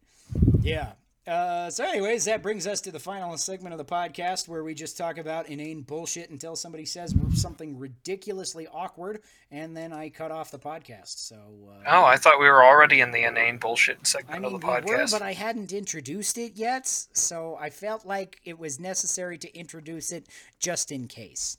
[0.62, 0.93] Yeah.
[1.27, 4.74] Uh, so, anyways, that brings us to the final segment of the podcast where we
[4.74, 9.20] just talk about inane bullshit until somebody says something ridiculously awkward,
[9.51, 11.19] and then I cut off the podcast.
[11.19, 14.55] So, uh, oh, I thought we were already in the inane bullshit segment I mean,
[14.55, 15.11] of the we were, podcast.
[15.11, 20.12] but I hadn't introduced it yet, so I felt like it was necessary to introduce
[20.12, 20.28] it
[20.61, 21.59] just in case.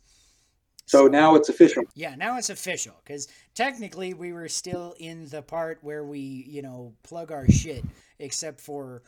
[0.85, 1.83] So now it's official.
[1.95, 6.61] Yeah, now it's official because technically we were still in the part where we, you
[6.61, 7.83] know, plug our shit,
[8.19, 9.03] except for,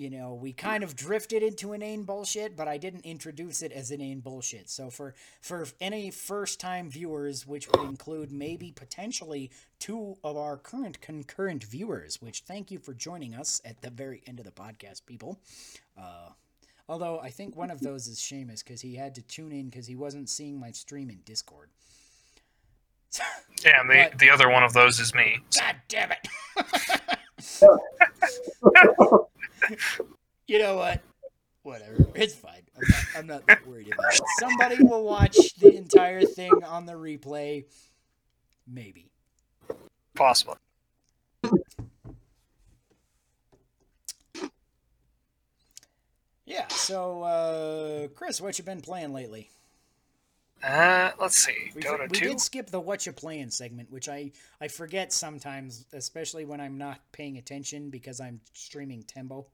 [0.00, 3.90] you know, we kind of drifted into inane bullshit, but I didn't introduce it as
[3.90, 4.70] inane bullshit.
[4.70, 10.56] So for for any first time viewers, which would include maybe potentially two of our
[10.56, 14.52] current concurrent viewers, which thank you for joining us at the very end of the
[14.52, 15.38] podcast, people.
[15.98, 16.30] Uh,
[16.88, 19.86] Although I think one of those is Seumas because he had to tune in because
[19.86, 21.68] he wasn't seeing my stream in Discord.
[23.64, 25.40] Yeah, and the, But- the other one of those is me.
[25.58, 26.26] God damn it!
[30.46, 31.02] you know what?
[31.62, 32.06] Whatever.
[32.14, 32.62] It's fine.
[32.76, 34.22] I'm not, I'm not that worried about it.
[34.38, 37.64] Somebody will watch the entire thing on the replay.
[38.66, 39.10] Maybe.
[40.14, 40.56] Possible.
[46.46, 46.66] Yeah.
[46.68, 49.50] So, uh, Chris, what you been playing lately?
[50.62, 51.70] Uh, let's see.
[51.74, 52.28] We, Dota we 2.
[52.28, 56.76] did skip the what you playing segment, which I I forget sometimes, especially when I'm
[56.76, 59.46] not paying attention because I'm streaming Tembo.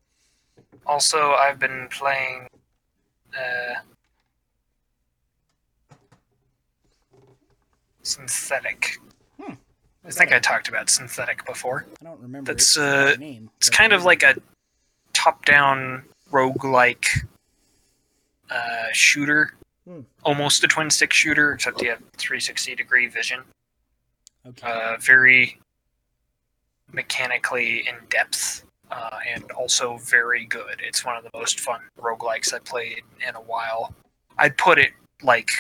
[0.87, 2.49] Also, I've been playing.
[3.35, 3.75] Uh,
[8.03, 8.99] Synthetik.
[9.41, 9.55] Hmm.
[10.05, 11.87] I think I talked about Synthetik before.
[12.01, 12.53] I don't remember.
[12.53, 13.51] That's, uh, name.
[13.59, 14.37] It's kind of like a
[15.13, 17.07] top-down roguelike
[18.51, 19.55] uh, shooter,
[19.85, 20.01] Hmm.
[20.25, 23.43] almost a twin-stick shooter, except you have 360-degree vision.
[24.47, 24.71] okay.
[24.71, 25.59] Uh, very
[26.93, 30.81] mechanically in depth, uh, and also very good.
[30.81, 33.95] It's one of the most fun roguelikes I played in a while.
[34.39, 34.93] I'd put it
[35.23, 35.51] like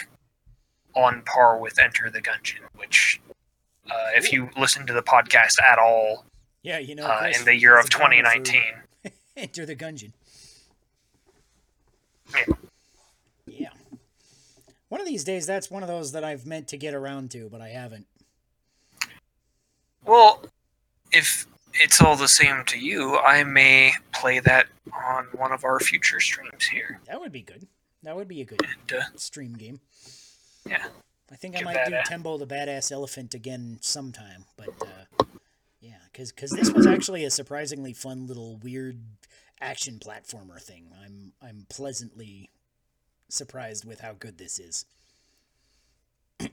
[0.94, 3.20] on par with Enter the Gungeon, which,
[3.90, 6.24] uh, if you listen to the podcast at all
[6.66, 8.62] yeah, you know, uh, in the year of a boner for 2019,
[9.36, 10.11] Enter the Gungeon.
[12.35, 12.55] Yeah.
[13.47, 13.69] Yeah.
[14.89, 17.48] One of these days, that's one of those that I've meant to get around to,
[17.48, 18.07] but I haven't.
[20.05, 20.44] well,
[21.12, 21.47] if
[21.81, 26.20] it's all the same to you, I may play that on one of our future
[26.20, 27.01] streams here.
[27.07, 27.66] That would be good.
[28.03, 29.81] That would be a good And, uh, stream game.
[30.69, 30.86] Yeah.
[31.31, 35.24] I think I might do a- Tembo the Badass Elephant again sometime, but uh,
[35.81, 39.01] yeah, because this was actually a surprisingly fun little weird
[39.61, 40.93] action platformer thing.
[41.05, 42.51] I'm I'm pleasantly
[43.28, 44.85] surprised with how good this is.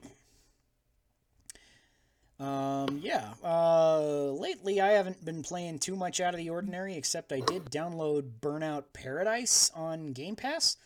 [2.40, 3.34] um, yeah.
[3.44, 7.66] Uh, lately I haven't been playing too much out of the ordinary, except I did
[7.66, 10.78] download Burnout Paradise on Game Pass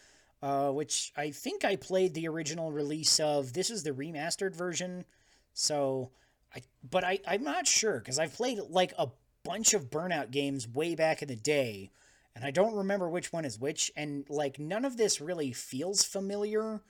[0.42, 3.54] uh, which I think I played the original release of.
[3.54, 5.06] This is the remastered version,
[5.54, 6.12] so
[6.56, 6.62] I.
[6.88, 9.08] But I I'm not sure because I've played like a
[9.44, 11.92] bunch of Burnout games way back in the day,
[12.36, 13.92] and I don't remember which one is which.
[13.96, 16.82] And like none of this really feels familiar,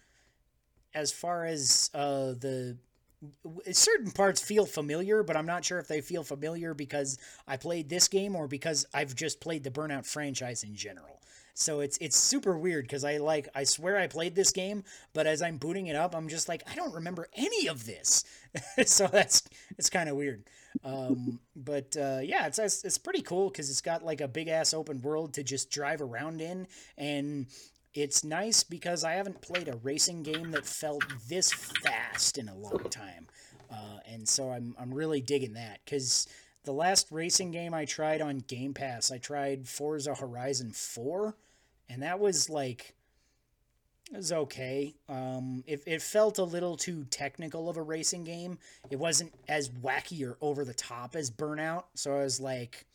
[0.93, 2.77] as far as uh the.
[3.71, 7.17] Certain parts feel familiar, but I'm not sure if they feel familiar because
[7.47, 11.19] I played this game or because I've just played the Burnout franchise in general.
[11.55, 14.83] So it's it's super weird because I like I swear I played this game,
[15.13, 18.23] but as I'm booting it up, I'm just like I don't remember any of this.
[18.85, 19.41] so that's
[19.75, 20.43] it's kind of weird.
[20.83, 24.71] Um, but uh, yeah, it's it's, pretty cool because it's got like a big ass
[24.73, 27.47] open world to just drive around in, and
[27.97, 32.55] it's nice because I haven't played a racing game that felt this fast in a
[32.55, 33.27] long time,
[33.71, 36.27] uh, and so I'm I'm really digging that because
[36.63, 41.35] the last racing game I tried on Game Pass, I tried Forza Horizon 4,
[41.89, 42.93] and that was like
[44.11, 44.93] it was okay.
[45.09, 48.57] Um, it, it felt a little too technical of a racing game.
[48.89, 52.85] It wasn't as wacky or over the top as Burnout, so I was like,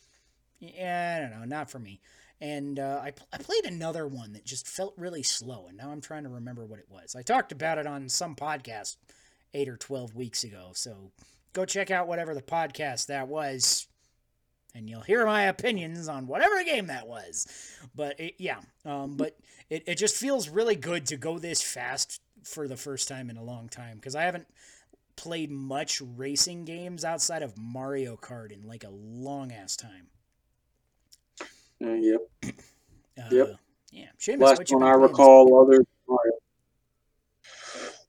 [0.60, 2.00] yeah, I don't know, not for me.
[2.42, 6.00] And uh, I, I played another one that just felt really slow, and now I'm
[6.00, 7.14] trying to remember what it was.
[7.14, 8.96] I talked about it on some podcast
[9.54, 11.12] eight or 12 weeks ago, so
[11.52, 13.86] go check out whatever the podcast that was
[14.74, 17.46] and you'll hear my opinions on whatever game that was
[17.94, 19.36] but it, yeah um, but
[19.70, 23.36] it, it just feels really good to go this fast for the first time in
[23.36, 24.46] a long time because i haven't
[25.16, 30.06] played much racing games outside of mario kart in like a long ass time
[31.82, 32.20] Uh, yep.
[32.44, 33.56] uh, Yep.
[33.90, 35.84] yeah Seumas, Last one I recall, other.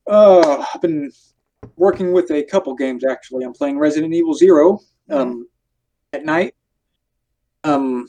[0.05, 1.11] Uh, I've been
[1.77, 3.45] working with a couple games actually.
[3.45, 4.79] I'm playing Resident Evil Zero
[5.09, 5.47] um,
[6.11, 6.55] at night.
[7.63, 8.07] Um,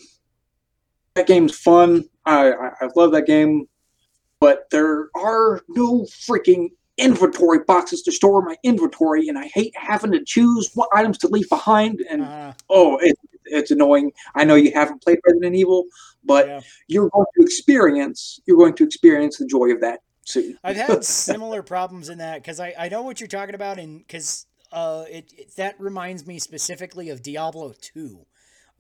[1.15, 2.05] that game's fun.
[2.27, 3.69] I, I I love that game,
[4.41, 10.11] but there are no freaking inventory boxes to store my inventory, and I hate having
[10.13, 12.05] to choose what items to leave behind.
[12.11, 14.13] And Uh, oh, it, it's annoying.
[14.35, 15.87] I know you haven't played Resident Evil,
[16.25, 16.61] but yeah.
[16.89, 20.59] you're going to experience you're going to experience the joy of that soon.
[20.65, 23.99] I've had similar problems in that because I, I know what you're talking about, and
[23.99, 28.27] because uh, it, it that reminds me specifically of Diablo 2,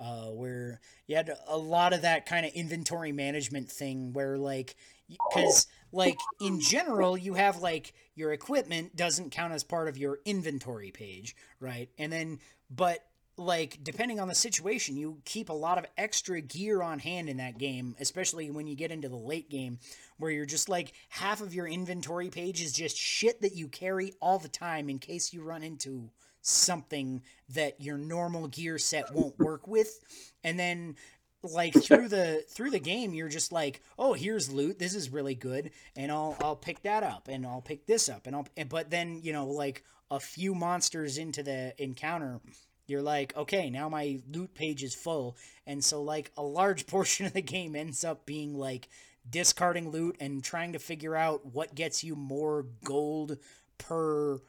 [0.00, 4.76] uh, where you had a lot of that kind of inventory management thing where like
[5.08, 10.18] because like in general you have like your equipment doesn't count as part of your
[10.24, 12.38] inventory page right and then
[12.70, 13.04] but
[13.36, 17.38] like depending on the situation you keep a lot of extra gear on hand in
[17.38, 19.78] that game especially when you get into the late game
[20.18, 24.12] where you're just like half of your inventory page is just shit that you carry
[24.20, 26.10] all the time in case you run into
[26.44, 29.98] something that your normal gear set won't work with.
[30.44, 30.96] And then
[31.42, 34.78] like through the through the game you're just like oh here's loot.
[34.78, 35.70] This is really good.
[35.96, 37.28] And i'll i'll pick that up.
[37.28, 38.26] And i'll pick this up.
[38.26, 42.40] And i'll and- but then you know like a few monsters into the encounter
[42.86, 45.36] you're like okay now my loot page is full.
[45.66, 48.88] And so like a large portion of the game ends up being like
[49.28, 53.38] discarding loot and trying to figure out what gets you more gold
[53.78, 54.40] per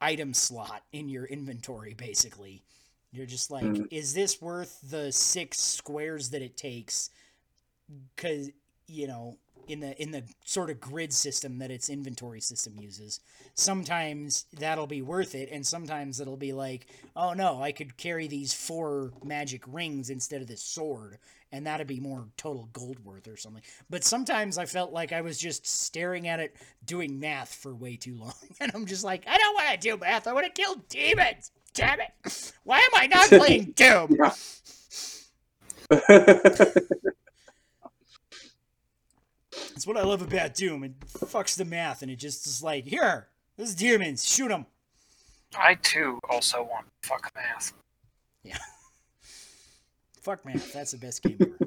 [0.00, 2.62] item slot in your inventory basically.
[3.12, 3.88] You're just like Mhm.
[3.90, 7.10] is this worth the six squares that it takes?
[8.16, 8.50] Cuz
[8.86, 9.38] you know
[9.68, 13.20] in the in the sort of grid system that its inventory system uses
[13.54, 16.86] sometimes that'll be worth it and sometimes it'll be like
[17.16, 21.18] oh no i could carry these four magic rings instead of this sword
[21.54, 23.62] and that'd be more total gold worth or something.
[23.90, 27.96] But sometimes i felt like i was just staring at it doing math for way
[27.96, 30.62] too long and i'm just like i don't want to do math i want to
[30.62, 32.52] kill demons damn it!
[32.64, 34.16] Why am i not playing doom?
[34.18, 34.34] Yeah.
[39.72, 40.84] That's what I love about Doom.
[40.84, 44.66] It fucks the math, and it just is like, here, this is demons, shoot them.
[45.58, 47.72] I too also want fuck math.
[48.42, 48.58] Yeah.
[50.22, 50.72] fuck math.
[50.72, 51.58] That's the best game ever.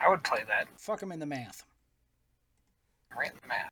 [0.00, 1.64] I would play that Fuck them in the math.
[3.16, 3.70] right in the math.